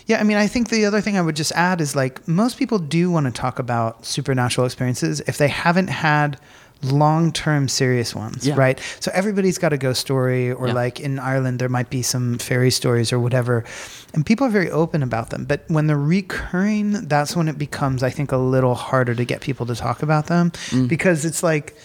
[0.06, 2.58] yeah, I mean, I think the other thing I would just add is like most
[2.58, 6.38] people do want to talk about supernatural experiences if they haven't had
[6.82, 8.54] long term serious ones, Yeah.
[8.56, 8.80] right?
[9.00, 10.74] So everybody's got a ghost story, or Yeah.
[10.74, 13.64] like in Ireland, there might be some fairy stories or whatever.
[14.14, 15.44] And people are very open about them.
[15.44, 19.40] But when they're recurring, that's when it becomes, I think, a little harder to get
[19.40, 20.88] people to talk about them Mm.
[20.88, 21.76] because it's like,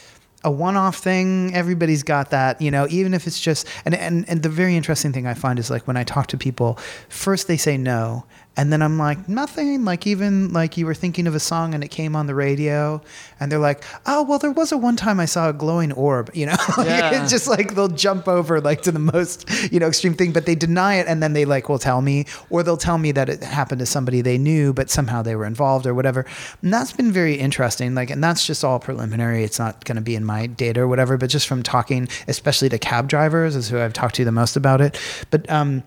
[0.44, 4.42] a one-off thing everybody's got that you know even if it's just and, and and
[4.42, 7.58] the very interesting thing i find is like when i talk to people first they
[7.58, 8.26] say no
[8.58, 9.86] And then I'm like, nothing.
[9.86, 13.02] Like even like you were thinking of a song and it came on the radio,
[13.40, 16.30] and they're like, oh well, there was a one time I saw a glowing orb.
[16.34, 17.22] You know, Yeah.
[17.22, 20.46] it's just like they'll jump over like to the most you know extreme thing, but
[20.46, 23.30] they deny it, and then they like will tell me, or they'll tell me that
[23.30, 26.26] it happened to somebody they knew, but somehow they were involved or whatever.
[26.62, 27.96] And that's been very interesting.
[27.96, 29.46] Like, and that's just all preliminary.
[29.46, 32.68] It's not going to be in my data or whatever, but just from talking, especially
[32.68, 35.00] to cab drivers, is who I've talked to the most about it.
[35.30, 35.84] But um,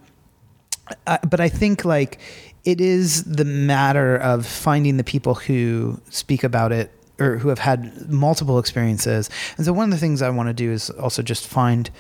[1.07, 2.19] uh, but I think like
[2.65, 7.59] it is the matter of finding the people who speak about it or who have
[7.59, 9.31] had multiple experiences.
[9.57, 11.91] And so one of the things I want to do is also just find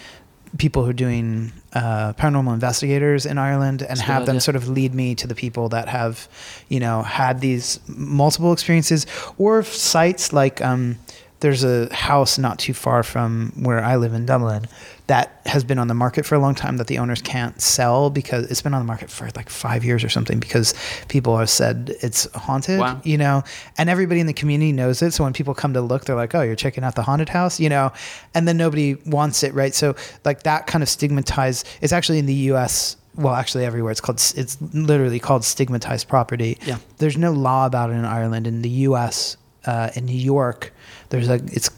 [0.58, 4.68] people who are doing uh, paranormal investigators in Ireland and That's have them sort of
[4.68, 6.28] lead me to the people that have,
[6.68, 10.98] you know, had these multiple experiences or sites like um,
[11.40, 14.66] there's a house not too far from where I live in Dublin
[15.08, 18.08] that has been on the market for a long time that the owners can't sell
[18.08, 20.72] because it's been on the market for like five years or something because
[21.08, 23.00] people have said it's haunted, Wow.
[23.04, 23.42] you know,
[23.76, 25.12] and everybody in the community knows it.
[25.12, 27.60] So when people come to look, they're like, oh, you're checking out the haunted house,
[27.60, 27.92] you know,
[28.34, 29.74] and then nobody wants it, right?
[29.74, 29.94] So
[30.24, 32.96] like that kind of stigmatized, it's actually in the US.
[33.16, 34.16] Well, actually, everywhere it's called.
[34.36, 36.58] It's literally called stigmatized property.
[36.66, 36.78] Yeah.
[36.98, 38.46] There's no law about it in Ireland.
[38.48, 39.36] In the U.S.,
[39.66, 40.72] uh, in New York,
[41.10, 41.34] there's a.
[41.34, 41.70] It's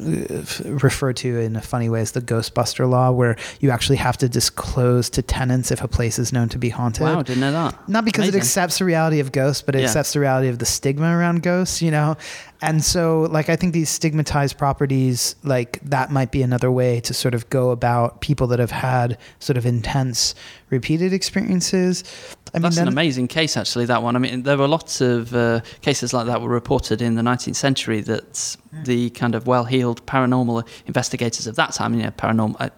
[0.00, 4.16] uh, referred to in a funny way as the Ghostbuster law, where you actually have
[4.18, 7.02] to disclose to tenants if a place is known to be haunted.
[7.02, 7.88] Wow, didn't know that.
[7.88, 9.84] Not because it accepts the reality of ghosts, but it Yeah.
[9.86, 12.16] accepts the reality of the stigma around ghosts, you know?
[12.62, 17.12] And so, like, I think these stigmatized properties, like, that might be another way to
[17.12, 20.34] sort of go about people that have had sort of intense,
[20.70, 22.02] repeated experiences.
[22.54, 23.84] I mean, That's then- an amazing case, actually.
[23.84, 24.16] That one.
[24.16, 27.56] I mean, there were lots of uh, cases like that were reported in the 19th
[27.56, 28.00] century.
[28.00, 28.34] That
[28.84, 32.56] the kind of well-heeled paranormal investigators of that time, you know, paranormal.
[32.60, 32.70] Uh,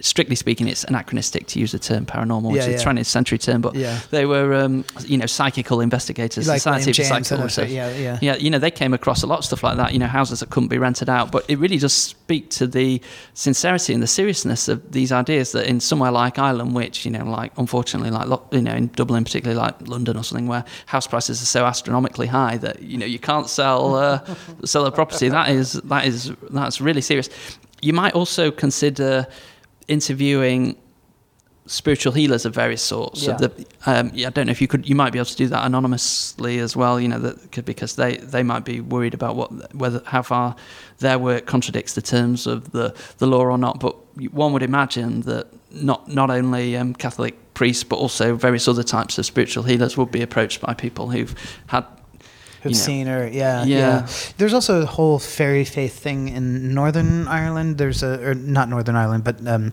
[0.00, 3.38] Strictly speaking, it's anachronistic to use the term paranormal, which Yeah, is a 20th century
[3.38, 3.60] term.
[3.62, 3.74] But
[4.10, 7.70] they were, um, you know, psychical investigators, like Society of Psychical Research.
[7.70, 8.18] yeah, yeah.
[8.20, 10.40] Yeah, you know, they came across a lot of stuff like that, you know, houses
[10.40, 11.30] that couldn't be rented out.
[11.32, 13.00] But it really does speak to the
[13.34, 17.24] sincerity and the seriousness of these ideas that in somewhere like Ireland, which, you know,
[17.24, 21.40] like, unfortunately, like, you know, in Dublin, particularly like London or something, where house prices
[21.40, 24.20] are so astronomically high that, you know, you can't sell, uh,
[24.64, 25.28] sell a property.
[25.28, 27.28] That is, that is, that's really serious.
[27.80, 29.26] You might also consider
[29.88, 30.76] interviewing
[31.66, 33.22] spiritual healers of various sorts.
[33.22, 33.36] Yeah.
[33.36, 34.88] So the, um, yeah, I don't know if you could.
[34.88, 37.00] You might be able to do that anonymously as well.
[37.00, 40.56] You know, that could, because they, they might be worried about what whether how far
[40.98, 43.80] their work contradicts the terms of the, the law or not.
[43.80, 43.96] But
[44.32, 49.16] one would imagine that not not only um, Catholic priests but also various other types
[49.16, 51.34] of spiritual healers would be approached by people who've
[51.68, 51.84] had.
[52.64, 53.28] Who've you know, seen her.
[53.28, 53.78] Yeah, Yeah.
[53.78, 54.06] yeah,
[54.38, 57.78] There's also a whole fairy faith thing in Northern Ireland.
[57.78, 59.70] There's a, or not Northern Ireland, but um,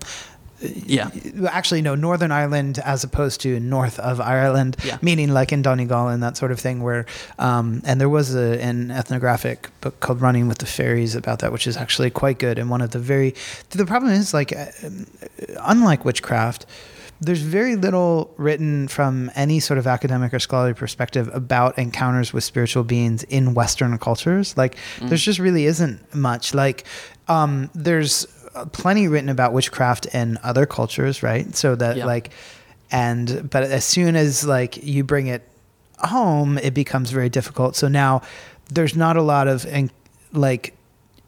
[0.60, 1.10] Yeah.
[1.50, 4.98] actually no, Northern Ireland as opposed to north of Ireland, Yeah.
[5.02, 6.82] meaning like in Donegal and that sort of thing.
[6.84, 7.04] Where,
[7.40, 11.50] um, and there was a, an ethnographic book called Running with the Fairies about that,
[11.50, 12.58] which is actually quite good.
[12.60, 13.34] And one of the very,
[13.70, 14.66] the problem is like, uh,
[15.62, 16.64] unlike witchcraft,
[17.24, 22.42] there's very little written from any sort of academic or scholarly perspective about encounters with
[22.42, 24.56] spiritual beings in Western cultures.
[24.56, 26.52] Like, there's just really isn't much.
[26.52, 26.84] Like,
[27.28, 28.26] um, there's
[28.72, 31.54] plenty written about witchcraft in other cultures, right?
[31.54, 32.06] So that Yeah.
[32.06, 32.30] like,
[32.90, 35.48] and but as soon as like you bring it
[35.98, 37.76] home, it becomes very difficult.
[37.76, 38.22] So now
[38.68, 39.64] there's not a lot of
[40.32, 40.74] like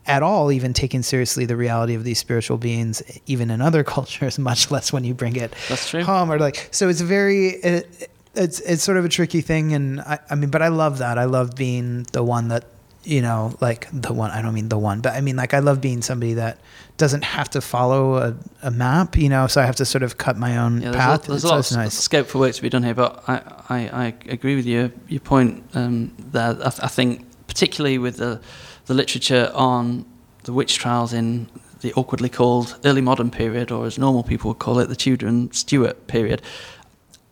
[0.07, 4.39] at all even taking seriously the reality of these spiritual beings even in other cultures
[4.39, 6.03] much less when you bring it That's true.
[6.05, 10.01] home or like so it's very it, it's it's sort of a tricky thing and
[10.01, 12.65] I, I mean but i love that i love being the one that
[13.05, 15.59] you know like the one i don't mean the one but i mean like i
[15.59, 16.59] love being somebody that
[16.97, 20.17] doesn't have to follow a, a map you know so i have to sort of
[20.17, 22.27] cut my own Yeah, there's, path a, there's so a lot it's of nice scope
[22.27, 23.35] for work to be done here, but I,
[23.69, 24.91] I, I agree with you.
[25.09, 26.57] Your point um, there.
[26.63, 28.41] I, I think particularly with the
[28.87, 30.05] the literature on
[30.45, 31.49] the witch trials in
[31.81, 35.27] the awkwardly called early modern period, or as normal people would call it, the Tudor
[35.27, 36.43] and Stuart period.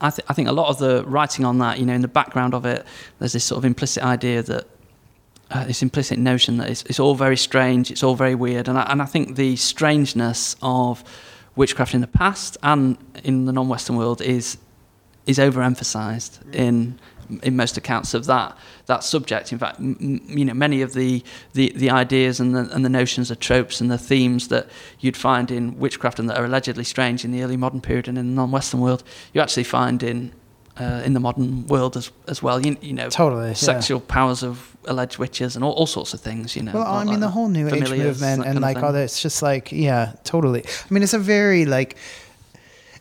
[0.01, 2.09] I, th- I think a lot of the writing on that, you know, in the
[2.09, 2.85] background of it,
[3.19, 4.67] there's this sort of implicit idea that
[5.51, 8.79] uh, this implicit notion that it's, it's all very strange, it's all very weird, and
[8.79, 11.05] I, and I think the strangeness of
[11.55, 14.59] witchcraft in the past and in the non-Western world is
[15.25, 16.99] is overemphasized in
[17.43, 19.53] in most accounts of that that subject.
[19.53, 21.23] In fact, m- you know, many of the,
[21.55, 24.67] the, the ideas and the, and the notions, the tropes and the themes that
[25.01, 28.19] you'd find in witchcraft and that are allegedly strange in the early modern period and
[28.19, 30.33] in the non-Western world, you actually find in
[30.79, 32.65] uh, in the modern world as as well.
[32.65, 33.53] You, you know, Totally, yeah.
[33.55, 36.57] sexual powers of alleged witches and all, all sorts of things.
[36.57, 39.05] You know, Well, I like mean, the whole New Age movement and like all that,
[39.05, 40.65] it's just like, yeah, totally.
[40.67, 41.97] I mean, it's a very like,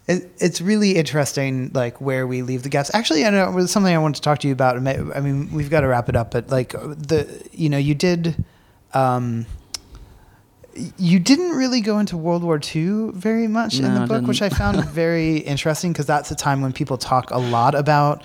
[0.07, 2.91] it, it's really interesting, like where we leave the gaps.
[2.93, 4.75] Actually, I know it was something I wanted to talk to you about.
[4.77, 8.43] I mean, we've got to wrap it up, but like the, you know, you did.
[8.93, 9.45] Um,
[10.97, 14.25] you didn't really go into World War II very much No, in the I book,
[14.25, 18.23] which I found very interesting because that's a time when people talk a lot about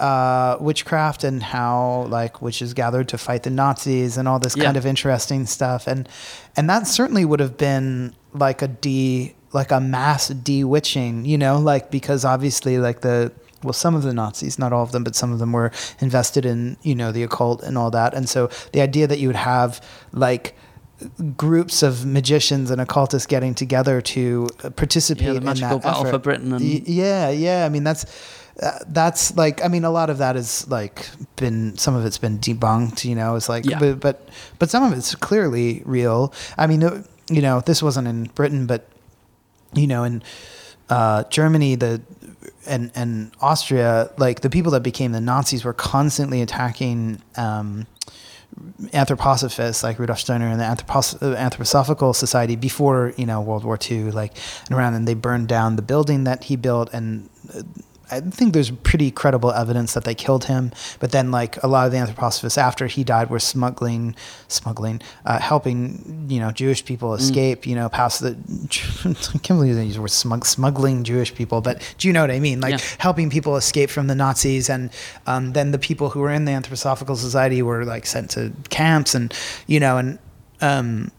[0.00, 4.64] uh, witchcraft and how like witches gathered to fight the Nazis and all this Yeah.
[4.64, 6.08] kind of interesting stuff, and
[6.56, 11.58] and that certainly would have been like a de like a mass de-witching, you know,
[11.58, 13.32] like because obviously like the
[13.62, 15.70] well, some of the Nazis, not all of them, but some of them were
[16.00, 18.12] invested in, you know, the occult and all that.
[18.12, 19.80] And so the idea that you would have
[20.12, 20.54] like
[21.36, 26.02] groups of magicians and occultists getting together to participate Yeah, the in magical that battle
[26.02, 26.10] effort.
[26.12, 27.64] for Britain and- yeah, yeah.
[27.64, 28.04] I mean, that's
[28.62, 32.18] uh, that's like I mean, a lot of that is like been some of it's
[32.18, 33.04] been debunked.
[33.04, 33.78] You know, it's like Yeah.
[33.78, 34.28] but but
[34.58, 36.32] but some of it's clearly real.
[36.58, 38.86] I mean, uh, you know, this wasn't in Britain, but
[39.76, 40.22] you know, in
[40.88, 42.02] uh, Germany, the
[42.66, 47.86] and and Austria, like the people that became the Nazis were constantly attacking um,
[48.92, 53.78] anthroposophists like Rudolf Steiner and the Anthropos- uh, Anthroposophical Society before you know World War
[53.90, 54.36] II, like
[54.68, 57.28] and around, and they burned down the building that he built and.
[58.10, 61.86] I think there's pretty credible evidence that they killed him, but then like a lot
[61.86, 64.14] of the anthroposophists after he died were smuggling,
[64.48, 68.36] smuggling, uh, helping you know Jewish people escape, you know, past the.
[69.34, 72.20] I can't believe they use the word smug, smuggling Jewish people, but do you know
[72.20, 72.60] what I mean?
[72.60, 72.80] Like Yeah.
[72.98, 74.90] helping people escape from the Nazis, and
[75.26, 79.14] um, then the people who were in the Anthroposophical Society were like sent to camps,
[79.14, 79.32] and
[79.66, 80.18] you know, and
[80.60, 81.10] um,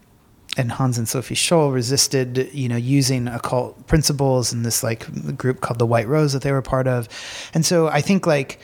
[0.56, 5.60] and Hans and Sophie Scholl resisted, you know, using occult principles in this like group
[5.60, 7.08] called the White Rose that they were part of,
[7.54, 8.60] and so I think like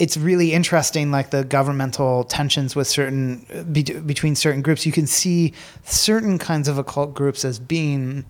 [0.00, 4.86] it's really interesting like the governmental tensions with certain be, between certain groups.
[4.86, 5.52] You can see
[5.84, 8.24] certain kinds of occult groups as being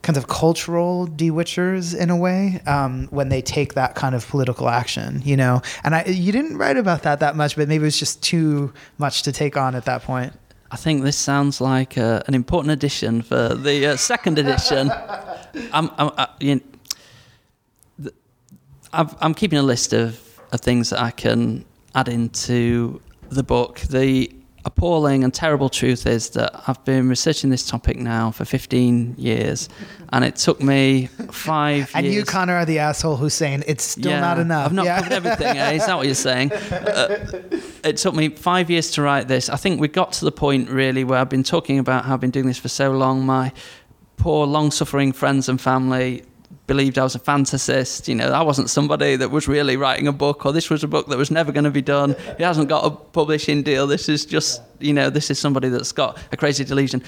[0.00, 4.68] kinds of cultural dewitchers in a way um, when they take that kind of political
[4.68, 5.62] action you know?
[5.82, 8.72] And I you didn't write about that that much but maybe it was just too
[8.98, 10.32] much to take on at that point
[10.74, 14.90] I think this sounds like uh, an important addition for the uh, second edition.
[15.72, 16.60] I'm, I'm, I, you know,
[18.02, 18.14] th-
[18.92, 20.20] I've, I'm keeping a list of,
[20.50, 21.64] of things that I can
[21.94, 23.82] add into the book.
[23.82, 24.34] The
[24.66, 29.68] appalling and terrible truth is that I've been researching this topic now for 15 years,
[30.12, 32.16] and it took me five and years.
[32.16, 34.96] you Conner are the asshole who's saying it's still Yeah, not enough I've not yeah.
[35.00, 35.56] covered everything.
[35.58, 35.72] eh?
[35.72, 36.50] Is that what you're saying?
[36.94, 37.16] Uh,
[37.82, 39.48] it took me five years to write this.
[39.50, 42.20] I think we got to the point really where I've been talking about how I've
[42.20, 43.26] been doing this for so long.
[43.26, 43.52] My
[44.16, 46.22] poor, long-suffering friends and family
[46.66, 48.08] believed I was a fantasist.
[48.08, 50.88] You know, I wasn't somebody that was really writing a book, or this was a
[50.88, 52.12] book that was never going to be done.
[52.12, 53.86] It hasn't got a publishing deal.
[53.86, 57.02] This is just, you know, this is somebody that's got a crazy delusion.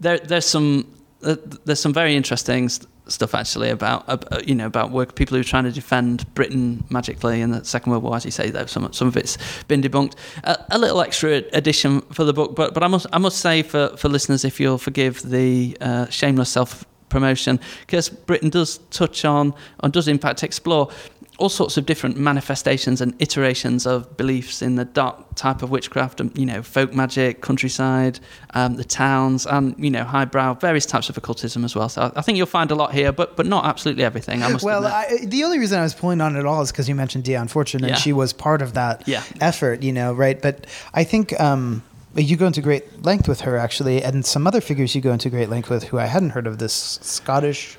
[0.00, 0.86] There, there's some,
[1.22, 5.34] uh, there's some very interesting st- stuff actually about, uh, you know, about work people
[5.34, 8.14] who are trying to defend Britain magically in the Second World War.
[8.14, 10.14] As you say, though, some some of it's been debunked.
[10.44, 13.96] A little extra addition for the book, but but I must I must say for
[13.96, 19.54] for listeners, if you'll forgive the uh, shameless self promotion, Cursed Britain does touch on
[19.82, 20.90] and does in fact explore
[21.38, 26.20] all sorts of different manifestations and iterations of beliefs in the dark type of witchcraft,
[26.20, 28.18] and you know, folk magic, countryside,
[28.54, 31.88] um, the towns, and you know, highbrow, various types of occultism as well.
[31.88, 34.42] So I, think you'll find a lot here, but but not absolutely everything.
[34.42, 34.84] I must well.
[34.84, 37.46] I, the only reason I was pulling on it all is because you mentioned Dion
[37.46, 37.96] Fortune, and Yeah.
[37.96, 39.22] she was part of that Yeah.
[39.40, 40.42] effort, you know, right?
[40.42, 44.60] But I think um, you go into great length with her, actually, and some other
[44.60, 46.58] figures you go into great length with who I hadn't heard of.
[46.58, 47.76] This Scottish.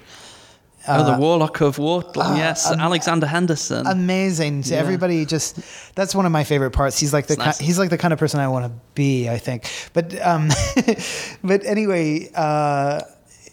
[0.88, 3.86] oh, the uh, Warlock of Wartland, yes, um, Alexander Henderson.
[3.88, 4.64] amazing.
[4.66, 4.78] Yeah.
[4.78, 5.60] Everybody just
[5.96, 7.00] that's one of my favorite parts.
[7.00, 7.60] He's like the ki- nice.
[7.60, 9.30] he's like the kind of person I want to be.
[9.30, 9.70] I think.
[9.94, 10.50] But um,
[11.44, 13.02] but anyway, uh,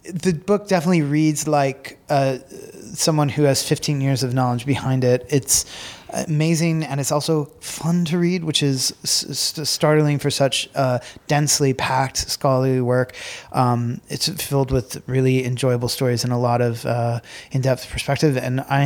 [0.05, 2.39] the book definitely reads like uh,
[2.98, 5.27] someone who has 15 years of knowledge behind it.
[5.28, 5.64] It's
[6.12, 12.16] amazing and it's also fun to read, which is startling for such uh, densely packed
[12.16, 13.14] scholarly work.
[13.52, 17.20] Um, it's filled with really enjoyable stories and a lot of uh,
[17.52, 18.36] in-depth perspective.
[18.36, 18.85] And I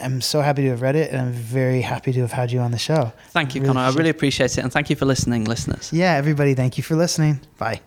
[0.00, 2.60] am so happy to have read it, and I'm very happy to have had you
[2.60, 3.12] on the show.
[3.30, 3.88] Thank you, Really Conner.
[3.88, 5.92] I really appreciate it, and thank you for listening, listeners.
[5.92, 7.40] Yeah, everybody, thank you for listening.
[7.58, 7.80] Bye.